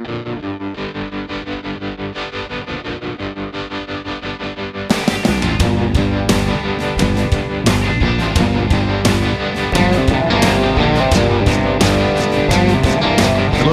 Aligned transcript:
Hello, 0.00 0.14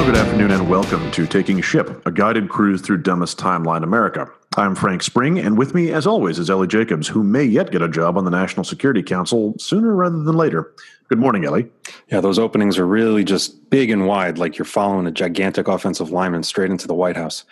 good 0.03 0.15
afternoon, 0.15 0.49
and 0.49 0.67
welcome 0.67 1.11
to 1.11 1.27
Taking 1.27 1.61
Ship, 1.61 2.03
a 2.07 2.11
guided 2.11 2.49
cruise 2.49 2.81
through 2.81 3.03
dumbest 3.03 3.37
timeline 3.37 3.83
America. 3.83 4.31
I'm 4.57 4.75
Frank 4.75 5.03
Spring, 5.03 5.37
and 5.37 5.57
with 5.57 5.75
me, 5.75 5.91
as 5.91 6.07
always, 6.07 6.39
is 6.39 6.49
Ellie 6.49 6.67
Jacobs, 6.67 7.07
who 7.07 7.23
may 7.23 7.43
yet 7.43 7.71
get 7.71 7.81
a 7.81 7.89
job 7.89 8.17
on 8.17 8.23
the 8.23 8.31
National 8.31 8.63
Security 8.63 9.03
Council 9.03 9.53
sooner 9.59 9.93
rather 9.93 10.23
than 10.23 10.35
later. 10.35 10.73
Good 11.09 11.19
morning, 11.19 11.43
Ellie. 11.45 11.67
Yeah, 12.09 12.21
those 12.21 12.39
openings 12.39 12.77
are 12.77 12.87
really 12.87 13.23
just 13.23 13.69
big 13.69 13.89
and 13.89 14.07
wide, 14.07 14.37
like 14.37 14.57
you're 14.57 14.65
following 14.65 15.07
a 15.07 15.11
gigantic 15.11 15.67
offensive 15.67 16.11
lineman 16.11 16.43
straight 16.43 16.71
into 16.71 16.87
the 16.87 16.93
White 16.93 17.17
House. 17.17 17.43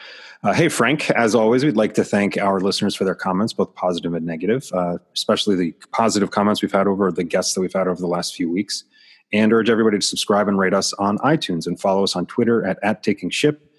Uh, 0.44 0.54
hey, 0.54 0.70
Frank, 0.70 1.10
as 1.12 1.36
always, 1.36 1.66
we'd 1.66 1.76
like 1.76 1.94
to 1.96 2.04
thank 2.04 2.38
our 2.38 2.60
listeners 2.60 2.96
for 2.96 3.04
their 3.04 3.16
comments, 3.16 3.54
both 3.54 3.74
positive 3.76 4.14
and 4.14 4.26
negative, 4.26 4.70
uh, 4.74 4.98
especially 5.14 5.56
the 5.56 5.74
positive 5.92 6.32
comments 6.32 6.62
we've 6.62 6.72
had 6.72 6.88
over 6.88 7.12
the 7.12 7.24
guests 7.24 7.54
that 7.54 7.62
we've 7.62 7.74
had 7.74 7.88
over 7.88 8.00
the 8.00 8.08
last 8.08 8.36
few 8.36 8.50
weeks. 8.50 8.86
And 9.32 9.52
urge 9.52 9.70
everybody 9.70 9.98
to 9.98 10.06
subscribe 10.06 10.48
and 10.48 10.58
rate 10.58 10.74
us 10.74 10.94
on 10.94 11.18
iTunes 11.20 11.66
and 11.66 11.80
follow 11.80 12.04
us 12.04 12.16
on 12.16 12.26
Twitter 12.28 12.66
at, 12.66 12.78
at 12.84 13.04
Taking 13.04 13.30
Ship. 13.30 13.73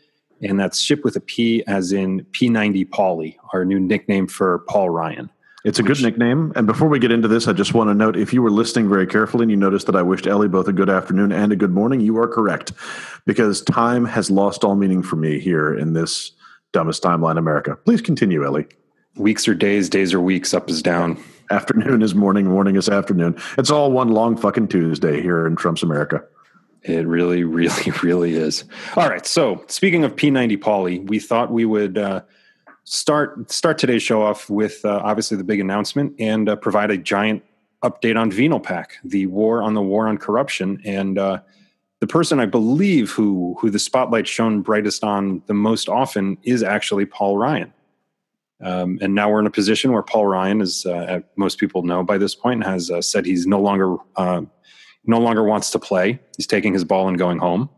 And 0.45 0.61
that's 0.61 0.79
ship 0.79 1.05
with 1.05 1.17
a 1.17 1.21
P 1.21 1.65
as 1.67 1.93
in 1.93 2.25
P90 2.33 2.89
Pauly, 2.89 3.37
our 3.53 3.65
new 3.65 3.81
nickname 3.81 4.27
for 4.27 4.61
Paul 4.69 4.91
Ryan. 4.91 5.31
It's 5.65 5.79
a 5.79 5.83
good 5.83 6.03
nickname. 6.03 6.53
And 6.57 6.67
before 6.67 6.89
we 6.89 6.99
get 6.99 7.11
into 7.11 7.27
this, 7.27 7.49
I 7.49 7.55
just 7.55 7.73
want 7.73 7.89
to 7.89 7.95
note 7.95 8.17
if 8.17 8.35
you 8.35 8.43
were 8.43 8.51
listening 8.51 8.87
very 8.91 9.07
carefully 9.07 9.45
and 9.45 9.51
you 9.51 9.57
noticed 9.57 9.87
that 9.87 9.97
I 9.97 10.03
wished 10.03 10.27
Ellie 10.27 10.47
both 10.47 10.69
a 10.69 10.75
good 10.75 10.91
afternoon 10.91 11.33
and 11.33 11.53
a 11.53 11.57
good 11.57 11.73
morning, 11.73 12.01
you 12.03 12.19
are 12.19 12.29
correct. 12.29 12.73
Because 13.25 13.63
time 13.63 14.05
has 14.05 14.31
lost 14.31 14.63
all 14.63 14.75
meaning 14.75 15.03
for 15.03 15.17
me 15.17 15.41
here 15.41 15.75
in 15.75 15.95
this 15.95 16.33
dumbest 16.73 17.03
timeline 17.03 17.39
America. 17.39 17.77
Please 17.87 18.03
continue, 18.03 18.45
Ellie. 18.45 18.67
Weeks 19.17 19.49
are 19.49 19.55
days, 19.55 19.89
days 19.89 20.13
are 20.13 20.21
weeks, 20.21 20.53
up 20.53 20.69
is 20.69 20.83
down. 20.83 21.19
Afternoon 21.51 22.03
is 22.03 22.15
morning, 22.15 22.47
morning 22.47 22.77
is 22.77 22.91
afternoon. 22.91 23.35
It's 23.57 23.71
all 23.71 23.91
one 23.91 24.09
long 24.09 24.37
fucking 24.37 24.69
Tuesday 24.69 25.23
here 25.23 25.47
in 25.47 25.57
Trump's 25.57 25.83
America. 25.83 26.23
It 26.85 27.07
really, 27.07 27.45
really, 27.45 27.91
really 28.03 28.35
is. 28.35 28.65
All 28.97 29.09
right. 29.09 29.27
So, 29.27 29.65
speaking 29.69 30.05
of 30.05 30.17
P90 30.17 30.59
Pauly, 30.59 31.09
we 31.09 31.19
thought 31.19 31.51
we 31.51 31.65
would 31.65 31.99
uh, 31.99 32.23
start 32.85 33.51
start 33.51 33.79
today's 33.79 34.03
show 34.03 34.23
off 34.23 34.49
with 34.49 34.85
uh, 34.85 35.01
obviously 35.03 35.37
the 35.37 35.45
big 35.45 35.61
announcement 35.61 36.15
and 36.19 36.49
uh, 36.49 36.57
provide 36.57 36.91
a 36.91 36.99
giant 36.99 37.43
update 37.83 38.19
on 38.19 38.31
VenoPAC, 38.31 38.87
the 39.05 39.27
war 39.27 39.63
on 39.63 39.75
the 39.75 39.83
war 39.83 40.09
on 40.09 40.17
corruption, 40.19 40.81
and 40.85 41.19
uh, 41.19 41.41
the 42.01 42.07
person 42.07 42.41
I 42.41 42.47
believe 42.47 43.11
who 43.11 43.57
who 43.61 43.71
the 43.71 43.79
spotlight 43.79 44.29
shone 44.29 44.61
brightest 44.63 45.03
on 45.03 45.43
the 45.47 45.55
most 45.55 45.89
often 45.89 46.39
is 46.43 46.63
actually 46.63 47.07
Paul 47.07 47.39
Ryan. 47.39 47.73
Um, 48.63 48.99
and 49.03 49.15
now 49.15 49.31
we're 49.31 49.41
in 49.41 49.47
a 49.47 49.51
position 49.51 49.93
where 49.93 50.03
Paul 50.03 50.27
Ryan 50.27 50.61
is, 50.61 50.87
uh, 50.87 51.21
most 51.37 51.59
people 51.59 51.83
know 51.83 52.03
by 52.03 52.17
this 52.17 52.35
point, 52.35 52.65
has 52.65 52.91
uh, 52.91 53.03
said 53.03 53.27
he's 53.27 53.47
no 53.47 53.61
longer 53.61 53.97
no 55.07 55.19
longer 55.19 55.45
wants 55.45 55.71
to 55.71 55.79
play. 55.79 56.19
He's 56.37 56.47
taking 56.47 56.73
his 56.73 56.85
ball 56.85 57.09
and 57.09 57.19
going 57.19 57.39
home, 57.39 57.69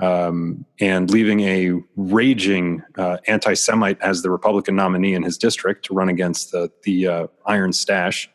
um, 0.00 0.64
and 0.80 1.10
leaving 1.10 1.40
a 1.40 1.72
raging 1.96 2.82
uh, 2.96 3.18
anti-Semite 3.26 4.00
as 4.00 4.22
the 4.22 4.30
Republican 4.30 4.76
nominee 4.76 5.14
in 5.14 5.22
his 5.22 5.36
district 5.38 5.84
to 5.86 5.94
run 5.94 6.08
against 6.08 6.52
the 6.52 6.70
the 6.84 7.06
uh, 7.06 7.26
Iron 7.46 7.72
Stache, 7.72 8.30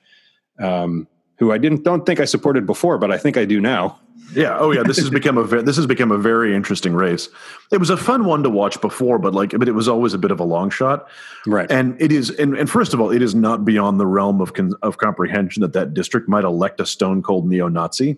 um, 0.59 1.07
who 1.39 1.51
I 1.51 1.57
didn't 1.57 1.83
don't 1.83 2.05
think 2.05 2.19
I 2.19 2.25
supported 2.25 2.65
before, 2.65 2.97
but 2.97 3.11
I 3.11 3.17
think 3.17 3.37
I 3.37 3.45
do 3.45 3.59
now. 3.59 3.99
Yeah. 4.33 4.57
Oh, 4.57 4.71
yeah. 4.71 4.83
This 4.83 4.97
has 4.97 5.09
become 5.09 5.37
a 5.37 5.43
ve- 5.43 5.61
this 5.61 5.75
has 5.77 5.85
become 5.85 6.11
a 6.11 6.17
very 6.17 6.55
interesting 6.55 6.93
race. 6.93 7.29
It 7.71 7.77
was 7.77 7.89
a 7.89 7.97
fun 7.97 8.25
one 8.25 8.43
to 8.43 8.49
watch 8.49 8.79
before, 8.81 9.19
but 9.19 9.33
like, 9.33 9.51
but 9.51 9.67
it 9.67 9.73
was 9.73 9.87
always 9.87 10.13
a 10.13 10.17
bit 10.17 10.31
of 10.31 10.39
a 10.39 10.43
long 10.43 10.69
shot, 10.69 11.07
Right. 11.45 11.71
And 11.71 11.99
it 12.01 12.11
is, 12.11 12.29
and, 12.31 12.57
and 12.57 12.69
first 12.69 12.93
of 12.93 12.99
all, 12.99 13.09
it 13.09 13.21
is 13.21 13.33
not 13.33 13.63
beyond 13.63 13.99
the 13.99 14.05
realm 14.05 14.41
of 14.41 14.53
con- 14.53 14.73
of 14.81 14.97
comprehension 14.97 15.61
that 15.61 15.73
that 15.73 15.93
district 15.93 16.27
might 16.27 16.43
elect 16.43 16.79
a 16.81 16.85
stone 16.85 17.23
cold 17.23 17.47
neo 17.47 17.69
Nazi. 17.69 18.17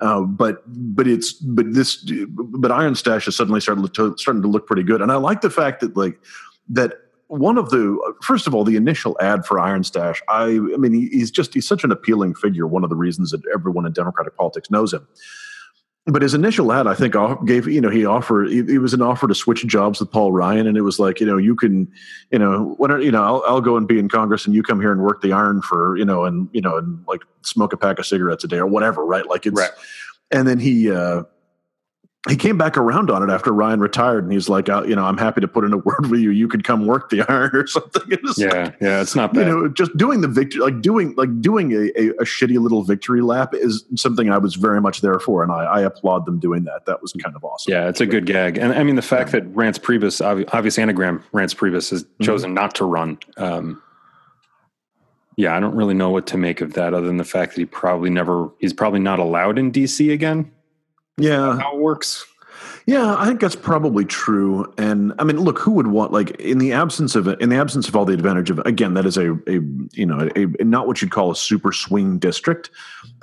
Uh, 0.00 0.20
but 0.20 0.62
but 0.66 1.08
it's 1.08 1.32
but 1.32 1.72
this 1.72 2.04
but 2.04 2.70
Iron 2.70 2.94
Stache 2.94 3.24
has 3.24 3.36
suddenly 3.36 3.60
started 3.60 3.94
to, 3.94 4.14
starting 4.18 4.42
to 4.42 4.48
look 4.48 4.66
pretty 4.66 4.82
good, 4.82 5.00
and 5.00 5.10
I 5.10 5.16
like 5.16 5.40
the 5.40 5.48
fact 5.50 5.80
that 5.80 5.96
like 5.96 6.20
that 6.68 6.92
one 7.28 7.58
of 7.58 7.70
the 7.70 8.14
first 8.22 8.46
of 8.46 8.54
all 8.54 8.64
the 8.64 8.76
initial 8.76 9.16
ad 9.20 9.44
for 9.44 9.58
Iron 9.58 9.82
Stache. 9.84 10.22
I 10.28 10.44
I 10.44 10.76
mean 10.76 10.92
he's 10.92 11.30
just 11.30 11.54
he's 11.54 11.66
such 11.66 11.84
an 11.84 11.92
appealing 11.92 12.34
figure. 12.34 12.66
One 12.66 12.84
of 12.84 12.90
the 12.90 12.96
reasons 12.96 13.30
that 13.30 13.42
everyone 13.52 13.86
in 13.86 13.92
Democratic 13.92 14.36
politics 14.36 14.70
knows 14.70 14.92
him 14.92 15.06
but 16.08 16.22
his 16.22 16.34
initial 16.34 16.72
ad, 16.72 16.86
I 16.86 16.94
think, 16.94 17.16
gave 17.46 17.66
you 17.66 17.80
know 17.80 17.90
he 17.90 18.06
offered 18.06 18.48
it 18.48 18.78
was 18.78 18.94
an 18.94 19.02
offer 19.02 19.26
to 19.26 19.34
switch 19.34 19.66
jobs 19.66 19.98
with 19.98 20.10
Paul 20.10 20.30
Ryan, 20.30 20.68
and 20.68 20.76
it 20.76 20.82
was 20.82 21.00
like 21.00 21.18
you 21.18 21.26
know 21.26 21.36
you 21.36 21.56
can 21.56 21.90
you 22.30 22.38
know 22.38 22.74
when 22.78 23.02
you 23.02 23.10
know 23.10 23.24
I'll, 23.24 23.42
I'll 23.48 23.60
go 23.60 23.76
and 23.76 23.88
be 23.88 23.98
in 23.98 24.08
Congress, 24.08 24.46
and 24.46 24.54
you 24.54 24.62
come 24.62 24.80
here 24.80 24.92
and 24.92 25.02
work 25.02 25.20
the 25.20 25.32
iron 25.32 25.62
for 25.62 25.96
you 25.96 26.04
know 26.04 26.24
and 26.24 26.48
you 26.52 26.60
know 26.60 26.76
and 26.76 27.04
like 27.08 27.22
smoke 27.42 27.72
a 27.72 27.76
pack 27.76 27.98
of 27.98 28.06
cigarettes 28.06 28.44
a 28.44 28.48
day 28.48 28.58
or 28.58 28.66
whatever, 28.66 29.04
right? 29.04 29.26
Like 29.26 29.46
it's 29.46 29.58
Right. 29.58 29.70
and 30.30 30.46
then 30.46 30.60
he 30.60 30.92
uh, 30.92 31.24
he 32.28 32.36
came 32.36 32.58
back 32.58 32.76
around 32.76 33.10
on 33.10 33.22
it 33.22 33.32
after 33.32 33.52
Ryan 33.52 33.78
retired, 33.80 34.24
and 34.24 34.32
he's 34.32 34.48
like, 34.48 34.68
uh, 34.68 34.82
you 34.84 34.96
know, 34.96 35.04
I'm 35.04 35.16
happy 35.18 35.40
to 35.40 35.48
put 35.48 35.64
in 35.64 35.72
a 35.72 35.76
word 35.88 36.06
with 36.10 36.20
you. 36.20 36.30
You 36.30 36.48
could 36.48 36.64
come 36.64 36.86
work 36.86 37.10
the 37.10 37.22
iron 37.30 37.50
or 37.54 37.66
something. 37.66 38.02
Was 38.22 38.38
like, 38.38 38.52
yeah. 38.52 38.70
Yeah. 38.80 39.00
It's 39.00 39.14
not 39.14 39.32
bad. 39.32 39.46
you 39.46 39.52
know 39.52 39.68
just 39.68 39.96
doing 39.96 40.20
the 40.22 40.28
victory 40.28 40.60
like 40.60 40.80
doing 40.80 41.14
like 41.16 41.40
doing 41.40 41.72
a, 41.72 41.90
a, 42.00 42.08
a 42.10 42.24
shitty 42.24 42.58
little 42.60 42.82
victory 42.82 43.20
lap 43.20 43.54
is 43.54 43.84
something 43.94 44.30
i 44.30 44.38
was 44.38 44.54
very 44.56 44.80
much 44.80 45.00
there 45.00 45.18
for 45.18 45.42
and 45.42 45.52
i, 45.52 45.64
I 45.64 45.80
applaud 45.82 46.24
them 46.26 46.38
doing 46.38 46.64
that 46.64 46.86
that 46.86 47.00
was 47.02 47.12
kind 47.12 47.34
of 47.36 47.44
awesome 47.44 47.72
Yeah, 47.72 47.88
it's 47.88 48.00
a 48.00 48.06
good 48.06 48.26
gag, 48.26 48.58
and 48.58 48.72
I 48.72 48.82
mean 48.82 48.96
the 48.96 49.02
fact 49.02 49.32
that 49.32 49.44
Reince 49.54 49.78
Priebus, 49.78 50.20
obvi- 50.24 50.48
obvious 50.52 50.78
anagram, 50.78 51.22
Reince 51.32 51.54
Priebus, 51.54 51.90
has 51.90 52.04
Mm-hmm. 52.04 52.24
chosen 52.24 52.54
not 52.54 52.74
to 52.76 52.84
run. 52.84 53.18
Um, 53.36 53.82
yeah, 55.36 55.54
I 55.54 55.60
don't 55.60 55.74
really 55.76 55.94
know 55.94 56.08
what 56.10 56.26
to 56.28 56.38
make 56.38 56.60
of 56.62 56.72
that, 56.74 56.94
other 56.94 57.06
than 57.06 57.18
the 57.18 57.24
fact 57.24 57.54
that 57.54 57.60
he 57.60 57.66
probably 57.66 58.08
never, 58.10 58.48
he's 58.58 58.72
probably 58.72 59.00
not 59.00 59.18
allowed 59.18 59.58
in 59.58 59.70
DC 59.70 60.10
again. 60.12 60.50
Yeah 61.18 61.58
How 61.58 61.74
it 61.76 61.80
works? 61.80 62.26
Yeah, 62.86 63.16
I 63.18 63.26
think 63.26 63.40
that's 63.40 63.56
probably 63.56 64.04
true. 64.04 64.72
And 64.78 65.12
I 65.18 65.24
mean, 65.24 65.40
look, 65.40 65.58
who 65.58 65.72
would 65.72 65.88
want 65.88 66.12
like 66.12 66.30
in 66.40 66.58
the 66.58 66.72
absence 66.72 67.16
of 67.16 67.26
it, 67.26 67.40
in 67.40 67.48
the 67.48 67.56
absence 67.56 67.88
of 67.88 67.96
all 67.96 68.04
the 68.04 68.14
advantage 68.14 68.48
of 68.48 68.60
again, 68.60 68.94
that 68.94 69.04
is 69.06 69.16
a 69.16 69.32
a 69.48 69.60
you 69.92 70.06
know 70.06 70.28
a, 70.36 70.46
a 70.60 70.64
not 70.64 70.86
what 70.86 71.02
you'd 71.02 71.10
call 71.10 71.32
a 71.32 71.36
super 71.36 71.72
swing 71.72 72.18
district. 72.20 72.70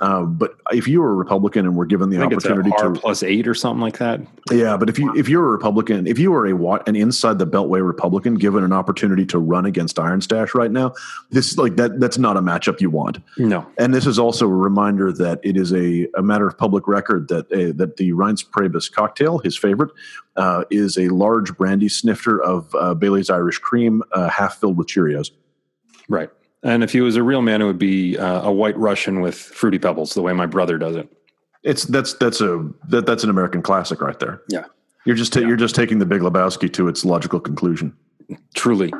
Uh, 0.00 0.22
but 0.22 0.56
if 0.70 0.86
you 0.86 1.00
were 1.00 1.12
a 1.12 1.14
Republican 1.14 1.64
and 1.64 1.76
were 1.76 1.86
given 1.86 2.10
the 2.10 2.18
I 2.18 2.20
think 2.20 2.34
it's 2.34 2.44
opportunity 2.44 2.72
a 2.78 2.82
to 2.82 3.00
plus 3.00 3.22
eight 3.22 3.48
or 3.48 3.54
something 3.54 3.80
like 3.80 3.98
that. 3.98 4.20
Yeah, 4.50 4.76
but 4.76 4.90
if 4.90 4.98
you 4.98 5.16
if 5.16 5.30
you're 5.30 5.46
a 5.46 5.50
Republican, 5.50 6.06
if 6.06 6.18
you 6.18 6.30
were 6.30 6.46
a 6.46 6.54
an 6.86 6.94
inside 6.94 7.38
the 7.38 7.46
Beltway 7.46 7.84
Republican 7.84 8.34
given 8.34 8.64
an 8.64 8.72
opportunity 8.72 9.24
to 9.26 9.38
run 9.38 9.64
against 9.64 9.98
Iron 9.98 10.20
Stache 10.20 10.54
right 10.54 10.70
now, 10.70 10.92
this 11.30 11.56
like 11.56 11.76
that 11.76 12.00
that's 12.00 12.18
not 12.18 12.36
a 12.36 12.42
matchup 12.42 12.82
you 12.82 12.90
want. 12.90 13.18
No, 13.38 13.66
And 13.78 13.94
this 13.94 14.06
is 14.06 14.18
also 14.18 14.44
a 14.44 14.54
reminder 14.54 15.10
that 15.12 15.40
it 15.42 15.56
is 15.56 15.72
a, 15.72 16.06
a 16.16 16.22
matter 16.22 16.46
of 16.46 16.58
public 16.58 16.86
record 16.86 17.28
that 17.28 17.50
uh, 17.50 17.72
that 17.76 17.96
the 17.96 18.12
Reince 18.12 18.44
Priebus 18.46 18.92
cocktail, 18.92 19.38
his 19.38 19.53
favorite, 19.56 19.90
uh, 20.36 20.64
is 20.70 20.96
a 20.98 21.08
large 21.08 21.56
brandy 21.56 21.88
snifter 21.88 22.42
of 22.42 22.74
uh, 22.74 22.94
Bailey's 22.94 23.30
Irish 23.30 23.58
Cream, 23.58 24.02
uh, 24.12 24.28
half 24.28 24.58
filled 24.60 24.76
with 24.76 24.88
Cheerios. 24.88 25.30
right. 26.08 26.30
And 26.62 26.82
if 26.82 26.92
he 26.92 27.02
was 27.02 27.16
a 27.16 27.22
real 27.22 27.42
man, 27.42 27.60
it 27.60 27.66
would 27.66 27.78
be 27.78 28.16
uh, 28.16 28.40
a 28.42 28.50
white 28.50 28.76
Russian 28.78 29.20
with 29.20 29.34
fruity 29.34 29.78
pebbles, 29.78 30.14
the 30.14 30.22
way 30.22 30.32
my 30.32 30.46
brother 30.46 30.78
does 30.78 30.96
it. 30.96 31.14
It's 31.62 31.84
that's 31.84 32.14
that's 32.14 32.40
a 32.40 32.66
that, 32.88 33.04
that's 33.04 33.22
an 33.22 33.28
American 33.28 33.60
classic 33.60 34.00
right 34.00 34.18
there. 34.18 34.40
Yeah. 34.48 34.64
You're 35.04 35.16
just 35.16 35.34
ta- 35.34 35.40
you're 35.40 35.56
just 35.56 35.74
taking 35.74 35.98
the 35.98 36.06
Big 36.06 36.22
Lebowski 36.22 36.72
to 36.72 36.88
its 36.88 37.04
logical 37.04 37.38
conclusion. 37.38 37.94
Truly. 38.54 38.92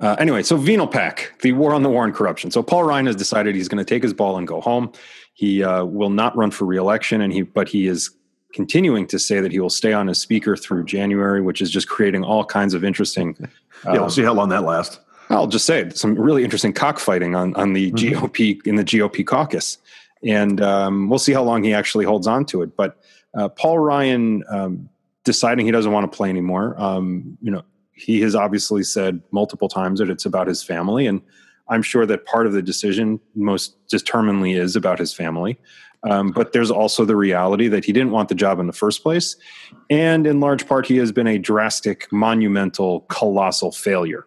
Uh, 0.00 0.16
anyway, 0.18 0.42
so 0.42 0.58
VenoPAC, 0.58 1.40
the 1.42 1.52
war 1.52 1.72
on 1.72 1.82
the 1.82 1.88
war 1.90 2.02
on 2.04 2.12
corruption. 2.12 2.50
So 2.50 2.62
Paul 2.62 2.84
Ryan 2.84 3.06
has 3.06 3.14
decided 3.14 3.54
he's 3.54 3.68
going 3.68 3.78
to 3.78 3.84
take 3.84 4.02
his 4.02 4.14
ball 4.14 4.36
and 4.38 4.48
go 4.48 4.60
home. 4.60 4.90
He 5.34 5.62
uh, 5.62 5.84
will 5.84 6.10
not 6.10 6.36
run 6.36 6.50
for 6.50 6.64
reelection, 6.64 7.20
and 7.20 7.32
he 7.32 7.42
but 7.42 7.68
he 7.68 7.86
is 7.86 8.10
continuing 8.52 9.06
to 9.08 9.18
say 9.18 9.40
that 9.40 9.52
he 9.52 9.60
will 9.60 9.70
stay 9.70 9.92
on 9.92 10.08
as 10.08 10.18
speaker 10.18 10.56
through 10.56 10.84
January, 10.84 11.40
which 11.40 11.60
is 11.60 11.70
just 11.70 11.88
creating 11.88 12.24
all 12.24 12.44
kinds 12.44 12.74
of 12.74 12.84
interesting. 12.84 13.36
yeah, 13.84 13.92
we'll 13.92 14.10
see 14.10 14.22
how 14.22 14.34
long 14.34 14.48
that 14.50 14.64
lasts. 14.64 14.98
I'll 15.30 15.46
just 15.46 15.64
say 15.66 15.88
some 15.94 16.14
really 16.14 16.44
interesting 16.44 16.72
cockfighting 16.72 17.34
on 17.34 17.54
on 17.56 17.72
the 17.72 17.90
Mhm. 17.92 18.12
GOP 18.14 18.60
in 18.66 18.76
the 18.76 18.84
GOP 18.84 19.24
caucus, 19.26 19.78
and 20.24 20.60
um, 20.60 21.08
we'll 21.08 21.18
see 21.18 21.32
how 21.32 21.42
long 21.42 21.62
he 21.62 21.72
actually 21.72 22.04
holds 22.04 22.26
on 22.26 22.44
to 22.46 22.62
it. 22.62 22.76
But 22.76 22.98
uh, 23.34 23.48
Paul 23.48 23.78
Ryan 23.78 24.44
um, 24.50 24.88
deciding 25.24 25.64
he 25.66 25.72
doesn't 25.72 25.92
want 25.92 26.10
to 26.10 26.14
play 26.14 26.28
anymore. 26.28 26.74
Um, 26.78 27.38
you 27.40 27.50
know, 27.50 27.62
he 27.92 28.20
has 28.20 28.34
obviously 28.34 28.82
said 28.82 29.22
multiple 29.30 29.68
times 29.68 30.00
that 30.00 30.10
it's 30.10 30.26
about 30.26 30.48
his 30.48 30.62
family, 30.62 31.06
and 31.06 31.22
I'm 31.68 31.82
sure 31.82 32.04
that 32.04 32.26
part 32.26 32.46
of 32.46 32.52
the 32.52 32.60
decision 32.62 33.18
most 33.34 33.76
determinedly 33.88 34.52
is 34.52 34.76
about 34.76 34.98
his 34.98 35.14
family. 35.14 35.58
Um, 36.04 36.30
but 36.32 36.52
there's 36.52 36.70
also 36.70 37.04
the 37.04 37.14
reality 37.16 37.68
that 37.68 37.84
he 37.84 37.92
didn't 37.92 38.10
want 38.10 38.28
the 38.28 38.34
job 38.34 38.58
in 38.58 38.66
the 38.66 38.72
first 38.72 39.02
place. 39.02 39.36
And 39.88 40.26
in 40.26 40.40
large 40.40 40.66
part, 40.66 40.86
he 40.86 40.96
has 40.96 41.12
been 41.12 41.26
a 41.28 41.38
drastic, 41.38 42.10
monumental, 42.12 43.00
colossal 43.02 43.70
failure. 43.70 44.26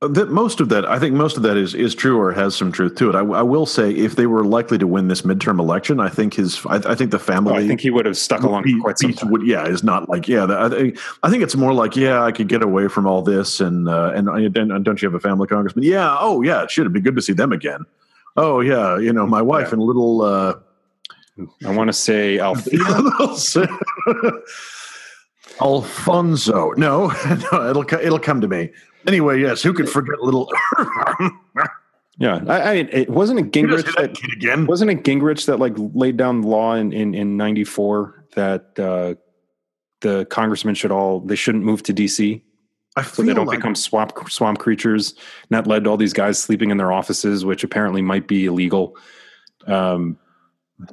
that 0.00 0.28
most 0.30 0.60
of 0.60 0.68
that, 0.68 0.84
I 0.88 1.00
think 1.00 1.16
most 1.16 1.36
of 1.36 1.42
that 1.42 1.56
is 1.56 1.74
is 1.74 1.92
true 1.96 2.16
or 2.20 2.30
has 2.32 2.54
some 2.54 2.70
truth 2.70 2.94
to 2.98 3.10
it. 3.10 3.16
I, 3.16 3.22
I 3.22 3.42
will 3.42 3.66
say, 3.66 3.90
if 3.90 4.14
they 4.14 4.26
were 4.26 4.44
likely 4.44 4.78
to 4.78 4.86
win 4.86 5.08
this 5.08 5.22
midterm 5.22 5.58
election, 5.58 5.98
I 5.98 6.08
think 6.08 6.34
his, 6.34 6.64
I, 6.66 6.76
I 6.76 6.94
think 6.94 7.10
the 7.10 7.18
family, 7.18 7.54
Oh, 7.54 7.56
I 7.56 7.66
think 7.66 7.80
he 7.80 7.90
would 7.90 8.06
have 8.06 8.16
stuck 8.16 8.44
along 8.44 8.62
for 8.62 8.78
quite 8.80 8.98
some 9.00 9.12
time. 9.12 9.32
would, 9.32 9.44
yeah, 9.44 9.66
is 9.66 9.82
not 9.82 10.08
like, 10.08 10.28
yeah. 10.28 10.46
I 10.48 10.68
think, 10.68 10.96
I 11.24 11.30
think 11.30 11.42
it's 11.42 11.56
more 11.56 11.72
like, 11.74 11.96
yeah, 11.96 12.22
I 12.22 12.30
could 12.30 12.46
get 12.46 12.62
away 12.62 12.86
from 12.86 13.04
all 13.08 13.22
this, 13.22 13.58
and 13.60 13.88
uh, 13.88 14.12
and, 14.14 14.28
and 14.28 14.56
and 14.56 14.84
don't 14.84 15.02
you 15.02 15.08
have 15.08 15.16
a 15.16 15.20
family 15.20 15.48
congressman? 15.48 15.84
Yeah, 15.84 16.16
oh 16.20 16.42
yeah, 16.42 16.62
it 16.62 16.70
should 16.70 16.82
it'd 16.82 16.92
be 16.92 17.00
good 17.00 17.16
to 17.16 17.22
see 17.22 17.32
them 17.32 17.50
again. 17.50 17.84
Oh 18.36 18.60
yeah, 18.60 18.96
you 18.98 19.12
know, 19.12 19.26
my 19.26 19.42
wife 19.42 19.68
Yeah. 19.68 19.72
and 19.74 19.82
little. 19.82 20.22
Uh, 20.22 20.54
I 21.64 21.70
want 21.74 21.88
to 21.88 21.92
say. 23.36 23.66
Alfonso. 25.60 26.72
No, 26.72 27.08
no, 27.52 27.70
it'll 27.70 27.84
it'll 27.94 28.18
come 28.18 28.40
to 28.40 28.48
me. 28.48 28.70
Anyway, 29.06 29.40
yes, 29.40 29.62
who 29.62 29.72
could 29.72 29.88
forget 29.88 30.20
little? 30.20 30.50
yeah, 32.18 32.40
I, 32.46 32.60
I 32.60 32.72
it 32.74 33.10
wasn't 33.10 33.40
it 33.40 33.56
You 33.56 33.68
just 33.68 33.86
Gingrich 33.86 33.96
that 33.96 34.14
that 34.14 34.14
kid 34.14 34.32
again. 34.32 34.66
wasn't 34.66 34.90
it 34.90 35.02
Gingrich 35.04 35.46
that 35.46 35.58
like 35.58 35.74
laid 35.76 36.16
down 36.16 36.42
the 36.42 36.48
law 36.48 36.74
in 36.74 36.92
in 36.92 37.14
in 37.14 37.36
'94 37.36 38.26
that 38.34 38.78
uh, 38.78 39.14
the 40.00 40.26
congressmen 40.26 40.74
should 40.74 40.92
all 40.92 41.20
they 41.20 41.36
shouldn't 41.36 41.64
move 41.64 41.82
to 41.84 41.94
DC 41.94 42.42
I 42.96 43.02
so 43.02 43.22
they 43.22 43.34
don't 43.34 43.46
like, 43.46 43.58
become 43.58 43.74
swamp 43.74 44.12
swamp 44.28 44.58
creatures. 44.58 45.12
And 45.12 45.50
that 45.50 45.66
led 45.66 45.84
to 45.84 45.90
all 45.90 45.96
these 45.96 46.12
guys 46.12 46.38
sleeping 46.38 46.70
in 46.70 46.76
their 46.76 46.92
offices, 46.92 47.44
which 47.44 47.64
apparently 47.64 48.02
might 48.02 48.26
be 48.26 48.46
illegal. 48.46 48.96
Um, 49.66 50.18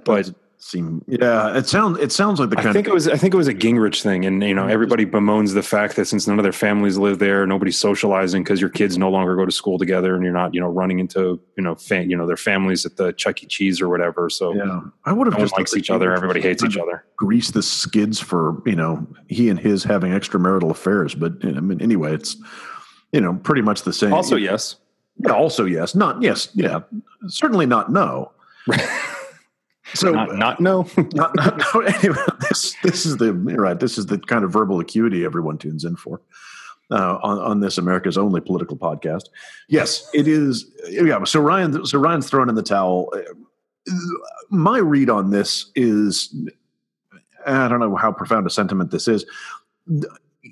but 0.04 0.34
seem 0.66 1.04
yeah. 1.08 1.56
It 1.56 1.68
sounds 1.68 2.00
it 2.00 2.12
sounds 2.12 2.40
like 2.40 2.50
the 2.50 2.56
kind 2.56 2.70
I 2.70 2.74
kind 2.74 2.76
think 2.76 2.88
of 2.88 2.92
it 2.92 2.94
was 2.96 3.08
I 3.08 3.18
think 3.18 3.34
it 3.34 3.38
was 3.38 3.48
a 3.48 3.54
Gingrich 3.54 4.02
thing, 4.02 4.26
and 4.26 4.42
you 4.42 4.54
know 4.54 4.64
mm-hmm. 4.64 4.72
everybody 4.72 5.06
bemoans 5.06 5.54
the 5.54 5.62
fact 5.62 5.96
that 5.96 6.06
since 6.06 6.28
none 6.28 6.40
of 6.40 6.44
their 6.44 6.52
families 6.52 6.98
live 6.98 7.20
there, 7.20 7.46
nobody's 7.46 7.78
socializing 7.78 8.44
because 8.44 8.60
your 8.60 8.70
kids 8.70 8.98
no 8.98 9.10
longer 9.10 9.36
go 9.36 9.46
to 9.46 9.52
school 9.52 9.78
together, 9.78 10.16
and 10.16 10.24
you're 10.24 10.34
not 10.34 10.54
you 10.54 10.60
know 10.60 10.68
running 10.68 11.00
into 11.00 11.40
you 11.56 11.64
know 11.64 11.76
fan, 11.76 12.10
you 12.10 12.18
know 12.18 12.26
their 12.26 12.38
families 12.38 12.86
at 12.86 12.98
the 12.98 13.14
Chuck 13.14 13.44
E. 13.44 13.46
Cheese 13.46 13.80
or 13.82 13.90
whatever. 13.90 14.30
So 14.30 14.54
yeah. 14.54 14.82
I 15.06 15.14
would 15.14 15.28
have 15.28 15.34
no 15.34 15.40
one 15.40 15.46
just 15.46 15.58
likes 15.58 15.76
each 15.76 15.90
other, 15.90 16.14
everybody 16.14 16.42
hates 16.42 16.64
each 16.64 16.78
other. 16.78 17.06
Grease 17.18 17.52
the 17.52 17.64
skids 17.64 18.20
for 18.20 18.62
you 18.66 18.76
know 18.76 19.06
he 19.28 19.50
and 19.50 19.60
his 19.60 19.84
having 19.84 20.12
extramarital 20.12 20.72
affairs, 20.72 21.14
but 21.14 21.44
you 21.44 21.52
know, 21.52 21.58
I 21.58 21.62
mean 21.62 21.82
anyway, 21.82 22.14
it's 22.14 22.38
you 23.12 23.22
know 23.22 23.36
pretty 23.36 23.62
much 23.62 23.84
the 23.84 23.94
same. 23.94 24.14
Also, 24.14 24.36
yes, 24.36 24.78
yeah, 25.18 25.32
also 25.32 25.66
yes, 25.66 25.94
not 25.94 26.22
yes, 26.22 26.50
yeah, 26.56 26.80
certainly 27.28 27.66
not 27.66 27.92
no. 27.92 28.32
So 29.96 30.12
not 30.12 30.36
not 30.36 30.60
no. 30.60 30.88
not, 31.14 31.36
not, 31.36 31.58
no, 31.58 31.82
anyway, 31.82 32.18
this 32.50 32.76
this 32.84 33.06
is 33.06 33.18
the 33.18 33.34
right. 33.34 33.80
This 33.80 33.98
is 33.98 34.08
the 34.08 34.20
kind 34.20 34.44
of 34.44 34.52
verbal 34.52 34.80
acuity 34.80 35.26
everyone 35.26 35.58
tunes 35.58 35.86
in 35.86 35.96
for 35.96 36.22
uh, 36.92 37.18
on 37.24 37.40
on 37.40 37.60
this 37.60 37.78
America's 37.78 38.18
only 38.18 38.42
political 38.42 38.78
podcast. 38.78 39.24
Yes, 39.68 40.10
it 40.14 40.28
is. 40.28 40.66
Yeah. 40.90 41.24
So 41.24 41.40
Ryan, 41.40 41.86
so 41.86 42.00
Ryan's 42.00 42.30
thrown 42.30 42.50
in 42.50 42.56
the 42.56 42.64
towel. 42.64 43.12
My 44.50 44.80
read 44.80 45.10
on 45.10 45.30
this 45.30 45.72
is, 45.76 46.36
I 47.46 47.68
don't 47.68 47.80
know 47.80 47.96
how 47.96 48.12
profound 48.12 48.48
a 48.48 48.50
sentiment 48.50 48.92
this 48.92 49.08
is. 49.08 49.26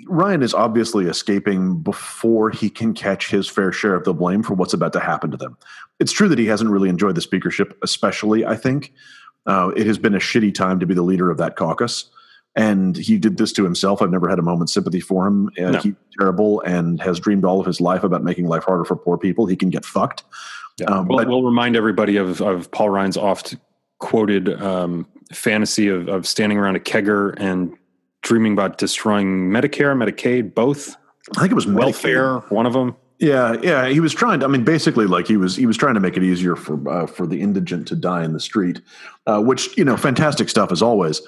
Ryan 0.07 0.41
is 0.41 0.53
obviously 0.53 1.05
escaping 1.05 1.81
before 1.81 2.49
he 2.49 2.69
can 2.69 2.93
catch 2.93 3.29
his 3.29 3.47
fair 3.47 3.71
share 3.71 3.95
of 3.95 4.03
the 4.03 4.13
blame 4.13 4.41
for 4.41 4.53
what's 4.53 4.73
about 4.73 4.93
to 4.93 4.99
happen 4.99 5.31
to 5.31 5.37
them. 5.37 5.57
It's 5.99 6.11
true 6.11 6.27
that 6.29 6.39
he 6.39 6.47
hasn't 6.47 6.69
really 6.71 6.89
enjoyed 6.89 7.15
the 7.15 7.21
speakership, 7.21 7.77
especially, 7.83 8.45
I 8.45 8.55
think. 8.55 8.93
Uh, 9.45 9.71
it 9.75 9.85
has 9.87 9.97
been 9.97 10.15
a 10.15 10.19
shitty 10.19 10.53
time 10.53 10.79
to 10.79 10.85
be 10.85 10.93
the 10.93 11.01
leader 11.01 11.29
of 11.29 11.37
that 11.37 11.55
caucus. 11.55 12.09
And 12.55 12.95
he 12.95 13.17
did 13.17 13.37
this 13.37 13.51
to 13.53 13.63
himself. 13.63 14.01
I've 14.01 14.11
never 14.11 14.29
had 14.29 14.37
a 14.37 14.43
moment's 14.43 14.73
sympathy 14.73 14.99
for 14.99 15.25
him. 15.25 15.49
Uh, 15.59 15.71
No. 15.71 15.79
He's 15.79 15.93
terrible 16.19 16.61
and 16.61 17.01
has 17.01 17.19
dreamed 17.19 17.45
all 17.45 17.59
of 17.59 17.65
his 17.65 17.81
life 17.81 18.03
about 18.03 18.23
making 18.23 18.47
life 18.47 18.63
harder 18.63 18.85
for 18.85 18.95
poor 18.95 19.17
people. 19.17 19.47
He 19.47 19.55
can 19.55 19.69
get 19.71 19.83
fucked. 19.85 20.23
Yeah. 20.79 20.85
Um, 20.87 21.07
we'll, 21.07 21.17
but- 21.17 21.27
we'll 21.27 21.43
remind 21.43 21.75
everybody 21.75 22.17
of, 22.17 22.41
of 22.41 22.69
Paul 22.71 22.89
Ryan's 22.89 23.17
oft 23.17 23.55
quoted 23.99 24.61
um, 24.61 25.07
fantasy 25.33 25.87
of, 25.87 26.07
of 26.09 26.27
standing 26.27 26.57
around 26.59 26.75
a 26.75 26.79
kegger 26.79 27.33
and 27.37 27.75
dreaming 28.21 28.53
about 28.53 28.77
destroying 28.77 29.49
Medicare, 29.49 29.95
Medicaid, 29.97 30.53
both 30.53 30.95
I 31.37 31.39
think 31.41 31.51
it 31.51 31.55
was 31.55 31.65
Medicaid. 31.65 31.75
welfare, 31.79 32.37
one 32.49 32.65
of 32.65 32.73
them. 32.73 32.95
Yeah, 33.19 33.55
yeah, 33.61 33.87
he 33.87 33.99
was 33.99 34.13
trying 34.13 34.39
to. 34.41 34.45
I 34.45 34.49
mean, 34.49 34.63
basically, 34.63 35.05
like 35.05 35.27
he 35.27 35.37
was 35.37 35.55
he 35.55 35.65
was 35.65 35.77
trying 35.77 35.93
to 35.93 35.99
make 35.99 36.17
it 36.17 36.23
easier 36.23 36.55
for 36.55 36.89
uh, 36.89 37.05
for 37.07 37.25
the 37.25 37.39
indigent 37.41 37.87
to 37.89 37.95
die 37.95 38.23
in 38.23 38.33
the 38.33 38.39
street, 38.39 38.81
uh, 39.27 39.41
which 39.41 39.77
you 39.77 39.85
know, 39.85 39.95
fantastic 39.95 40.49
stuff 40.49 40.71
as 40.71 40.81
always. 40.81 41.21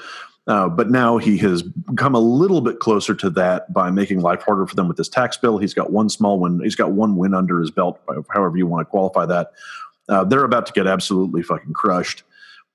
Uh, 0.48 0.70
but 0.70 0.92
now 0.92 1.18
he 1.18 1.38
has 1.38 1.64
come 1.96 2.14
a 2.14 2.20
little 2.20 2.62
bit 2.62 2.80
closer 2.80 3.16
to 3.16 3.30
that 3.32 3.72
by 3.74 3.90
making 3.90 4.22
life 4.22 4.44
harder 4.44 4.68
for 4.68 4.76
them 4.76 4.88
with 4.88 4.98
this 4.98 5.10
tax 5.10 5.38
bill. 5.38 5.58
He's 5.58 5.74
got 5.74 5.92
one 5.92 6.10
small 6.10 6.40
win. 6.40 6.60
He's 6.64 6.76
got 6.76 6.92
one 6.92 7.16
win 7.16 7.34
under 7.34 7.60
his 7.60 7.72
belt, 7.72 8.00
however 8.30 8.58
you 8.58 8.68
want 8.68 8.86
to 8.86 8.90
qualify 8.90 9.26
that. 9.26 9.54
Uh, 10.08 10.24
they're 10.24 10.44
about 10.44 10.68
to 10.68 10.74
get 10.74 10.86
absolutely 10.86 11.42
fucking 11.42 11.74
crushed. 11.74 12.24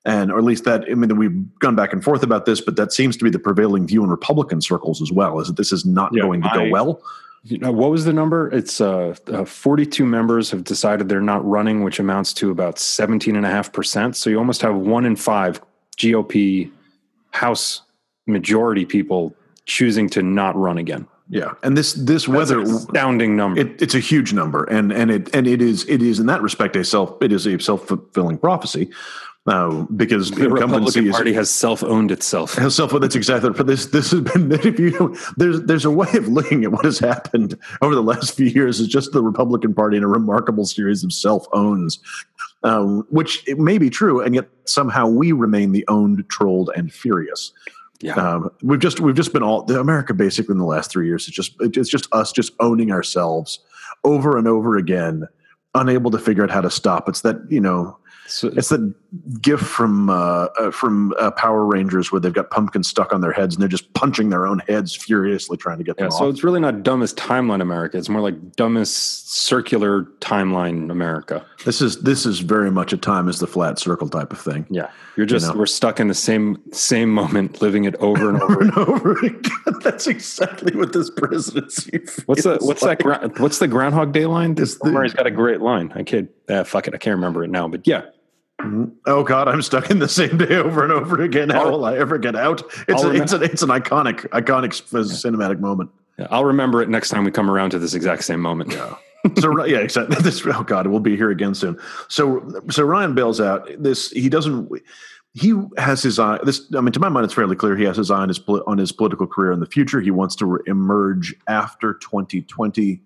And, 0.05 0.33
or 0.33 0.39
at 0.39 0.45
least 0.45 0.65
that, 0.65 0.85
I 0.91 0.95
mean, 0.95 1.15
we've 1.17 1.59
gone 1.59 1.77
back 1.77 1.93
and 1.93 2.03
forth 2.03 2.23
about 2.23 2.47
this, 2.47 2.61
but 2.61 2.77
that 2.77 2.93
seems 2.93 3.17
to 3.19 3.25
be 3.25 3.31
the 3.31 3.39
prevailing 3.39 3.87
view 3.87 4.03
in 4.03 4.09
Republican 4.09 4.63
circles 4.63 5.03
as 5.03 5.13
well, 5.13 5.41
is 5.41 5.49
that 5.49 5.57
this 5.57 5.73
is 5.73 5.85
not 5.85 6.11
Yeah, 6.15 6.23
going 6.23 6.43
to 6.43 6.51
go 6.55 6.69
well. 6.71 7.03
You 7.43 7.59
know, 7.59 7.73
what 7.73 7.91
was 7.91 8.05
the 8.05 8.13
number? 8.13 8.51
It's 8.51 8.81
uh, 8.81 9.15
uh, 9.29 9.45
42 9.45 10.05
members 10.05 10.51
have 10.51 10.65
decided 10.65 11.09
they're 11.09 11.21
not 11.21 11.47
running, 11.47 11.85
which 11.85 11.99
amounts 11.99 12.33
to 12.35 12.51
about 12.51 12.77
17.5%. 12.77 14.15
So 14.15 14.31
you 14.31 14.39
almost 14.39 14.63
have 14.63 14.77
one 14.77 15.05
in 15.07 15.17
five 15.17 15.61
GOP 15.99 16.71
House 17.31 17.83
majority 18.27 18.85
people 18.85 19.35
choosing 19.65 20.09
to 20.11 20.23
not 20.23 20.57
run 20.57 20.79
again. 20.79 21.07
Yeah. 21.31 21.53
And 21.63 21.77
this, 21.77 21.93
this 21.93 22.27
That's 22.27 22.29
weather, 22.29 22.61
an 22.61 22.67
astounding 22.67 23.37
number. 23.37 23.61
It, 23.61 23.81
it's 23.81 23.95
a 23.95 24.01
huge 24.01 24.33
number, 24.33 24.65
and 24.65 24.93
and 24.93 25.13
it 25.13 25.33
and 25.33 25.47
it 25.47 25.63
is 25.63 25.89
it 25.89 26.03
is 26.03 26.19
in 26.19 26.27
that 26.27 26.43
respect 26.43 26.75
a 26.75 26.83
self 26.83 27.23
it 27.23 27.31
is 27.31 27.47
a 27.47 27.57
self 27.61 27.87
fulfilling 27.87 28.37
prophecy, 28.37 28.91
uh, 29.51 29.85
because 29.97 30.31
the 30.31 30.45
incumbency 30.45 31.01
Republican 31.01 31.07
is 31.09 31.13
Party 31.13 31.33
has 31.33 31.51
self 31.51 31.83
owned 31.83 32.13
itself. 32.13 32.55
has 32.55 32.75
self. 32.77 32.93
That's 32.93 33.17
exactly. 33.17 33.51
But 33.51 33.67
this 33.67 33.87
this 33.87 34.13
has 34.13 34.21
been 34.21 34.53
if 34.65 34.79
you 34.79 35.17
there's 35.37 35.61
there's 35.63 35.85
a 35.85 35.91
way 35.91 36.09
of 36.15 36.29
looking 36.29 36.63
at 36.65 36.71
what 36.71 36.85
has 36.85 37.01
happened 37.01 37.59
over 37.83 37.95
the 37.95 38.03
last 38.03 38.37
few 38.37 38.47
years 38.47 38.79
is 38.79 38.87
just 38.87 39.13
the 39.13 39.23
Republican 39.23 39.75
Party 39.75 39.97
in 39.97 40.05
a 40.05 40.09
remarkable 40.09 40.65
series 40.67 41.03
of 41.03 41.13
self 41.13 41.47
owns, 41.53 41.99
um, 42.63 43.05
which 43.11 43.47
it 43.49 43.59
may 43.59 43.77
be 43.77 43.91
true, 43.91 44.21
and 44.21 44.37
yet 44.37 44.49
somehow 44.67 45.09
we 45.09 45.33
remain 45.33 45.73
the 45.73 45.85
owned, 45.89 46.25
trolled, 46.29 46.71
and 46.77 46.93
furious. 46.93 47.53
Yeah. 48.01 48.15
Um, 48.15 48.51
we've 48.63 48.81
just 48.81 49.01
we've 49.01 49.17
just 49.17 49.33
been 49.33 49.43
all 49.43 49.65
the 49.65 49.81
America 49.81 50.15
basically 50.15 50.53
in 50.53 50.59
the 50.59 50.65
last 50.65 50.91
three 50.91 51.07
years. 51.07 51.27
It's 51.27 51.37
just 51.37 51.55
it's 51.61 51.91
just 51.91 52.07
us 52.13 52.33
just 52.33 52.53
owning 52.61 52.93
ourselves 52.93 53.59
over 54.05 54.39
and 54.39 54.47
over 54.49 54.77
again, 54.77 55.27
unable 55.75 56.11
to 56.13 56.19
figure 56.19 56.45
out 56.45 56.51
how 56.51 56.61
to 56.61 56.71
stop. 56.71 57.09
It's 57.09 57.23
that 57.23 57.37
you 57.51 57.61
know 57.61 57.99
So, 58.27 58.49
it's 58.57 58.69
that 58.69 58.95
gift 59.41 59.65
from 59.65 60.09
uh, 60.09 60.47
uh, 60.59 60.71
from 60.71 61.13
uh, 61.19 61.31
Power 61.33 61.65
Rangers 61.65 62.13
where 62.13 62.21
they've 62.21 62.33
got 62.33 62.51
pumpkins 62.51 62.89
stuck 62.89 63.13
on 63.13 63.21
their 63.21 63.33
heads 63.33 63.55
and 63.55 63.63
they're 63.63 63.69
just 63.69 63.93
punching 63.95 64.31
their 64.31 64.47
own 64.47 64.61
heads 64.61 64.95
furiously 64.95 65.57
trying 65.57 65.79
to 65.79 65.85
get 65.85 65.97
them 65.97 66.07
yeah, 66.07 66.11
so 66.11 66.27
off. 66.27 66.35
it's 66.35 66.45
really 66.45 66.61
not 66.61 66.83
dumbest 66.83 67.17
timeline 67.17 67.61
America. 67.61 67.99
It's 67.99 68.09
more 68.09 68.21
like 68.21 68.53
dumbest 68.53 69.33
circular 69.33 70.05
timeline 70.21 70.91
America. 70.91 71.45
This 71.65 71.81
is 71.81 72.03
this 72.03 72.27
is 72.27 72.41
very 72.41 72.71
much 72.71 72.93
a 72.93 72.97
time 72.97 73.29
as 73.29 73.41
the 73.41 73.47
flat 73.47 73.79
circle 73.79 74.09
type 74.09 74.33
of 74.33 74.41
thing. 74.41 74.67
Yeah. 74.71 74.91
You're 75.17 75.27
just, 75.27 75.49
know. 75.49 75.59
we're 75.59 75.67
stuck 75.67 76.01
in 76.01 76.09
the 76.09 76.15
same, 76.15 76.59
same 76.73 77.11
moment, 77.11 77.61
living 77.61 77.85
it 77.85 77.95
over 77.97 78.31
and 78.31 78.41
Over 78.41 78.61
and 78.63 78.73
over 78.79 79.13
again. 79.19 79.43
That's 79.83 80.07
exactly 80.07 80.75
what 80.75 80.93
this 80.93 81.11
presidency. 81.11 82.01
What's 82.27 82.45
the, 82.45 82.59
what's 82.61 82.83
like. 82.83 83.01
that, 83.01 83.39
what's 83.39 83.59
the 83.59 83.69
Groundhog 83.69 84.13
Day 84.13 84.27
line? 84.27 84.55
The- 84.55 84.79
Bill 84.83 84.93
Murray's 84.93 85.13
got 85.13 85.27
a 85.27 85.31
great 85.31 85.61
line. 85.61 85.93
I 85.95 86.05
kid. 86.05 86.29
Ah, 86.49 86.65
fuck 86.65 86.87
it. 86.89 86.95
I 86.95 86.99
can't 86.99 87.17
remember 87.17 87.45
it 87.45 87.51
now, 87.51 87.69
but 87.69 87.87
yeah. 87.87 88.03
Mhm. 88.63 88.93
Oh 89.07 89.23
God, 89.23 89.49
I'm 89.49 89.63
stuck 89.63 89.91
in 89.91 89.99
the 89.99 90.09
same 90.09 90.37
day 90.39 90.57
over 90.57 90.83
and 90.83 90.93
over 90.93 91.23
again. 91.23 91.51
How 91.51 91.65
I'll- 91.65 91.71
will 91.73 91.85
I 91.85 91.97
ever 91.97 92.19
get 92.19 92.37
out? 92.37 92.63
It's 92.89 93.03
a, 93.03 93.11
it's, 93.11 93.33
a, 93.33 93.43
it's 93.43 93.63
an 93.63 93.71
iconic 93.71 94.29
iconic 94.31 94.71
cinematic 94.73 95.61
moment. 95.61 95.91
Yeah, 96.19 96.27
I'll 96.31 96.45
remember 96.45 96.83
it 96.83 96.89
next 96.89 97.09
time 97.09 97.25
we 97.25 97.31
come 97.31 97.51
around 97.51 97.71
to 97.71 97.79
this 97.79 97.95
exact 97.95 98.25
same 98.25 98.41
moment. 98.41 98.73
Yeah. 98.73 98.97
so 99.39 99.65
yeah, 99.65 99.79
exactly. 99.79 100.17
This 100.23 100.45
oh 100.47 100.63
god, 100.63 100.87
we'll 100.87 101.01
be 101.01 101.17
here 101.17 101.31
again 101.31 101.55
soon. 101.55 101.79
So 102.09 102.63
so 102.71 102.83
Ryan 102.85 103.15
bails 103.15 103.41
out. 103.41 103.69
This 103.79 104.11
he 104.11 104.29
doesn't. 104.29 104.71
He 105.33 105.55
has 105.77 106.03
his 106.03 106.19
eye. 106.19 106.39
This 106.43 106.63
I 106.77 106.81
mean, 106.81 106.93
to 106.93 107.01
my 107.01 107.09
mind, 107.09 107.25
it's 107.25 107.35
fairly 107.35 107.55
clear. 107.55 107.77
He 107.77 107.85
has 107.85 107.97
his 107.97 108.11
eye 108.11 108.21
on 108.21 108.29
his 108.29 108.41
on 108.67 108.79
his 108.79 108.93
political 108.93 109.27
career 109.27 109.53
in 109.53 109.61
the 109.61 109.67
future. 109.67 110.01
He 110.01 110.11
wants 110.11 110.35
to 110.37 110.47
re- 110.47 110.61
emerge 110.67 111.35
after 111.49 111.95
2020. 111.95 113.01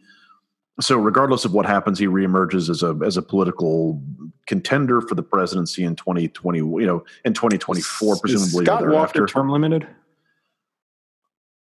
So 0.80 0.96
regardless 0.98 1.44
of 1.44 1.52
what 1.52 1.66
happens, 1.66 1.98
he 1.98 2.06
reemerges 2.06 2.68
as 2.68 2.82
a 2.82 2.98
as 3.04 3.16
a 3.16 3.22
political 3.22 4.02
contender 4.46 5.00
for 5.00 5.14
the 5.14 5.22
presidency 5.22 5.84
in 5.84 5.94
2020. 5.94 6.58
You 6.58 6.64
know, 6.86 7.04
in 7.24 7.32
2024, 7.32 8.14
Is 8.14 8.20
presumably 8.20 8.64
Scott 8.64 8.80
Walker 8.82 8.90
thereafter. 8.90 9.26
term 9.26 9.50
limited? 9.50 9.86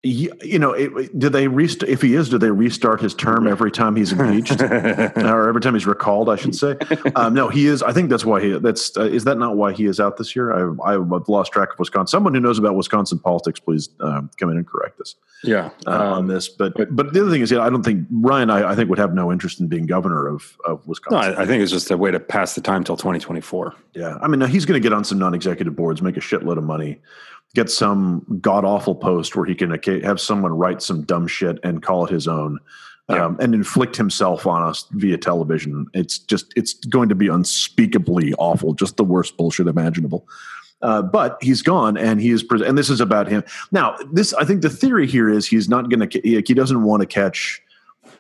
You 0.04 0.58
know, 0.58 0.74
it, 0.74 1.20
do 1.20 1.30
they 1.30 1.48
rest- 1.48 1.84
if 1.84 2.02
he 2.02 2.16
is, 2.16 2.30
do 2.30 2.40
they 2.40 2.50
restart 2.50 3.02
his 3.02 3.14
term 3.14 3.48
every 3.48 3.70
time 3.70 3.96
he's 3.96 4.12
impeached, 4.12 4.60
or 4.62 5.48
every 5.48 5.62
time 5.62 5.76
he's 5.76 5.86
recalled? 5.86 6.28
I 6.28 6.38
should 6.38 6.56
say. 6.56 6.76
Um, 7.16 7.36
no, 7.36 7.50
he 7.50 7.68
is. 7.68 7.84
I 7.84 7.94
think 7.94 8.10
that's 8.10 8.26
why 8.26 8.42
he. 8.42 8.58
That's 8.58 8.98
uh, 8.98 9.04
is 9.04 9.26
that 9.26 9.38
not 9.38 9.58
why 9.58 9.74
he 9.74 9.86
is 9.86 10.00
out 10.00 10.18
this 10.18 10.36
year? 10.36 10.54
I, 10.54 10.94
I've 10.94 11.30
lost 11.30 11.52
track 11.52 11.74
of 11.74 11.78
Wisconsin. 11.80 12.08
Someone 12.08 12.34
who 12.34 12.40
knows 12.40 12.58
about 12.58 12.76
Wisconsin 12.76 13.20
politics, 13.20 13.60
please 13.60 13.90
um, 14.00 14.32
come 14.40 14.50
in 14.50 14.58
and 14.58 14.66
correct 14.66 15.00
us. 15.00 15.16
Yeah, 15.44 15.70
uh, 15.86 15.92
um, 15.92 16.14
on 16.14 16.28
this. 16.28 16.50
But, 16.50 16.74
but 16.76 16.96
but 16.96 17.14
the 17.14 17.22
other 17.22 17.30
thing 17.30 17.42
is, 17.42 17.52
yeah, 17.52 17.62
I 17.62 17.70
don't 17.70 17.84
think 17.84 18.08
Ryan. 18.12 18.50
I, 18.50 18.72
I 18.72 18.76
think 18.76 18.90
would 18.90 19.00
have 19.00 19.14
no 19.14 19.32
interest 19.32 19.60
in 19.60 19.68
being 19.68 19.86
governor 19.86 20.28
of 20.28 20.58
of 20.66 20.88
Wisconsin. 20.88 21.34
No, 21.34 21.38
I, 21.38 21.44
I 21.44 21.46
think 21.46 21.62
it's 21.62 21.72
just 21.72 21.92
a 21.92 21.98
way 21.98 22.10
to 22.10 22.20
pass 22.20 22.56
the 22.56 22.62
time 22.62 22.84
till 22.84 22.98
twenty 22.98 23.20
twenty 23.20 23.42
four. 23.42 23.76
Yeah, 23.94 24.18
I 24.20 24.28
mean, 24.28 24.42
he's 24.50 24.66
going 24.66 24.82
to 24.82 24.84
get 24.84 24.94
on 24.94 25.04
some 25.04 25.20
non 25.20 25.36
executive 25.36 25.76
boards, 25.76 26.02
make 26.02 26.18
a 26.18 26.22
shitload 26.22 26.58
of 26.58 26.64
money 26.64 27.00
get 27.54 27.70
some 27.70 28.26
god 28.42 28.66
awful 28.66 28.96
post 28.96 29.36
where 29.36 29.46
he 29.46 29.56
can 29.56 29.72
have 30.04 30.20
someone 30.20 30.54
write 30.54 30.82
some 30.82 31.04
dumb 31.04 31.28
shit 31.28 31.60
and 31.64 31.82
call 31.82 32.06
it 32.06 32.12
his 32.12 32.28
own. 32.28 32.60
Yeah. 33.10 33.26
Um, 33.26 33.38
and 33.42 33.54
inflict 33.54 33.98
himself 33.98 34.48
on 34.48 34.64
us 34.64 34.86
via 34.92 35.18
television. 35.18 35.86
It's 35.94 36.18
just 36.18 36.54
it's 36.56 36.76
going 36.76 37.10
to 37.10 37.16
be 37.16 37.28
unspeakably 37.28 38.34
awful, 38.36 38.74
just 38.74 38.96
the 38.96 39.04
worst 39.04 39.36
bullshit 39.36 39.68
imaginable. 39.68 40.26
Uh, 40.82 41.02
but 41.02 41.38
he's 41.42 41.62
gone, 41.62 41.98
and 41.98 42.22
he 42.22 42.32
is, 42.32 42.46
and 42.50 42.78
this 42.78 42.90
is 42.90 43.02
about 43.02 43.28
him. 43.28 43.44
Now, 43.72 43.98
this 44.14 44.34
I 44.36 44.46
think 44.46 44.62
the 44.62 44.70
theory 44.70 45.08
here 45.08 45.30
is 45.30 45.46
he's 45.46 45.68
not 45.68 45.90
going 45.90 46.08
to, 46.10 46.22
he, 46.22 46.42
he 46.46 46.54
doesn't 46.54 46.84
want 46.84 47.02
to 47.02 47.06
catch 47.06 47.62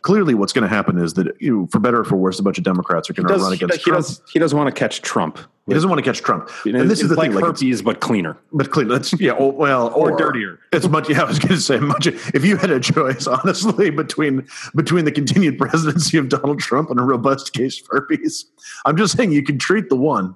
clearly 0.01 0.33
what's 0.33 0.53
going 0.53 0.67
to 0.67 0.73
happen 0.73 0.97
is 0.97 1.13
that 1.13 1.27
you 1.39 1.57
know, 1.57 1.67
for 1.67 1.79
better 1.79 1.99
or 1.99 2.03
for 2.03 2.15
worse, 2.15 2.39
a 2.39 2.43
bunch 2.43 2.57
of 2.57 2.63
Democrats 2.63 3.09
are 3.09 3.13
going 3.13 3.27
to 3.27 3.33
run 3.35 3.53
against 3.53 3.77
he 3.77 3.83
Trump. 3.83 4.05
Does, 4.05 4.21
he 4.31 4.39
doesn't 4.39 4.57
want 4.57 4.73
to 4.73 4.77
catch 4.77 5.01
Trump. 5.01 5.39
He 5.67 5.73
doesn't 5.73 5.89
want 5.89 5.99
to 5.99 6.03
catch 6.03 6.21
Trump. 6.21 6.49
And 6.65 6.89
this 6.89 7.01
is 7.01 7.09
the 7.09 7.15
like 7.15 7.31
thing, 7.31 7.39
herpes, 7.39 7.79
like 7.79 7.85
but 7.85 8.01
cleaner. 8.01 8.37
But 8.51 8.71
cleaner. 8.71 8.93
That's 8.93 9.17
yeah. 9.19 9.33
Oh, 9.37 9.49
well, 9.49 9.87
or, 9.89 10.11
or, 10.11 10.17
dirtier. 10.17 10.59
It's 10.73 10.87
much. 10.87 11.07
Yeah, 11.07 11.21
I 11.21 11.25
was 11.25 11.39
going 11.39 11.53
to 11.53 11.61
say 11.61 11.79
much. 11.79 12.07
If 12.07 12.43
you 12.43 12.57
had 12.57 12.71
a 12.71 12.79
choice, 12.79 13.27
honestly, 13.27 13.89
between 13.89 14.47
between 14.75 15.05
the 15.05 15.11
continued 15.11 15.57
presidency 15.59 16.17
of 16.17 16.29
Donald 16.29 16.59
Trump 16.59 16.89
and 16.89 16.99
a 16.99 17.03
robust 17.03 17.53
case 17.53 17.79
of 17.79 17.87
herpes, 17.91 18.45
I'm 18.85 18.97
just 18.97 19.15
saying 19.15 19.31
you 19.31 19.43
can 19.43 19.59
treat 19.59 19.89
the 19.89 19.95
one. 19.95 20.35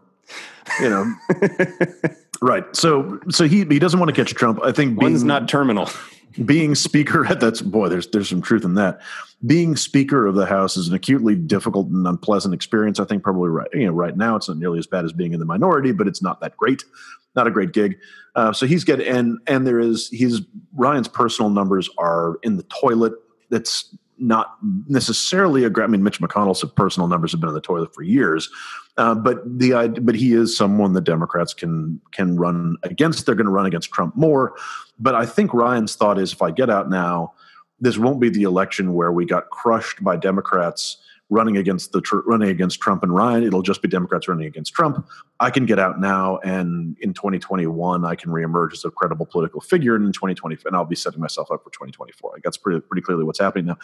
You 0.80 0.90
know. 0.90 1.16
right. 2.42 2.64
So 2.76 3.20
so 3.30 3.48
he 3.48 3.66
he 3.66 3.80
doesn't 3.80 4.00
want 4.00 4.14
to 4.14 4.16
catch 4.16 4.34
Trump. 4.36 4.60
I 4.64 4.72
think 4.72 5.00
being, 5.00 5.12
one's 5.12 5.24
not 5.24 5.50
terminal 5.50 5.90
being 6.44 6.76
speaker 6.76 7.26
at 7.26 7.40
that's 7.42 7.62
boy 7.62 7.88
there's 7.88 8.08
there's 8.08 8.30
some 8.30 8.42
truth 8.42 8.64
in 8.64 8.76
that 8.76 9.00
being 9.46 9.76
speaker 9.76 10.26
of 10.26 10.36
the 10.36 10.46
house 10.46 10.76
is 10.76 10.88
an 10.88 10.94
acutely 10.94 11.36
difficult 11.36 11.88
and 11.88 12.08
unpleasant 12.08 12.54
experience 12.54 13.00
i 13.00 13.06
think 13.06 13.24
probably 13.24 13.50
right 13.50 13.68
you 13.74 13.86
know 13.86 13.94
right 13.94 14.18
now 14.18 14.36
it's 14.36 14.48
not 14.48 14.58
nearly 14.58 14.80
as 14.80 14.88
bad 14.88 15.06
as 15.06 15.14
being 15.14 15.34
in 15.34 15.40
the 15.40 15.46
minority 15.46 15.92
but 15.92 16.08
it's 16.08 16.22
not 16.22 16.40
that 16.42 16.56
great 16.58 16.84
not 17.36 17.48
a 17.48 17.52
great 17.52 17.72
gig 17.72 17.98
uh, 18.36 18.52
so 18.52 18.66
he's 18.66 18.84
getting 18.84 19.08
and 19.08 19.38
and 19.48 19.66
there 19.66 19.80
is 19.80 20.10
he's 20.10 20.42
ryan's 20.74 21.08
personal 21.08 21.50
numbers 21.50 21.90
are 21.98 22.38
in 22.44 22.58
the 22.58 22.64
toilet 22.64 23.14
that's 23.50 23.96
not 24.18 24.56
necessarily 24.88 25.64
a. 25.66 25.72
I 25.78 25.88
mean, 25.88 26.04
Mitch 26.04 26.22
McConnell's 26.22 26.64
personal 26.76 27.08
numbers 27.08 27.32
have 27.32 27.42
been 27.42 27.50
in 27.50 27.56
the 27.56 27.62
toilet 27.62 27.94
for 27.94 28.02
years, 28.02 28.50
uh, 28.98 29.16
but 29.16 29.44
the 29.46 30.00
but 30.02 30.16
he 30.16 30.34
is 30.34 30.56
someone 30.56 30.94
the 30.94 31.02
Democrats 31.02 31.54
can 31.54 32.00
can 32.12 32.38
run 32.38 32.78
against. 32.84 33.26
They're 33.26 33.36
going 33.36 33.46
to 33.46 33.52
run 33.52 33.66
against 33.66 33.92
Trump 33.92 34.16
more, 34.16 34.56
but 35.00 35.16
I 35.16 35.26
think 35.26 35.54
Ryan's 35.54 35.96
thought 35.96 36.20
is 36.20 36.34
if 36.34 36.42
I 36.42 36.52
get 36.52 36.70
out 36.70 36.90
now, 36.90 37.34
this 37.80 37.98
won't 37.98 38.20
be 38.20 38.30
the 38.30 38.44
election 38.44 38.94
where 38.94 39.12
we 39.12 39.26
got 39.26 39.50
crushed 39.50 40.04
by 40.04 40.16
Democrats 40.16 40.98
running 41.30 41.58
against 41.58 41.92
the 41.92 42.02
running 42.26 42.50
against 42.50 42.80
Trump 42.80 43.04
and 43.04 43.14
Ryan. 43.14 43.44
It'll 43.44 43.62
just 43.62 43.82
be 43.82 43.88
Democrats 43.88 44.28
running 44.28 44.46
against 44.46 44.74
Trump. 44.74 45.08
I 45.40 45.50
can 45.50 45.66
get 45.66 45.80
out 45.80 46.00
now, 46.00 46.38
and 46.38 46.96
in 47.02 47.14
2021, 47.14 48.06
I 48.06 48.16
can 48.16 48.32
reemerge 48.32 48.74
as 48.74 48.86
a 48.86 48.92
credible 48.92 49.26
political 49.26 49.60
figure. 49.60 49.96
And 49.96 50.06
in 50.06 50.14
2020, 50.14 50.58
and 50.66 50.76
I'll 50.76 50.86
be 50.86 50.96
setting 50.96 51.20
myself 51.20 51.52
up 51.52 51.64
for 51.64 51.72
2024. 51.72 52.32
Like 52.34 52.44
that's 52.44 52.58
pretty 52.58 52.80
pretty 52.82 53.02
clearly 53.02 53.24
what's 53.24 53.40
happening 53.40 53.66
now. 53.66 53.78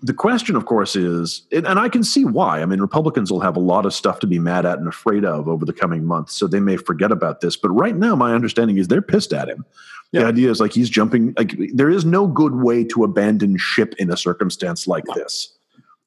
The 0.00 0.14
question, 0.14 0.54
of 0.54 0.64
course, 0.64 0.94
is, 0.94 1.42
and 1.50 1.66
I 1.66 1.88
can 1.88 2.04
see 2.04 2.24
why. 2.24 2.62
I 2.62 2.66
mean, 2.66 2.80
Republicans 2.80 3.32
will 3.32 3.40
have 3.40 3.56
a 3.56 3.60
lot 3.60 3.84
of 3.84 3.92
stuff 3.92 4.20
to 4.20 4.28
be 4.28 4.38
mad 4.38 4.64
at 4.64 4.78
and 4.78 4.86
afraid 4.86 5.24
of 5.24 5.48
over 5.48 5.64
the 5.64 5.72
coming 5.72 6.04
months, 6.04 6.36
so 6.36 6.46
they 6.46 6.60
may 6.60 6.76
forget 6.76 7.10
about 7.10 7.40
this. 7.40 7.56
But 7.56 7.70
right 7.70 7.96
now, 7.96 8.14
my 8.14 8.32
understanding 8.32 8.76
is 8.76 8.86
they're 8.86 9.02
pissed 9.02 9.32
at 9.32 9.48
him. 9.48 9.64
Yeah. 10.12 10.22
The 10.22 10.26
idea 10.28 10.50
is 10.50 10.60
like 10.60 10.72
he's 10.72 10.88
jumping. 10.88 11.34
Like 11.36 11.54
there 11.74 11.90
is 11.90 12.04
no 12.04 12.26
good 12.26 12.54
way 12.54 12.84
to 12.84 13.04
abandon 13.04 13.56
ship 13.58 13.94
in 13.98 14.10
a 14.10 14.16
circumstance 14.16 14.86
like 14.86 15.04
this. 15.14 15.54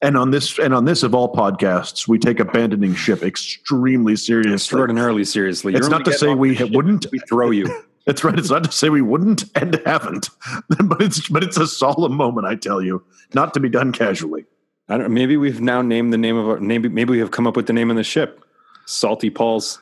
And 0.04 0.18
on 0.18 0.32
this, 0.32 0.58
and 0.58 0.74
on 0.74 0.86
this 0.86 1.04
of 1.04 1.14
all 1.14 1.32
podcasts, 1.32 2.08
we 2.08 2.18
take 2.18 2.40
abandoning 2.40 2.96
ship 2.96 3.22
extremely 3.22 4.16
seriously, 4.16 4.54
extraordinarily 4.54 5.24
seriously. 5.24 5.76
It's 5.76 5.90
not 5.90 6.06
to 6.06 6.14
say 6.14 6.34
we 6.34 6.58
wouldn't. 6.72 7.06
We 7.12 7.20
throw 7.20 7.52
you. 7.52 7.68
That's 8.08 8.24
right. 8.24 8.38
It's 8.38 8.50
not 8.50 8.64
to 8.64 8.72
say 8.72 8.90
we 8.90 9.04
wouldn't 9.04 9.44
and 9.54 9.80
haven't, 9.86 10.30
but 10.70 11.02
it's 11.02 11.30
but 11.30 11.44
it's 11.44 11.58
a 11.58 11.68
solemn 11.68 12.16
moment. 12.16 12.48
I 12.48 12.56
tell 12.56 12.82
you, 12.82 13.04
not 13.36 13.54
to 13.54 13.60
be 13.60 13.70
done 13.70 13.92
casually. 13.92 14.46
I 14.90 14.98
don't. 14.98 15.14
Maybe 15.14 15.38
we've 15.38 15.62
now 15.62 15.84
named 15.84 16.12
the 16.12 16.18
name 16.18 16.36
of 16.36 16.50
our. 16.50 16.60
Maybe 16.60 16.90
maybe 16.90 17.12
we 17.12 17.20
have 17.20 17.30
come 17.30 17.46
up 17.46 17.56
with 17.56 17.68
the 17.68 17.74
name 17.74 17.92
of 17.92 17.96
the 17.96 18.04
ship, 18.04 18.44
Salty 18.88 19.30
Paul's 19.30 19.80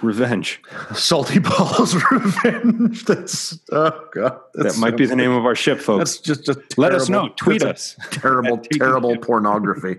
Revenge. 0.00 0.62
Salty 0.94 1.40
Paul's 1.40 1.94
Revenge. 2.10 3.04
That's 3.04 3.58
oh 3.72 4.08
god. 4.12 4.40
That's 4.54 4.76
that 4.76 4.80
might 4.80 4.96
be 4.96 5.06
the 5.06 5.16
name 5.16 5.32
of 5.32 5.44
our 5.44 5.56
ship, 5.56 5.80
folks. 5.80 5.98
That's 5.98 6.18
just 6.18 6.46
just 6.46 6.58
terrible, 6.70 6.82
let 6.82 6.94
us 6.94 7.08
know. 7.08 7.28
Tweet 7.36 7.62
us. 7.62 7.96
Terrible, 8.10 8.58
terrible 8.58 9.16
pornography. 9.18 9.96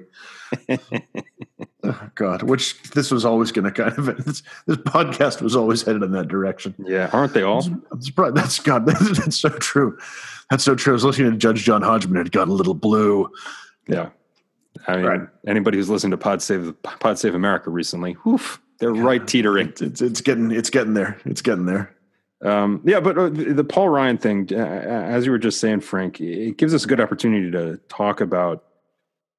oh 1.83 2.09
god, 2.15 2.43
which 2.43 2.81
this 2.91 3.11
was 3.11 3.25
always 3.25 3.51
going 3.51 3.65
to 3.65 3.71
kind 3.71 3.97
of 3.97 4.25
this, 4.25 4.43
this, 4.67 4.77
podcast 4.77 5.41
was 5.41 5.55
always 5.55 5.81
headed 5.81 6.03
in 6.03 6.11
that 6.11 6.27
direction. 6.27 6.73
Yeah, 6.79 7.09
aren't 7.11 7.33
they 7.33 7.43
all? 7.43 7.63
I'm 7.91 8.01
surprised. 8.01 8.35
That's 8.35 8.59
God. 8.59 8.85
That's 8.85 9.39
so 9.39 9.49
true. 9.49 9.97
That's 10.49 10.63
so 10.63 10.75
true. 10.75 10.93
I 10.93 10.95
was 10.95 11.03
listening 11.03 11.31
to 11.31 11.37
Judge 11.37 11.63
John 11.63 11.81
Hodgman. 11.81 12.25
It 12.25 12.31
got 12.31 12.47
a 12.47 12.53
little 12.53 12.75
blue. 12.75 13.29
Yeah. 13.87 14.09
I 14.87 14.95
mean, 14.95 15.05
right. 15.05 15.21
anybody 15.47 15.77
who's 15.77 15.89
listened 15.89 16.11
to 16.11 16.17
Pod 16.17 16.41
Save 16.41 16.73
Pod 16.83 17.19
Save 17.19 17.35
America 17.35 17.69
recently, 17.69 18.13
whoof, 18.13 18.61
they're 18.83 18.93
yeah, 18.93 19.01
right 19.01 19.25
teetering. 19.25 19.69
It's, 19.69 19.81
it's, 19.81 20.01
it's 20.01 20.19
getting 20.19 20.51
it's 20.51 20.69
getting 20.69 20.93
there. 20.93 21.17
It's 21.23 21.41
getting 21.41 21.65
there. 21.65 21.95
Um, 22.43 22.81
yeah, 22.83 22.99
but 22.99 23.17
uh, 23.17 23.29
the 23.29 23.63
Paul 23.63 23.87
Ryan 23.87 24.17
thing, 24.17 24.49
uh, 24.51 24.57
as 24.57 25.25
you 25.25 25.31
were 25.31 25.37
just 25.37 25.61
saying, 25.61 25.79
Frank, 25.79 26.19
it 26.19 26.57
gives 26.57 26.73
us 26.73 26.83
a 26.83 26.87
good 26.87 26.99
opportunity 26.99 27.49
to 27.51 27.77
talk 27.87 28.19
about. 28.19 28.65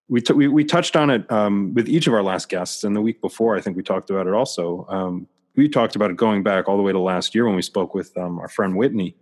We 0.09 0.23
t- 0.23 0.33
we, 0.33 0.49
we 0.49 0.65
touched 0.65 0.97
on 0.97 1.11
it 1.11 1.31
um, 1.31 1.75
with 1.75 1.91
each 1.91 2.07
of 2.07 2.15
our 2.15 2.23
last 2.23 2.49
guests, 2.49 2.85
and 2.85 2.97
the 2.97 3.03
week 3.03 3.21
before, 3.21 3.55
I 3.55 3.61
think 3.61 3.77
we 3.77 3.83
talked 3.83 4.09
about 4.09 4.27
it 4.27 4.33
also. 4.33 4.87
Um, 4.89 5.29
we 5.57 5.69
talked 5.69 5.95
about 5.95 6.11
it 6.11 6.17
going 6.17 6.43
back 6.43 6.67
all 6.67 6.79
the 6.79 6.83
way 6.83 6.93
to 6.93 6.99
last 6.99 7.35
year 7.35 7.45
when 7.45 7.55
we 7.55 7.63
spoke 7.63 7.95
with 7.95 8.17
um, 8.17 8.39
our 8.39 8.49
friend 8.49 8.75
Whitney 8.75 9.15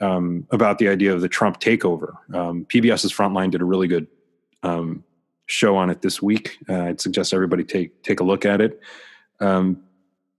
um, 0.00 0.44
about 0.50 0.78
the 0.78 0.88
idea 0.88 1.14
of 1.14 1.20
the 1.20 1.28
Trump 1.28 1.60
takeover. 1.60 2.14
Um, 2.34 2.64
PBS's 2.64 3.12
Frontline 3.12 3.52
did 3.52 3.60
a 3.60 3.64
really 3.64 3.86
good 3.86 4.08
show 5.46 5.76
on 5.76 5.88
it 5.88 6.02
this 6.02 6.20
week. 6.20 6.58
Uh, 6.68 6.86
I'd 6.86 7.00
suggest 7.00 7.32
everybody 7.32 7.62
take 7.62 8.02
take 8.02 8.18
a 8.18 8.24
look 8.24 8.44
at 8.44 8.60
it. 8.60 8.80
Um, 9.40 9.82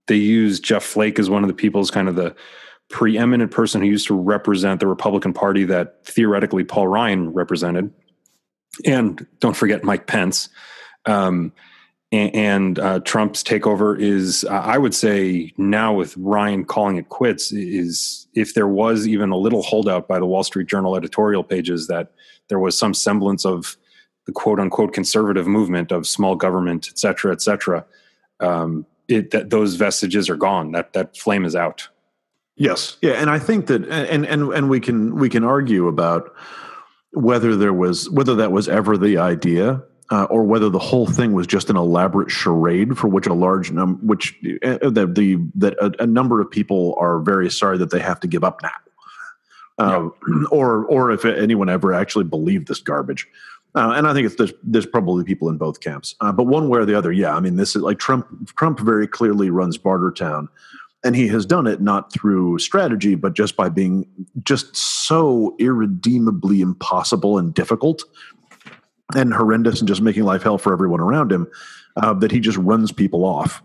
they 0.06 0.16
use 0.16 0.60
Jeff 0.60 0.84
Flake 0.84 1.18
as 1.18 1.30
one 1.30 1.42
of 1.44 1.48
the 1.48 1.54
people 1.54 1.80
as 1.80 1.90
kind 1.90 2.08
of 2.08 2.16
the 2.16 2.34
preeminent 2.90 3.50
person 3.50 3.80
who 3.80 3.88
used 3.88 4.06
to 4.06 4.14
represent 4.14 4.80
the 4.80 4.86
Republican 4.86 5.32
Party 5.32 5.64
that 5.64 6.04
theoretically 6.06 6.64
Paul 6.64 6.88
Ryan 6.88 7.32
represented. 7.32 7.92
And 8.84 9.26
don't 9.40 9.56
forget 9.56 9.84
Mike 9.84 10.06
Pence. 10.06 10.48
Um, 11.06 11.52
and, 12.12 12.34
and 12.34 12.78
uh, 12.78 13.00
Trump's 13.00 13.42
takeover 13.42 13.98
is, 13.98 14.44
uh, 14.44 14.52
I 14.52 14.78
would 14.78 14.94
say, 14.94 15.52
now 15.56 15.94
with 15.94 16.16
Ryan 16.16 16.64
calling 16.64 16.96
it 16.96 17.08
quits, 17.08 17.52
is 17.52 18.26
if 18.34 18.54
there 18.54 18.68
was 18.68 19.08
even 19.08 19.30
a 19.30 19.36
little 19.36 19.62
holdout 19.62 20.06
by 20.06 20.18
the 20.18 20.26
Wall 20.26 20.44
Street 20.44 20.68
Journal 20.68 20.96
editorial 20.96 21.42
pages 21.42 21.86
that 21.88 22.12
there 22.48 22.58
was 22.58 22.76
some 22.76 22.94
semblance 22.94 23.46
of 23.46 23.76
the 24.26 24.32
quote 24.32 24.60
unquote 24.60 24.92
conservative 24.92 25.46
movement 25.46 25.90
of 25.90 26.06
small 26.06 26.36
government, 26.36 26.88
et 26.90 26.98
cetera, 26.98 27.32
et 27.32 27.42
cetera. 27.42 27.84
Um, 28.44 28.86
it 29.08 29.30
that 29.32 29.50
those 29.50 29.74
vestiges 29.74 30.30
are 30.30 30.36
gone. 30.36 30.72
That 30.72 30.92
that 30.92 31.16
flame 31.16 31.44
is 31.44 31.54
out. 31.56 31.88
Yes, 32.56 32.96
yeah, 33.02 33.12
and 33.12 33.30
I 33.30 33.38
think 33.38 33.66
that, 33.66 33.84
and 33.88 34.24
and 34.26 34.52
and 34.52 34.70
we 34.70 34.80
can 34.80 35.16
we 35.16 35.28
can 35.28 35.44
argue 35.44 35.88
about 35.88 36.34
whether 37.12 37.56
there 37.56 37.72
was 37.72 38.08
whether 38.10 38.36
that 38.36 38.52
was 38.52 38.68
ever 38.68 38.96
the 38.96 39.18
idea. 39.18 39.82
Uh, 40.10 40.24
or 40.24 40.44
whether 40.44 40.68
the 40.68 40.78
whole 40.78 41.06
thing 41.06 41.32
was 41.32 41.46
just 41.46 41.70
an 41.70 41.76
elaborate 41.76 42.30
charade 42.30 42.96
for 42.96 43.08
which 43.08 43.26
a 43.26 43.32
large 43.32 43.72
number, 43.72 43.98
which 44.04 44.38
uh, 44.62 44.76
the, 44.82 45.10
the 45.10 45.38
that 45.54 45.72
a, 45.80 46.02
a, 46.02 46.06
number 46.06 46.42
of 46.42 46.50
people 46.50 46.94
are 46.98 47.20
very 47.20 47.50
sorry 47.50 47.78
that 47.78 47.90
they 47.90 47.98
have 47.98 48.20
to 48.20 48.28
give 48.28 48.44
up 48.44 48.60
now, 48.62 48.70
uh, 49.78 50.02
yeah. 50.28 50.46
or 50.50 50.84
or 50.84 51.10
if 51.10 51.24
anyone 51.24 51.70
ever 51.70 51.94
actually 51.94 52.26
believed 52.26 52.68
this 52.68 52.80
garbage. 52.80 53.26
Uh, 53.76 53.92
and 53.96 54.06
I 54.06 54.12
think 54.12 54.26
it's 54.26 54.36
there's, 54.36 54.52
there's 54.62 54.86
probably 54.86 55.24
people 55.24 55.48
in 55.48 55.58
both 55.58 55.80
camps, 55.80 56.14
uh, 56.20 56.30
but 56.30 56.44
one 56.44 56.68
way 56.68 56.78
or 56.78 56.84
the 56.84 56.96
other, 56.96 57.10
yeah. 57.10 57.34
I 57.34 57.40
mean, 57.40 57.56
this 57.56 57.74
is 57.74 57.82
like 57.82 57.98
Trump. 57.98 58.26
Trump 58.56 58.78
very 58.78 59.08
clearly 59.08 59.50
runs 59.50 59.76
Bartertown, 59.76 60.46
and 61.02 61.16
he 61.16 61.26
has 61.26 61.44
done 61.44 61.66
it 61.66 61.80
not 61.80 62.12
through 62.12 62.60
strategy, 62.60 63.16
but 63.16 63.34
just 63.34 63.56
by 63.56 63.68
being 63.68 64.06
just 64.44 64.76
so 64.76 65.56
irredeemably 65.58 66.60
impossible 66.60 67.36
and 67.36 67.52
difficult, 67.52 68.04
and 69.16 69.34
horrendous, 69.34 69.80
and 69.80 69.88
just 69.88 70.02
making 70.02 70.22
life 70.22 70.44
hell 70.44 70.56
for 70.56 70.72
everyone 70.72 71.00
around 71.00 71.32
him, 71.32 71.48
uh, 71.96 72.14
that 72.14 72.30
he 72.30 72.38
just 72.38 72.58
runs 72.58 72.92
people 72.92 73.24
off. 73.24 73.60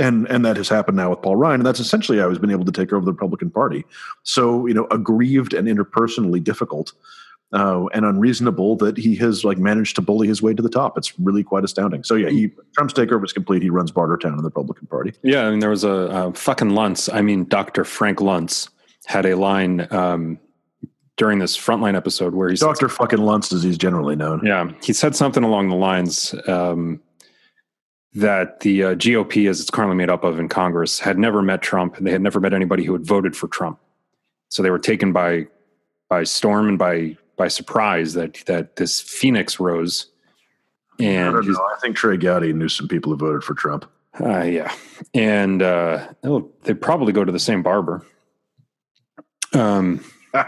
and 0.00 0.26
and 0.28 0.44
that 0.44 0.56
has 0.56 0.68
happened 0.68 0.96
now 0.96 1.10
with 1.10 1.22
Paul 1.22 1.36
Ryan, 1.36 1.60
and 1.60 1.66
that's 1.66 1.80
essentially 1.80 2.18
how 2.18 2.28
he's 2.28 2.38
been 2.38 2.50
able 2.50 2.64
to 2.64 2.72
take 2.72 2.92
over 2.92 3.04
the 3.04 3.12
Republican 3.12 3.50
Party. 3.50 3.84
So 4.22 4.66
you 4.66 4.74
know, 4.74 4.86
aggrieved 4.90 5.52
and 5.52 5.68
interpersonally 5.68 6.42
difficult 6.42 6.92
uh, 7.52 7.86
and 7.92 8.04
unreasonable 8.04 8.76
that 8.76 8.96
he 8.96 9.16
has 9.16 9.44
like 9.44 9.58
managed 9.58 9.96
to 9.96 10.02
bully 10.02 10.28
his 10.28 10.40
way 10.40 10.54
to 10.54 10.62
the 10.62 10.68
top. 10.68 10.96
It's 10.96 11.18
really 11.18 11.42
quite 11.42 11.64
astounding. 11.64 12.04
So 12.04 12.14
yeah, 12.14 12.28
he 12.28 12.50
Trump's 12.74 12.94
takeover 12.94 13.24
is 13.24 13.32
complete. 13.32 13.62
He 13.62 13.70
runs 13.70 13.90
Bartertown 13.90 14.32
in 14.32 14.36
the 14.36 14.44
Republican 14.44 14.86
Party. 14.86 15.12
Yeah, 15.22 15.46
I 15.46 15.50
mean 15.50 15.58
there 15.58 15.70
was 15.70 15.84
a, 15.84 15.90
a 15.90 16.32
fucking 16.34 16.70
Luntz. 16.70 17.12
I 17.12 17.22
mean 17.22 17.44
Dr. 17.44 17.84
Frank 17.84 18.18
Luntz 18.18 18.68
had 19.06 19.26
a 19.26 19.36
line 19.36 19.88
um, 19.92 20.38
during 21.16 21.38
this 21.38 21.56
frontline 21.56 21.96
episode 21.96 22.34
where 22.34 22.48
he 22.48 22.56
Dr. 22.56 22.88
Fucking 22.88 23.18
Luntz, 23.18 23.52
as 23.52 23.62
he's 23.62 23.78
generally 23.78 24.16
known. 24.16 24.44
Yeah, 24.44 24.70
he 24.82 24.92
said 24.92 25.16
something 25.16 25.42
along 25.42 25.68
the 25.68 25.76
lines. 25.76 26.34
Um, 26.46 27.00
that 28.14 28.58
the 28.60 28.82
uh, 28.82 28.94
GOP, 28.96 29.48
as 29.48 29.60
it's 29.60 29.70
currently 29.70 29.96
made 29.96 30.10
up 30.10 30.24
of 30.24 30.40
in 30.40 30.48
Congress, 30.48 30.98
had 30.98 31.16
never 31.16 31.42
met 31.42 31.62
Trump. 31.62 31.96
And 31.96 32.04
they 32.04 32.10
had 32.10 32.22
never 32.22 32.40
met 32.40 32.52
anybody 32.52 32.82
who 32.82 32.92
had 32.92 33.06
voted 33.06 33.36
for 33.36 33.46
Trump. 33.46 33.78
So 34.48 34.62
they 34.62 34.70
were 34.70 34.80
taken 34.80 35.12
by 35.12 35.46
by 36.08 36.24
storm 36.24 36.68
and 36.68 36.78
by 36.78 37.16
by 37.40 37.48
surprise 37.48 38.12
that 38.12 38.34
that 38.44 38.76
this 38.76 39.00
phoenix 39.00 39.58
rose. 39.58 40.08
And 40.98 41.30
I 41.30 41.32
don't 41.32 41.48
know. 41.48 41.68
I 41.74 41.80
think 41.80 41.96
Trey 41.96 42.18
Gowdy 42.18 42.52
knew 42.52 42.68
some 42.68 42.86
people 42.86 43.12
who 43.12 43.16
voted 43.16 43.42
for 43.42 43.54
Trump. 43.54 43.90
Uh, 44.22 44.42
yeah, 44.42 44.70
and 45.14 45.62
uh, 45.62 46.08
they 46.64 46.74
probably 46.74 47.14
go 47.14 47.24
to 47.24 47.32
the 47.32 47.38
same 47.38 47.62
barber. 47.62 48.04
Um, 49.54 50.04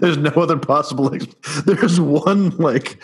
there's 0.00 0.16
no 0.16 0.30
other 0.30 0.58
possible. 0.58 1.16
There's 1.64 2.00
one 2.00 2.50
like 2.56 3.00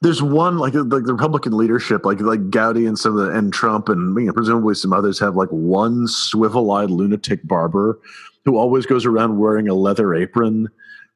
there's 0.00 0.22
one 0.22 0.58
like 0.58 0.74
like 0.74 1.04
the 1.04 1.12
Republican 1.12 1.56
leadership, 1.56 2.04
like 2.04 2.20
like 2.20 2.50
Gowdy 2.50 2.86
and 2.86 2.98
some 2.98 3.18
of 3.18 3.26
the 3.26 3.36
and 3.36 3.52
Trump 3.52 3.88
and 3.88 4.16
you 4.16 4.26
know, 4.26 4.32
presumably 4.32 4.74
some 4.74 4.92
others 4.92 5.18
have 5.18 5.34
like 5.34 5.48
one 5.48 6.06
swivel-eyed 6.06 6.90
lunatic 6.90 7.46
barber 7.46 7.98
who 8.44 8.56
always 8.56 8.86
goes 8.86 9.04
around 9.04 9.38
wearing 9.38 9.68
a 9.68 9.74
leather 9.74 10.14
apron. 10.14 10.68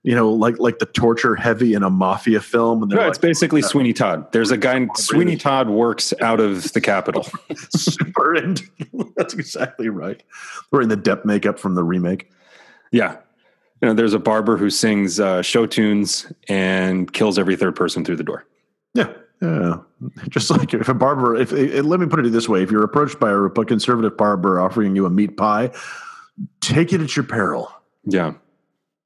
You 0.02 0.16
know, 0.16 0.32
like 0.32 0.58
like 0.58 0.80
the 0.80 0.86
torture 0.86 1.36
heavy 1.36 1.74
in 1.74 1.84
a 1.84 1.90
mafia 1.90 2.40
film. 2.40 2.82
And 2.82 2.90
no, 2.90 2.96
like, 2.96 3.10
it's 3.10 3.18
basically 3.18 3.62
Sweeney 3.62 3.92
Todd. 3.92 4.32
There's 4.32 4.50
a 4.50 4.56
guy. 4.56 4.88
Sweeney 4.96 5.36
Todd 5.36 5.70
works 5.70 6.12
out 6.20 6.40
of 6.40 6.72
the 6.72 6.80
Capitol. 6.80 7.24
Super, 7.70 8.34
and 8.34 8.60
that's 9.16 9.32
exactly 9.32 9.90
right. 9.90 10.20
Wearing 10.72 10.88
the 10.88 10.96
Depp 10.96 11.24
makeup 11.24 11.60
from 11.60 11.76
the 11.76 11.84
remake. 11.84 12.32
Yeah, 12.90 13.18
you 13.80 13.88
know, 13.88 13.94
there's 13.94 14.12
a 14.12 14.18
barber 14.18 14.56
who 14.56 14.70
sings 14.70 15.20
uh, 15.20 15.40
show 15.42 15.66
tunes 15.66 16.32
and 16.48 17.12
kills 17.12 17.38
every 17.38 17.54
third 17.54 17.76
person 17.76 18.04
through 18.04 18.16
the 18.16 18.24
door. 18.24 18.44
Yeah. 18.94 19.12
Yeah. 19.40 19.78
Just 20.28 20.50
like 20.50 20.72
if 20.72 20.88
a 20.88 20.94
barber, 20.94 21.36
if, 21.36 21.52
if 21.52 21.84
let 21.84 21.98
me 22.00 22.06
put 22.06 22.24
it 22.24 22.30
this 22.30 22.48
way, 22.48 22.62
if 22.62 22.70
you're 22.70 22.84
approached 22.84 23.18
by 23.18 23.30
a, 23.30 23.64
conservative 23.64 24.16
barber 24.16 24.60
offering 24.60 24.94
you 24.94 25.04
a 25.04 25.10
meat 25.10 25.36
pie, 25.36 25.70
take 26.60 26.92
it 26.92 27.00
at 27.00 27.16
your 27.16 27.24
peril. 27.24 27.72
Yeah. 28.04 28.34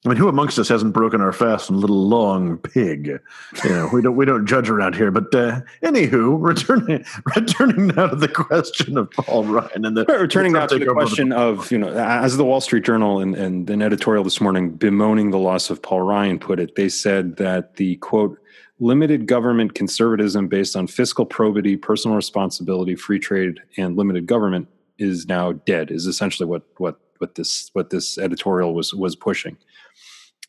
I 0.04 0.08
mean, 0.08 0.18
who 0.18 0.28
amongst 0.28 0.56
us 0.58 0.68
hasn't 0.68 0.92
broken 0.92 1.20
our 1.20 1.32
fast 1.32 1.68
and 1.68 1.80
little 1.80 2.06
long 2.06 2.58
pig? 2.58 3.18
You 3.64 3.70
know, 3.70 3.90
we 3.92 4.02
don't 4.02 4.14
we 4.14 4.24
don't 4.24 4.46
judge 4.46 4.70
around 4.70 4.94
here. 4.94 5.10
But 5.10 5.34
uh, 5.34 5.62
anywho, 5.82 6.36
returning 6.40 7.04
returning 7.34 7.88
now 7.88 8.08
to 8.08 8.16
the 8.16 8.28
question 8.28 8.98
of 8.98 9.10
Paul 9.10 9.44
Ryan 9.46 9.84
and 9.84 9.96
the 9.96 10.04
returning 10.04 10.52
now 10.52 10.66
to 10.66 10.78
the 10.78 10.86
question 10.86 11.30
the- 11.30 11.38
of 11.38 11.72
you 11.72 11.78
know, 11.78 11.88
as 11.88 12.36
the 12.36 12.44
Wall 12.44 12.60
Street 12.60 12.84
Journal 12.84 13.18
and, 13.18 13.34
and 13.34 13.68
an 13.68 13.82
editorial 13.82 14.22
this 14.22 14.40
morning 14.40 14.70
bemoaning 14.70 15.30
the 15.30 15.38
loss 15.38 15.70
of 15.70 15.82
Paul 15.82 16.02
Ryan 16.02 16.38
put 16.38 16.60
it, 16.60 16.76
they 16.76 16.88
said 16.88 17.36
that 17.36 17.74
the 17.74 17.96
quote 17.96 18.38
limited 18.78 19.26
government 19.26 19.74
conservatism 19.74 20.48
based 20.48 20.76
on 20.76 20.86
fiscal 20.86 21.24
probity, 21.24 21.76
personal 21.76 22.16
responsibility, 22.16 22.94
free 22.94 23.18
trade, 23.18 23.60
and 23.76 23.96
limited 23.96 24.26
government 24.26 24.68
is 24.98 25.26
now 25.26 25.52
dead. 25.52 25.90
Is 25.90 26.06
essentially 26.06 26.48
what 26.48 26.62
what 26.78 26.98
what 27.18 27.34
this 27.34 27.70
what 27.72 27.90
this 27.90 28.18
editorial 28.18 28.74
was 28.74 28.92
was 28.94 29.16
pushing. 29.16 29.56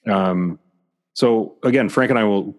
Um, 0.10 0.60
so 1.14 1.56
again, 1.64 1.90
Frank 1.90 2.10
and 2.10 2.20
I 2.20 2.24
will 2.24 2.56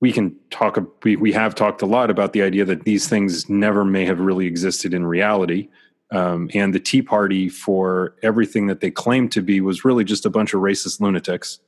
we 0.00 0.12
can 0.12 0.36
talk. 0.50 0.78
We 1.04 1.16
we 1.16 1.32
have 1.32 1.54
talked 1.54 1.82
a 1.82 1.86
lot 1.86 2.10
about 2.10 2.32
the 2.32 2.42
idea 2.42 2.64
that 2.64 2.84
these 2.84 3.08
things 3.08 3.48
never 3.48 3.84
may 3.84 4.04
have 4.04 4.20
really 4.20 4.46
existed 4.46 4.92
in 4.92 5.06
reality. 5.06 5.68
Um, 6.12 6.48
and 6.54 6.72
the 6.72 6.78
Tea 6.78 7.02
Party, 7.02 7.48
for 7.48 8.14
everything 8.22 8.68
that 8.68 8.80
they 8.80 8.92
claimed 8.92 9.32
to 9.32 9.42
be, 9.42 9.60
was 9.60 9.84
really 9.84 10.04
just 10.04 10.24
a 10.24 10.30
bunch 10.30 10.54
of 10.54 10.60
racist 10.60 11.00
lunatics 11.00 11.58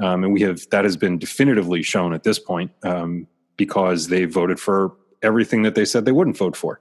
um, 0.00 0.24
and 0.24 0.32
we 0.32 0.40
have 0.42 0.68
that 0.70 0.84
has 0.84 0.96
been 0.96 1.18
definitively 1.18 1.82
shown 1.82 2.12
at 2.12 2.24
this 2.24 2.38
point 2.38 2.72
um, 2.82 3.26
because 3.56 4.08
they 4.08 4.24
voted 4.24 4.58
for 4.58 4.92
everything 5.22 5.62
that 5.62 5.74
they 5.74 5.84
said 5.84 6.04
they 6.04 6.12
wouldn't 6.12 6.36
vote 6.36 6.56
for. 6.56 6.80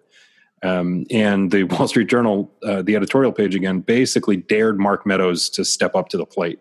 Um, 0.64 1.06
and 1.12 1.52
the 1.52 1.64
Wall 1.64 1.88
Street 1.88 2.08
Journal, 2.08 2.52
uh, 2.64 2.82
the 2.82 2.96
editorial 2.96 3.32
page 3.32 3.56
again, 3.56 3.82
basically 3.82 4.38
dared 4.38 4.80
Mark 4.80 5.06
Meadows 5.06 5.50
to 5.52 5.66
step 5.66 5.96
up 5.96 6.10
to 6.10 6.18
the 6.18 6.26
plate, 6.26 6.60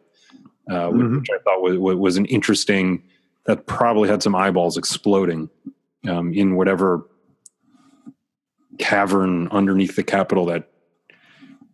uh, 0.70 0.88
mm-hmm. 0.88 1.18
which 1.18 1.28
I 1.32 1.38
thought 1.42 1.62
was, 1.62 1.78
was, 1.78 2.16
an 2.16 2.26
interesting. 2.26 3.02
That 3.46 3.66
probably 3.66 4.08
had 4.08 4.22
some 4.22 4.36
eyeballs 4.36 4.76
exploding 4.76 5.50
um, 6.08 6.32
in 6.32 6.54
whatever 6.54 7.08
cavern 8.78 9.48
underneath 9.48 9.96
the 9.96 10.04
Capitol 10.04 10.46
that 10.46 10.68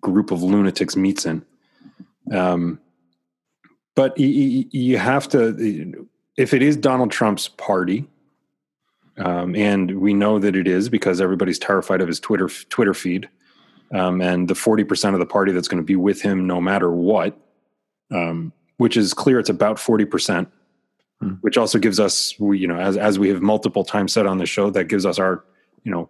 group 0.00 0.30
of 0.30 0.42
lunatics 0.42 0.96
meets 0.96 1.26
in. 1.26 1.44
Um, 2.32 2.80
but 3.98 4.16
you 4.16 4.96
have 4.96 5.26
to, 5.30 6.06
if 6.36 6.54
it 6.54 6.62
is 6.62 6.76
Donald 6.76 7.10
Trump's 7.10 7.48
party, 7.48 8.06
um, 9.16 9.56
and 9.56 9.98
we 9.98 10.14
know 10.14 10.38
that 10.38 10.54
it 10.54 10.68
is 10.68 10.88
because 10.88 11.20
everybody's 11.20 11.58
terrified 11.58 12.00
of 12.00 12.06
his 12.06 12.20
Twitter 12.20 12.48
Twitter 12.68 12.94
feed, 12.94 13.28
um, 13.92 14.20
and 14.20 14.46
the 14.46 14.54
forty 14.54 14.84
percent 14.84 15.16
of 15.16 15.18
the 15.18 15.26
party 15.26 15.50
that's 15.50 15.66
going 15.66 15.82
to 15.82 15.84
be 15.84 15.96
with 15.96 16.22
him 16.22 16.46
no 16.46 16.60
matter 16.60 16.92
what, 16.92 17.36
um, 18.12 18.52
which 18.76 18.96
is 18.96 19.12
clear. 19.14 19.40
It's 19.40 19.50
about 19.50 19.80
forty 19.80 20.04
percent, 20.04 20.48
hmm. 21.20 21.30
which 21.40 21.58
also 21.58 21.80
gives 21.80 21.98
us, 21.98 22.38
we, 22.38 22.56
you 22.56 22.68
know, 22.68 22.78
as 22.78 22.96
as 22.96 23.18
we 23.18 23.28
have 23.30 23.42
multiple 23.42 23.82
times 23.82 24.12
said 24.12 24.26
on 24.26 24.38
the 24.38 24.46
show, 24.46 24.70
that 24.70 24.84
gives 24.84 25.06
us 25.06 25.18
our, 25.18 25.42
you 25.82 25.90
know, 25.90 26.08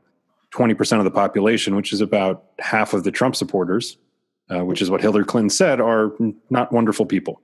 twenty 0.50 0.74
percent 0.74 1.00
of 1.00 1.06
the 1.06 1.10
population, 1.10 1.74
which 1.74 1.94
is 1.94 2.02
about 2.02 2.44
half 2.58 2.92
of 2.92 3.04
the 3.04 3.10
Trump 3.10 3.34
supporters, 3.34 3.96
uh, 4.54 4.62
which 4.62 4.82
is 4.82 4.90
what 4.90 5.00
Hillary 5.00 5.24
Clinton 5.24 5.48
said 5.48 5.80
are 5.80 6.12
not 6.50 6.70
wonderful 6.70 7.06
people. 7.06 7.40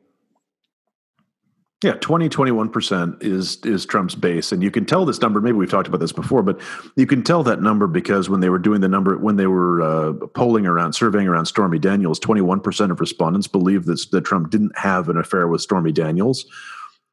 Yeah, 1.85 1.97
20, 1.97 2.31
21% 2.31 3.23
is 3.23 3.59
is 3.63 3.85
Trump's 3.85 4.15
base. 4.15 4.53
And 4.53 4.63
you 4.63 4.71
can 4.71 4.87
tell 4.87 5.05
this 5.05 5.21
number, 5.21 5.39
maybe 5.43 5.59
we've 5.59 5.71
talked 5.71 5.87
about 5.87 6.01
this 6.01 6.13
before, 6.13 6.43
but 6.43 6.59
you 6.97 7.07
can 7.07 7.23
tell 7.23 7.43
that 7.43 7.61
number 7.61 7.87
because 7.87 8.31
when 8.31 8.41
they 8.41 8.49
were 8.49 8.59
doing 8.59 8.81
the 8.81 8.89
number, 8.89 9.19
when 9.19 9.37
they 9.37 9.47
were 9.47 9.83
uh, 9.83 10.15
polling 10.29 10.67
around, 10.67 10.95
surveying 10.95 11.29
around 11.29 11.45
Stormy 11.45 11.79
Daniels, 11.79 12.19
21% 12.21 12.91
of 12.91 13.01
respondents 13.01 13.47
believe 13.47 13.85
that, 13.85 14.03
that 14.13 14.23
Trump 14.23 14.49
didn't 14.49 14.73
have 14.79 15.11
an 15.11 15.19
affair 15.19 15.47
with 15.47 15.61
Stormy 15.61 15.93
Daniels. 15.93 16.47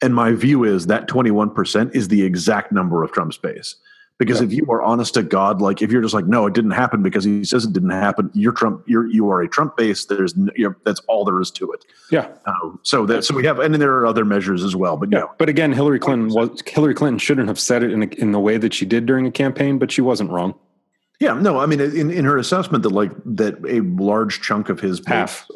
And 0.01 0.15
my 0.15 0.31
view 0.31 0.63
is 0.63 0.87
that 0.87 1.05
21% 1.09 1.93
is 1.93 2.07
the 2.07 2.23
exact 2.23 2.71
number 2.71 3.03
of 3.03 3.11
Trump's 3.11 3.35
base. 3.35 3.75
Because 4.21 4.39
yeah. 4.39 4.45
if 4.45 4.53
you 4.53 4.67
are 4.69 4.83
honest 4.83 5.15
to 5.15 5.23
God, 5.23 5.63
like 5.63 5.81
if 5.81 5.91
you're 5.91 6.03
just 6.03 6.13
like, 6.13 6.27
no, 6.27 6.45
it 6.45 6.53
didn't 6.53 6.71
happen 6.71 7.01
because 7.01 7.23
he 7.23 7.43
says 7.43 7.65
it 7.65 7.73
didn't 7.73 7.89
happen, 7.89 8.29
you're 8.35 8.51
Trump. 8.51 8.83
You're 8.85 9.07
you 9.07 9.27
are 9.31 9.41
a 9.41 9.49
Trump 9.49 9.75
base. 9.75 10.05
There's 10.05 10.35
that's 10.85 10.99
all 11.07 11.25
there 11.25 11.41
is 11.41 11.49
to 11.49 11.71
it. 11.71 11.83
Yeah. 12.11 12.27
Uh, 12.45 12.53
so 12.83 13.07
that 13.07 13.25
so 13.25 13.35
we 13.35 13.43
have, 13.47 13.57
and 13.57 13.73
then 13.73 13.79
there 13.79 13.95
are 13.95 14.05
other 14.05 14.23
measures 14.23 14.63
as 14.63 14.75
well. 14.75 14.95
But 14.95 15.11
yeah. 15.11 15.23
but 15.39 15.49
again, 15.49 15.73
Hillary 15.73 15.97
Clinton 15.97 16.29
was 16.29 16.61
Hillary 16.67 16.93
Clinton 16.93 17.17
shouldn't 17.17 17.47
have 17.47 17.59
said 17.59 17.81
it 17.81 17.91
in 17.91 18.03
a, 18.03 18.05
in 18.19 18.31
the 18.31 18.39
way 18.39 18.57
that 18.57 18.75
she 18.75 18.85
did 18.85 19.07
during 19.07 19.25
a 19.25 19.31
campaign, 19.31 19.79
but 19.79 19.91
she 19.91 20.01
wasn't 20.01 20.29
wrong. 20.29 20.53
Yeah. 21.19 21.33
No, 21.33 21.57
I 21.57 21.65
mean, 21.65 21.81
in 21.81 22.11
in 22.11 22.23
her 22.25 22.37
assessment 22.37 22.83
that 22.83 22.91
like 22.91 23.13
that 23.25 23.57
a 23.67 23.79
large 23.99 24.41
chunk 24.41 24.69
of 24.69 24.79
his 24.79 25.01
half 25.07 25.47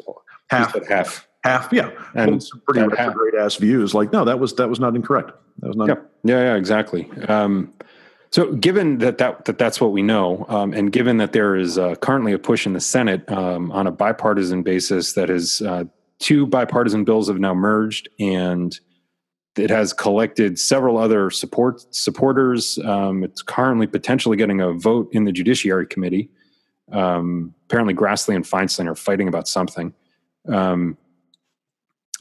half 0.50 0.74
half 0.88 1.28
half 1.44 1.72
yeah 1.72 1.90
and 2.14 2.44
pretty 2.66 2.84
retrograde 2.84 3.36
ass 3.36 3.54
views 3.54 3.94
like 3.94 4.12
no 4.12 4.24
that 4.24 4.40
was 4.40 4.54
that 4.54 4.68
was 4.68 4.80
not 4.80 4.96
incorrect 4.96 5.30
that 5.60 5.68
was 5.68 5.76
not 5.76 5.86
yeah 5.86 5.94
yeah, 6.24 6.40
yeah 6.40 6.54
exactly 6.56 7.08
um, 7.28 7.72
so, 8.36 8.52
given 8.52 8.98
that, 8.98 9.16
that, 9.16 9.46
that 9.46 9.56
that's 9.56 9.80
what 9.80 9.92
we 9.92 10.02
know, 10.02 10.44
um, 10.50 10.74
and 10.74 10.92
given 10.92 11.16
that 11.16 11.32
there 11.32 11.56
is 11.56 11.78
uh, 11.78 11.94
currently 11.94 12.34
a 12.34 12.38
push 12.38 12.66
in 12.66 12.74
the 12.74 12.80
Senate 12.80 13.26
um, 13.32 13.72
on 13.72 13.86
a 13.86 13.90
bipartisan 13.90 14.62
basis 14.62 15.14
that 15.14 15.30
is 15.30 15.62
uh, 15.62 15.84
two 16.18 16.46
bipartisan 16.46 17.02
bills 17.02 17.28
have 17.28 17.38
now 17.38 17.54
merged, 17.54 18.10
and 18.20 18.78
it 19.56 19.70
has 19.70 19.94
collected 19.94 20.58
several 20.58 20.98
other 20.98 21.30
support 21.30 21.82
supporters. 21.94 22.78
Um, 22.84 23.24
it's 23.24 23.40
currently 23.40 23.86
potentially 23.86 24.36
getting 24.36 24.60
a 24.60 24.70
vote 24.74 25.08
in 25.12 25.24
the 25.24 25.32
Judiciary 25.32 25.86
Committee. 25.86 26.28
Um, 26.92 27.54
apparently, 27.64 27.94
Grassley 27.94 28.36
and 28.36 28.44
Feinstein 28.44 28.86
are 28.86 28.94
fighting 28.94 29.28
about 29.28 29.48
something. 29.48 29.94
Um, 30.46 30.98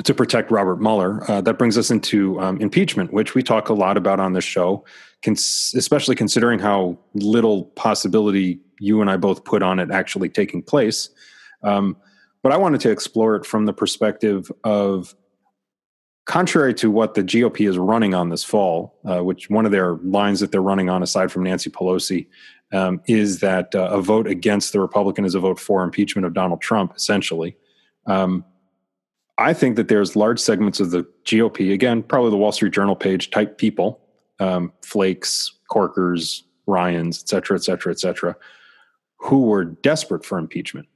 to 0.03 0.13
protect 0.13 0.51
Robert 0.51 0.81
Mueller. 0.81 1.29
Uh, 1.29 1.41
that 1.41 1.57
brings 1.57 1.77
us 1.77 1.89
into 1.89 2.39
um, 2.41 2.59
impeachment, 2.59 3.13
which 3.13 3.33
we 3.33 3.41
talk 3.41 3.69
a 3.69 3.73
lot 3.73 3.97
about 3.97 4.19
on 4.19 4.33
this 4.33 4.43
show, 4.43 4.83
cons- 5.23 5.73
especially 5.75 6.15
considering 6.15 6.59
how 6.59 6.97
little 7.13 7.65
possibility 7.75 8.59
you 8.79 9.01
and 9.01 9.09
I 9.09 9.17
both 9.17 9.45
put 9.45 9.63
on 9.63 9.79
it 9.79 9.91
actually 9.91 10.29
taking 10.29 10.61
place. 10.61 11.09
Um, 11.63 11.97
but 12.43 12.51
I 12.51 12.57
wanted 12.57 12.81
to 12.81 12.91
explore 12.91 13.35
it 13.35 13.45
from 13.45 13.65
the 13.65 13.73
perspective 13.73 14.51
of 14.63 15.15
contrary 16.25 16.73
to 16.73 16.91
what 16.91 17.13
the 17.13 17.23
GOP 17.23 17.67
is 17.67 17.77
running 17.77 18.13
on 18.13 18.29
this 18.29 18.43
fall, 18.43 18.99
uh, 19.05 19.23
which 19.23 19.49
one 19.49 19.65
of 19.65 19.71
their 19.71 19.95
lines 19.97 20.39
that 20.41 20.51
they're 20.51 20.61
running 20.61 20.89
on, 20.89 21.03
aside 21.03 21.31
from 21.31 21.43
Nancy 21.43 21.69
Pelosi, 21.69 22.27
um, 22.73 22.99
is 23.07 23.39
that 23.39 23.73
uh, 23.75 23.89
a 23.91 24.01
vote 24.01 24.27
against 24.27 24.73
the 24.73 24.79
Republican 24.79 25.23
is 25.23 25.35
a 25.35 25.39
vote 25.39 25.59
for 25.59 25.83
impeachment 25.83 26.25
of 26.25 26.33
Donald 26.33 26.61
Trump, 26.61 26.93
essentially. 26.95 27.55
Um, 28.07 28.43
I 29.37 29.53
think 29.53 29.75
that 29.75 29.89
there's 29.89 30.15
large 30.15 30.39
segments 30.39 30.79
of 30.79 30.91
the 30.91 31.05
GOP, 31.25 31.73
again, 31.73 32.03
probably 32.03 32.31
the 32.31 32.37
Wall 32.37 32.51
Street 32.51 32.73
Journal 32.73 32.95
page 32.95 33.31
type 33.31 33.57
people, 33.57 33.99
um, 34.39 34.71
Flakes, 34.81 35.51
Corkers, 35.69 36.43
Ryans, 36.67 37.21
et 37.21 37.29
cetera, 37.29 37.57
et 37.57 37.63
cetera, 37.63 37.91
et 37.91 37.99
cetera, 37.99 38.35
who 39.17 39.45
were 39.45 39.65
desperate 39.65 40.25
for 40.25 40.37
impeachment 40.37 40.87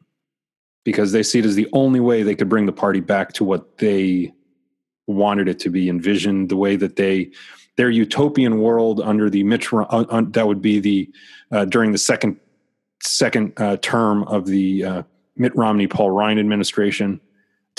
because 0.83 1.11
they 1.11 1.23
see 1.23 1.39
it 1.39 1.45
as 1.45 1.55
the 1.55 1.67
only 1.73 1.99
way 1.99 2.23
they 2.23 2.35
could 2.35 2.49
bring 2.49 2.65
the 2.65 2.71
party 2.71 2.99
back 2.99 3.33
to 3.33 3.43
what 3.43 3.77
they 3.77 4.31
wanted 5.07 5.47
it 5.47 5.59
to 5.59 5.69
be 5.69 5.89
envisioned, 5.89 6.49
the 6.49 6.55
way 6.55 6.75
that 6.75 6.95
they 6.95 7.31
their 7.75 7.89
utopian 7.89 8.59
world 8.59 8.99
under 8.99 9.29
the 9.29 9.43
Mitch 9.43 9.71
uh, 9.71 10.21
that 10.31 10.47
would 10.47 10.61
be 10.61 10.79
the 10.79 11.09
uh, 11.51 11.65
during 11.65 11.91
the 11.91 11.97
second 11.97 12.39
second 13.01 13.53
uh, 13.57 13.77
term 13.77 14.23
of 14.23 14.45
the 14.45 14.83
uh, 14.83 15.03
Mitt 15.35 15.55
Romney 15.55 15.87
Paul 15.87 16.11
Ryan 16.11 16.39
administration 16.39 17.21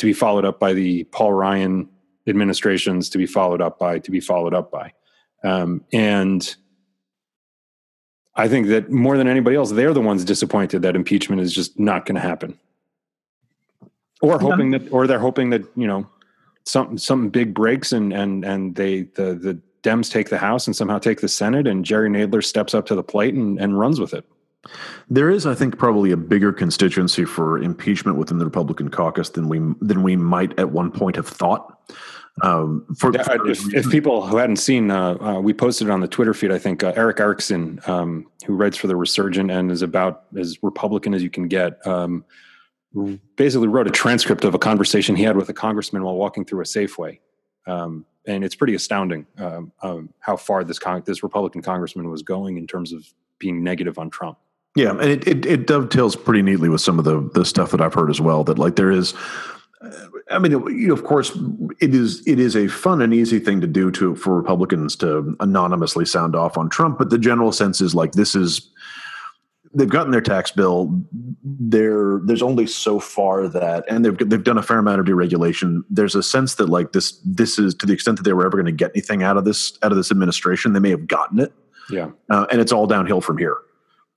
to 0.00 0.06
be 0.06 0.12
followed 0.12 0.44
up 0.44 0.58
by 0.58 0.72
the 0.72 1.04
Paul 1.04 1.32
Ryan 1.32 1.88
administrations 2.26 3.08
to 3.10 3.18
be 3.18 3.26
followed 3.26 3.60
up 3.60 3.78
by 3.78 3.98
to 3.98 4.10
be 4.10 4.20
followed 4.20 4.54
up 4.54 4.70
by 4.70 4.92
um, 5.44 5.84
and 5.92 6.56
I 8.34 8.48
think 8.48 8.68
that 8.68 8.90
more 8.90 9.16
than 9.18 9.28
anybody 9.28 9.56
else, 9.56 9.72
they're 9.72 9.92
the 9.92 10.00
ones 10.00 10.24
disappointed 10.24 10.82
that 10.82 10.96
impeachment 10.96 11.42
is 11.42 11.52
just 11.52 11.78
not 11.78 12.06
going 12.06 12.14
to 12.14 12.20
happen, 12.20 12.58
or 14.22 14.38
hoping 14.38 14.72
yeah. 14.72 14.78
that, 14.78 14.92
or 14.92 15.06
they're 15.06 15.18
hoping 15.18 15.50
that 15.50 15.62
you 15.76 15.86
know 15.86 16.08
something 16.64 16.98
something 16.98 17.30
big 17.30 17.54
breaks 17.54 17.92
and 17.92 18.12
and 18.12 18.44
and 18.44 18.76
they 18.76 19.02
the 19.14 19.34
the 19.34 19.60
Dems 19.82 20.10
take 20.10 20.28
the 20.28 20.38
House 20.38 20.66
and 20.66 20.76
somehow 20.76 20.98
take 20.98 21.20
the 21.20 21.28
Senate, 21.28 21.66
and 21.66 21.84
Jerry 21.84 22.08
Nadler 22.08 22.44
steps 22.44 22.74
up 22.74 22.86
to 22.86 22.94
the 22.94 23.02
plate 23.02 23.34
and, 23.34 23.58
and 23.58 23.78
runs 23.78 23.98
with 23.98 24.14
it. 24.14 24.24
There 25.08 25.30
is, 25.30 25.46
I 25.46 25.54
think, 25.54 25.78
probably 25.78 26.10
a 26.10 26.16
bigger 26.16 26.52
constituency 26.52 27.24
for 27.24 27.58
impeachment 27.58 28.18
within 28.18 28.38
the 28.38 28.44
Republican 28.44 28.90
caucus 28.90 29.30
than 29.30 29.48
we 29.48 29.58
than 29.80 30.02
we 30.02 30.16
might 30.16 30.58
at 30.58 30.70
one 30.70 30.90
point 30.90 31.16
have 31.16 31.26
thought. 31.26 31.78
Um, 32.42 32.86
for, 32.96 33.12
yeah, 33.12 33.22
for 33.22 33.48
if, 33.48 33.74
if, 33.74 33.90
people 33.90 34.26
who 34.26 34.36
hadn't 34.36 34.56
seen, 34.56 34.90
uh, 34.90 35.16
uh, 35.20 35.40
we 35.40 35.52
posted 35.52 35.90
on 35.90 36.00
the 36.00 36.08
Twitter 36.08 36.32
feed. 36.32 36.52
I 36.52 36.58
think 36.58 36.82
uh, 36.82 36.92
Erick 36.96 37.20
Erickson, 37.20 37.80
um, 37.86 38.30
who 38.46 38.54
writes 38.54 38.76
for 38.76 38.86
the 38.86 38.96
Resurgent 38.96 39.50
and 39.50 39.70
is 39.70 39.82
about 39.82 40.24
as 40.38 40.58
Republican 40.62 41.12
as 41.12 41.22
you 41.22 41.28
can 41.28 41.48
get, 41.48 41.84
um, 41.86 42.24
basically 43.36 43.68
wrote 43.68 43.88
a 43.88 43.90
transcript 43.90 44.44
of 44.44 44.54
a 44.54 44.58
conversation 44.58 45.16
he 45.16 45.22
had 45.22 45.36
with 45.36 45.48
a 45.48 45.52
congressman 45.52 46.02
while 46.02 46.16
walking 46.16 46.44
through 46.44 46.60
a 46.60 46.64
Safeway, 46.64 47.18
um, 47.66 48.06
and 48.26 48.44
it's 48.44 48.54
pretty 48.54 48.74
astounding 48.74 49.26
um, 49.38 49.72
um, 49.82 50.10
how 50.20 50.36
far 50.36 50.64
this 50.64 50.78
con- 50.78 51.02
this 51.04 51.22
Republican 51.22 51.62
congressman 51.62 52.08
was 52.08 52.22
going 52.22 52.56
in 52.56 52.66
terms 52.66 52.92
of 52.92 53.04
being 53.38 53.62
negative 53.62 53.98
on 53.98 54.08
Trump. 54.08 54.38
Yeah, 54.76 54.90
and 54.90 55.02
it, 55.02 55.26
it, 55.26 55.46
it 55.46 55.66
dovetails 55.66 56.14
pretty 56.14 56.42
neatly 56.42 56.68
with 56.68 56.80
some 56.80 56.98
of 56.98 57.04
the 57.04 57.28
the 57.34 57.44
stuff 57.44 57.72
that 57.72 57.80
I've 57.80 57.94
heard 57.94 58.10
as 58.10 58.20
well. 58.20 58.44
That 58.44 58.58
like 58.58 58.76
there 58.76 58.90
is 58.90 59.14
I 60.30 60.38
mean, 60.38 60.52
you 60.52 60.88
know, 60.88 60.94
of 60.94 61.04
course, 61.04 61.36
it 61.80 61.94
is 61.94 62.26
it 62.26 62.38
is 62.38 62.54
a 62.54 62.68
fun 62.68 63.02
and 63.02 63.12
easy 63.12 63.40
thing 63.40 63.60
to 63.62 63.66
do 63.66 63.90
to 63.92 64.14
for 64.14 64.36
Republicans 64.36 64.94
to 64.96 65.36
anonymously 65.40 66.04
sound 66.04 66.36
off 66.36 66.56
on 66.56 66.68
Trump, 66.68 66.98
but 66.98 67.10
the 67.10 67.18
general 67.18 67.50
sense 67.50 67.80
is 67.80 67.94
like 67.94 68.12
this 68.12 68.34
is 68.34 68.70
they've 69.74 69.88
gotten 69.88 70.12
their 70.12 70.20
tax 70.20 70.52
bill. 70.52 71.02
There, 71.42 72.20
there's 72.24 72.42
only 72.42 72.66
so 72.66 73.00
far 73.00 73.48
that, 73.48 73.84
and 73.88 74.04
they've 74.04 74.16
they've 74.18 74.44
done 74.44 74.58
a 74.58 74.62
fair 74.62 74.78
amount 74.78 75.00
of 75.00 75.06
deregulation. 75.06 75.80
There's 75.90 76.14
a 76.14 76.22
sense 76.22 76.54
that 76.56 76.68
like 76.68 76.92
this 76.92 77.20
this 77.24 77.58
is 77.58 77.74
to 77.76 77.86
the 77.86 77.92
extent 77.92 78.18
that 78.18 78.22
they 78.22 78.32
were 78.32 78.46
ever 78.46 78.56
going 78.56 78.66
to 78.66 78.72
get 78.72 78.92
anything 78.94 79.24
out 79.24 79.36
of 79.36 79.44
this 79.44 79.76
out 79.82 79.90
of 79.90 79.96
this 79.96 80.12
administration, 80.12 80.74
they 80.74 80.80
may 80.80 80.90
have 80.90 81.08
gotten 81.08 81.40
it. 81.40 81.52
Yeah, 81.90 82.10
uh, 82.28 82.46
and 82.52 82.60
it's 82.60 82.70
all 82.70 82.86
downhill 82.86 83.20
from 83.20 83.36
here. 83.36 83.56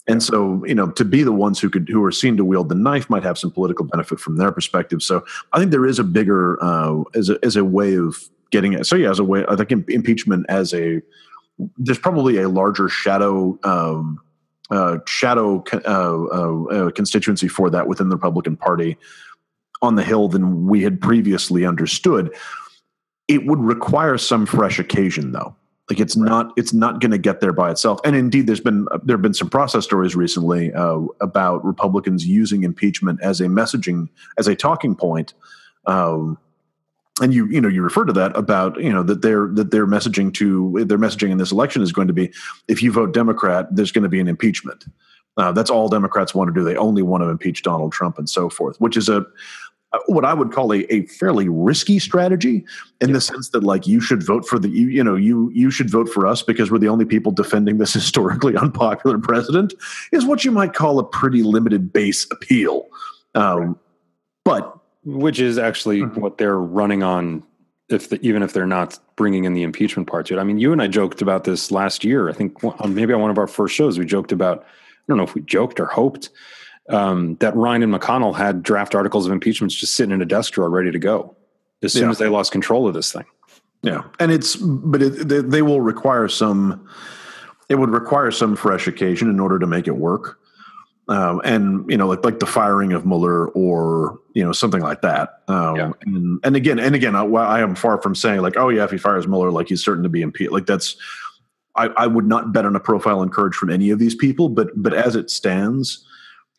And 0.08 0.22
so, 0.22 0.66
you 0.66 0.76
know, 0.76 0.92
to 0.92 1.06
be 1.06 1.24
the 1.24 1.32
ones 1.32 1.60
who 1.60 1.70
could 1.70 1.88
who 1.90 2.04
are 2.04 2.12
seen 2.12 2.36
to 2.38 2.44
wield 2.44 2.70
the 2.70 2.76
knife 2.76 3.10
might 3.10 3.24
have 3.24 3.38
some 3.38 3.52
political 3.52 3.86
benefit 3.86 4.20
from 4.20 4.38
their 4.38 4.52
perspective. 4.52 5.02
So, 5.02 5.26
I 5.54 5.60
think 5.60 5.72
there 5.72 5.86
is 5.86 6.00
a 6.00 6.04
bigger 6.04 6.62
uh, 6.62 7.04
as 7.16 7.30
a 7.30 7.40
as 7.44 7.56
a 7.56 7.64
way 7.64 7.96
of 7.96 8.18
getting 8.52 8.74
it. 8.74 8.86
So, 8.86 8.96
yeah, 8.96 9.12
as 9.12 9.20
a 9.20 9.24
way, 9.24 9.46
I 9.48 9.56
think 9.56 9.90
impeachment 9.90 10.46
as 10.50 10.74
a 10.74 11.02
there's 11.78 12.00
probably 12.00 12.38
a 12.42 12.50
larger 12.50 12.90
shadow 12.90 13.58
um, 13.64 14.20
uh, 14.72 14.98
shadow 15.06 15.64
uh, 15.72 16.24
uh, 16.32 16.64
uh, 16.64 16.92
constituency 16.92 17.48
for 17.48 17.70
that 17.70 17.88
within 17.88 18.10
the 18.10 18.16
Republican 18.16 18.58
Party 18.58 18.98
on 19.82 19.96
the 19.96 20.04
Hill 20.04 20.30
than 20.30 20.68
we 20.68 20.82
had 20.82 21.00
previously 21.00 21.66
understood. 21.66 22.34
It 23.28 23.46
would 23.46 23.60
require 23.60 24.18
some 24.18 24.46
fresh 24.46 24.80
occasion, 24.80 25.32
though. 25.32 25.56
Like 25.90 26.00
it's 26.00 26.16
right. 26.16 26.30
not 26.30 26.54
it's 26.56 26.74
not 26.74 27.02
going 27.02 27.12
to 27.12 27.18
get 27.18 27.42
there 27.42 27.52
by 27.52 27.70
itself. 27.70 28.00
And 28.06 28.16
indeed, 28.16 28.48
there's 28.48 28.62
been 28.62 28.88
there 29.04 29.16
have 29.16 29.22
been 29.22 29.34
some 29.34 29.50
process 29.50 29.84
stories 29.84 30.16
recently 30.16 30.74
uh, 30.74 31.02
about 31.20 31.64
Republicans 31.66 32.26
using 32.26 32.64
impeachment 32.64 33.22
as 33.22 33.42
a 33.42 33.46
messaging 33.46 34.08
as 34.38 34.48
a 34.48 34.56
talking 34.56 34.96
point. 34.96 35.34
Um, 35.86 36.38
and 37.22 37.34
you 37.34 37.48
you 37.48 37.62
know 37.62 37.68
you 37.68 37.82
refer 37.82 38.06
to 38.06 38.14
that 38.14 38.36
about 38.36 38.80
you 38.80 38.92
know 38.92 39.04
that 39.04 39.22
they're 39.22 39.48
that 39.50 39.72
their 39.72 39.86
messaging 39.86 40.34
to 40.36 40.86
their 40.86 40.98
messaging 40.98 41.32
in 41.32 41.38
this 41.38 41.52
election 41.52 41.82
is 41.82 41.92
going 41.92 42.08
to 42.08 42.14
be 42.14 42.32
if 42.68 42.82
you 42.82 42.92
vote 42.92 43.14
Democrat, 43.14 43.68
there's 43.76 43.92
going 43.92 44.04
to 44.04 44.10
be 44.10 44.20
an 44.20 44.28
impeachment. 44.28 44.86
Uh, 45.36 45.52
that's 45.52 45.70
all 45.70 45.90
Democrats 45.90 46.36
want 46.36 46.48
to 46.48 46.54
do. 46.54 46.64
They 46.64 46.76
only 46.76 47.02
want 47.02 47.24
to 47.24 47.30
impeach 47.30 47.64
Donald 47.64 47.92
Trump 47.92 48.20
and 48.20 48.30
so 48.30 48.50
forth, 48.50 48.80
which 48.80 48.96
is 48.96 49.10
a 49.10 49.26
what 50.08 50.26
I 50.26 50.34
would 50.34 50.52
call 50.52 50.74
a, 50.74 50.80
a 50.94 51.06
fairly 51.06 51.48
risky 51.48 52.00
strategy 52.00 52.66
in 53.00 53.10
yeah. 53.10 53.14
the 53.14 53.22
sense 53.22 53.50
that 53.50 53.64
like 53.64 53.86
you 53.86 54.02
should 54.02 54.24
vote 54.24 54.48
for 54.48 54.58
the 54.58 54.70
you, 54.70 54.88
you 54.88 55.04
know 55.04 55.16
you 55.16 55.52
you 55.54 55.70
should 55.70 55.90
vote 55.90 56.10
for 56.10 56.26
us 56.26 56.42
because 56.42 56.72
we're 56.72 56.80
the 56.80 56.88
only 56.88 57.06
people 57.06 57.32
defending 57.32 57.78
this 57.78 57.94
historically 58.04 58.56
unpopular 58.56 59.18
president 59.18 59.74
is 60.12 60.26
what 60.26 60.44
you 60.44 60.52
might 60.52 60.74
call 60.74 61.00
a 61.00 61.04
pretty 61.04 61.44
limited 61.44 61.94
base 61.94 62.26
appeal 62.32 62.88
um, 63.36 63.80
but 64.44 64.80
which 65.06 65.40
is 65.40 65.58
actually 65.58 66.02
mm-hmm. 66.02 66.20
what 66.20 66.38
they're 66.38 66.60
running 66.60 67.04
on 67.04 67.44
if 67.90 68.10
the, 68.10 68.20
even 68.26 68.42
if 68.42 68.54
they're 68.54 68.66
not 68.66 68.98
bringing 69.16 69.44
in 69.44 69.54
the 69.54 69.64
impeachment 69.64 70.08
part 70.08 70.26
to 70.26 70.36
it 70.36 70.40
i 70.40 70.44
mean 70.44 70.58
you 70.58 70.72
and 70.72 70.82
i 70.82 70.88
joked 70.88 71.22
about 71.22 71.44
this 71.44 71.70
last 71.70 72.04
year 72.04 72.30
i 72.30 72.34
think 72.34 72.58
maybe 72.88 73.14
on 73.14 73.22
one 73.22 73.30
of 73.30 73.38
our 73.38 73.48
first 73.48 73.76
shows 73.76 74.00
we 74.00 74.06
joked 74.06 74.32
about 74.32 74.64
i 74.64 74.66
don't 75.08 75.18
know 75.18 75.24
if 75.24 75.36
we 75.36 75.42
joked 75.42 75.80
or 75.80 75.86
hoped 75.86 76.30
um, 76.90 77.36
that 77.36 77.56
Ryan 77.56 77.84
and 77.84 77.94
McConnell 77.94 78.36
had 78.36 78.64
draft 78.64 78.96
articles 78.96 79.26
of 79.26 79.32
impeachments 79.32 79.76
just 79.76 79.96
sitting 79.96 80.14
in 80.14 80.22
a 80.22 80.26
desk 80.26 80.54
drawer 80.54 80.70
ready 80.70 80.92
to 80.92 81.00
go 81.00 81.36
as 81.82 81.94
soon 81.94 82.04
yeah. 82.04 82.10
as 82.12 82.18
they 82.18 82.28
lost 82.28 82.52
control 82.52 82.88
of 82.88 82.94
this 82.94 83.12
thing. 83.12 83.26
Yeah, 83.82 84.04
and 84.20 84.32
it's 84.32 84.56
but 84.56 85.02
it, 85.02 85.28
they, 85.28 85.42
they, 85.42 85.62
will 85.62 85.82
require 85.82 86.30
some. 86.30 86.88
It 87.70 87.76
would 87.76 87.90
require 87.90 88.32
some 88.32 88.56
fresh 88.56 88.88
occasion 88.88 89.30
in 89.30 89.42
order 89.42 89.60
to 89.60 89.68
make 89.68 89.88
it 89.88 89.98
work, 89.98 90.40
um, 91.10 91.42
and 91.44 91.90
you 91.92 91.98
know, 91.98 92.08
like 92.08 92.24
like 92.24 92.40
the 92.40 92.46
firing 92.46 92.94
of 92.94 93.06
Mueller 93.06 93.50
or 93.50 94.20
you 94.34 94.44
know 94.44 94.54
something 94.54 94.82
like 94.82 95.02
that. 95.02 95.42
Um, 95.50 95.76
yeah. 95.76 95.92
and, 96.06 96.40
and 96.46 96.56
again, 96.56 96.80
and 96.80 96.96
again, 96.96 97.14
I, 97.14 97.26
I 97.26 97.60
am 97.60 97.76
far 97.76 98.02
from 98.02 98.16
saying 98.16 98.42
like, 98.42 98.56
oh 98.56 98.70
yeah, 98.70 98.86
if 98.86 98.92
he 98.92 98.98
fires 98.98 99.28
Mueller, 99.28 99.52
like 99.52 99.68
he's 99.68 99.84
certain 99.84 100.04
to 100.04 100.10
be 100.10 100.22
impeached. 100.22 100.54
Like 100.54 100.66
that's, 100.66 100.96
I, 101.76 101.88
I 101.88 102.08
would 102.08 102.26
not 102.26 102.54
bet 102.54 102.66
on 102.66 102.78
a 102.78 102.80
profile 102.80 103.22
and 103.22 103.34
courage 103.34 103.56
from 103.56 103.70
any 103.70 103.90
of 103.90 104.00
these 104.00 104.16
people. 104.16 104.48
But 104.48 104.70
but 104.82 104.94
as 104.94 105.18
it 105.18 105.30
stands, 105.30 106.06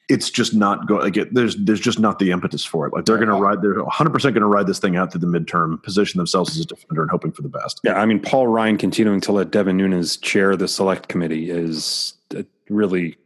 it's 0.08 0.28
just 0.28 0.54
not 0.54 0.86
going 0.86 1.02
like 1.02 1.16
it, 1.16 1.32
there's 1.32 1.56
there's 1.56 1.80
just 1.80 1.98
not 1.98 2.18
the 2.18 2.30
impetus 2.30 2.64
for 2.64 2.86
it. 2.86 2.92
Like 2.92 3.06
they're 3.06 3.16
going 3.16 3.28
to 3.28 3.34
ride 3.34 3.62
they're 3.62 3.82
100% 3.82 4.22
going 4.22 4.34
to 4.34 4.46
ride 4.46 4.66
this 4.66 4.78
thing 4.78 4.96
out 4.96 5.10
to 5.12 5.18
the 5.18 5.26
midterm 5.26 5.82
position 5.82 6.18
themselves 6.18 6.50
as 6.50 6.64
a 6.64 6.66
defender 6.66 7.02
and 7.02 7.10
hoping 7.10 7.32
for 7.32 7.42
the 7.42 7.48
best. 7.48 7.80
Yeah 7.84 7.94
i 7.94 8.06
mean 8.06 8.20
paul 8.20 8.46
ryan 8.46 8.76
continuing 8.76 9.20
to 9.22 9.32
let 9.32 9.50
devin 9.50 9.76
nunes 9.76 10.16
chair 10.16 10.56
the 10.56 10.68
select 10.68 11.08
committee 11.08 11.50
is 11.50 12.14
uh, 12.36 12.42
really 12.68 13.16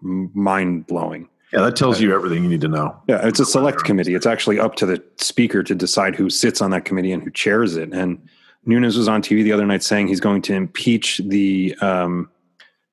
mind-blowing. 0.00 1.28
Yeah 1.52 1.60
that 1.60 1.76
tells 1.76 2.00
you 2.00 2.14
everything 2.14 2.42
you 2.42 2.48
need 2.48 2.62
to 2.62 2.68
know. 2.68 2.96
yeah 3.06 3.26
it's 3.26 3.40
a 3.40 3.46
select 3.46 3.84
committee. 3.84 4.14
It's 4.14 4.26
actually 4.26 4.58
up 4.58 4.76
to 4.76 4.86
the 4.86 5.02
speaker 5.18 5.62
to 5.62 5.74
decide 5.74 6.14
who 6.16 6.30
sits 6.30 6.62
on 6.62 6.70
that 6.70 6.84
committee 6.84 7.12
and 7.12 7.22
who 7.22 7.30
chairs 7.30 7.76
it. 7.76 7.92
And 7.92 8.26
nunes 8.64 8.96
was 8.96 9.08
on 9.08 9.20
tv 9.20 9.44
the 9.44 9.52
other 9.52 9.66
night 9.66 9.82
saying 9.82 10.08
he's 10.08 10.20
going 10.20 10.40
to 10.42 10.54
impeach 10.54 11.20
the 11.22 11.74
um, 11.82 12.30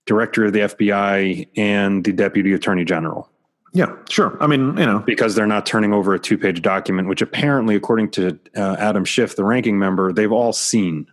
director 0.05 0.45
of 0.45 0.53
the 0.53 0.59
FBI 0.59 1.47
and 1.55 2.03
the 2.03 2.11
deputy 2.11 2.53
attorney 2.53 2.85
general. 2.85 3.29
Yeah, 3.73 3.95
sure. 4.09 4.37
I 4.41 4.47
mean, 4.47 4.77
you 4.77 4.85
know, 4.85 4.99
because 4.99 5.35
they're 5.35 5.47
not 5.47 5.65
turning 5.65 5.93
over 5.93 6.13
a 6.13 6.19
two-page 6.19 6.61
document, 6.61 7.07
which 7.07 7.21
apparently, 7.21 7.75
according 7.75 8.11
to 8.11 8.37
uh, 8.55 8.75
Adam 8.77 9.05
Schiff, 9.05 9.35
the 9.35 9.45
ranking 9.45 9.79
member, 9.79 10.11
they've 10.11 10.31
all 10.31 10.51
seen. 10.51 11.07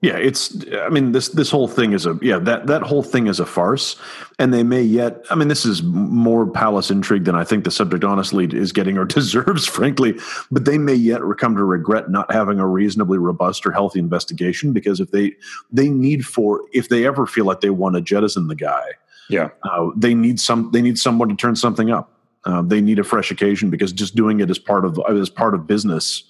Yeah, 0.00 0.16
it's. 0.16 0.54
I 0.74 0.90
mean, 0.90 1.10
this 1.10 1.28
this 1.30 1.50
whole 1.50 1.66
thing 1.66 1.92
is 1.92 2.06
a 2.06 2.16
yeah 2.22 2.38
that 2.38 2.68
that 2.68 2.82
whole 2.82 3.02
thing 3.02 3.26
is 3.26 3.40
a 3.40 3.46
farce, 3.46 3.96
and 4.38 4.54
they 4.54 4.62
may 4.62 4.80
yet. 4.80 5.24
I 5.28 5.34
mean, 5.34 5.48
this 5.48 5.64
is 5.64 5.82
more 5.82 6.48
palace 6.48 6.88
intrigue 6.88 7.24
than 7.24 7.34
I 7.34 7.42
think 7.42 7.64
the 7.64 7.72
subject 7.72 8.04
honestly 8.04 8.44
is 8.44 8.70
getting 8.70 8.96
or 8.96 9.04
deserves, 9.16 9.66
frankly. 9.66 10.16
But 10.52 10.66
they 10.66 10.78
may 10.78 10.94
yet 10.94 11.20
come 11.38 11.56
to 11.56 11.64
regret 11.64 12.10
not 12.12 12.32
having 12.32 12.60
a 12.60 12.66
reasonably 12.66 13.18
robust 13.18 13.66
or 13.66 13.72
healthy 13.72 13.98
investigation 13.98 14.72
because 14.72 15.00
if 15.00 15.10
they 15.10 15.32
they 15.72 15.88
need 15.88 16.24
for 16.24 16.62
if 16.72 16.90
they 16.90 17.04
ever 17.04 17.26
feel 17.26 17.44
like 17.44 17.60
they 17.60 17.70
want 17.70 17.96
to 17.96 18.00
jettison 18.00 18.46
the 18.46 18.54
guy, 18.54 18.84
yeah, 19.28 19.48
uh, 19.64 19.88
they 19.96 20.14
need 20.14 20.38
some 20.38 20.70
they 20.70 20.80
need 20.80 20.96
someone 20.96 21.28
to 21.28 21.34
turn 21.34 21.56
something 21.56 21.90
up. 21.90 22.12
Uh, 22.44 22.62
they 22.62 22.80
need 22.80 23.00
a 23.00 23.04
fresh 23.04 23.32
occasion 23.32 23.68
because 23.68 23.92
just 23.92 24.14
doing 24.14 24.38
it 24.38 24.48
as 24.48 24.60
part 24.60 24.84
of 24.84 25.00
as 25.10 25.28
part 25.28 25.54
of 25.54 25.66
business 25.66 26.22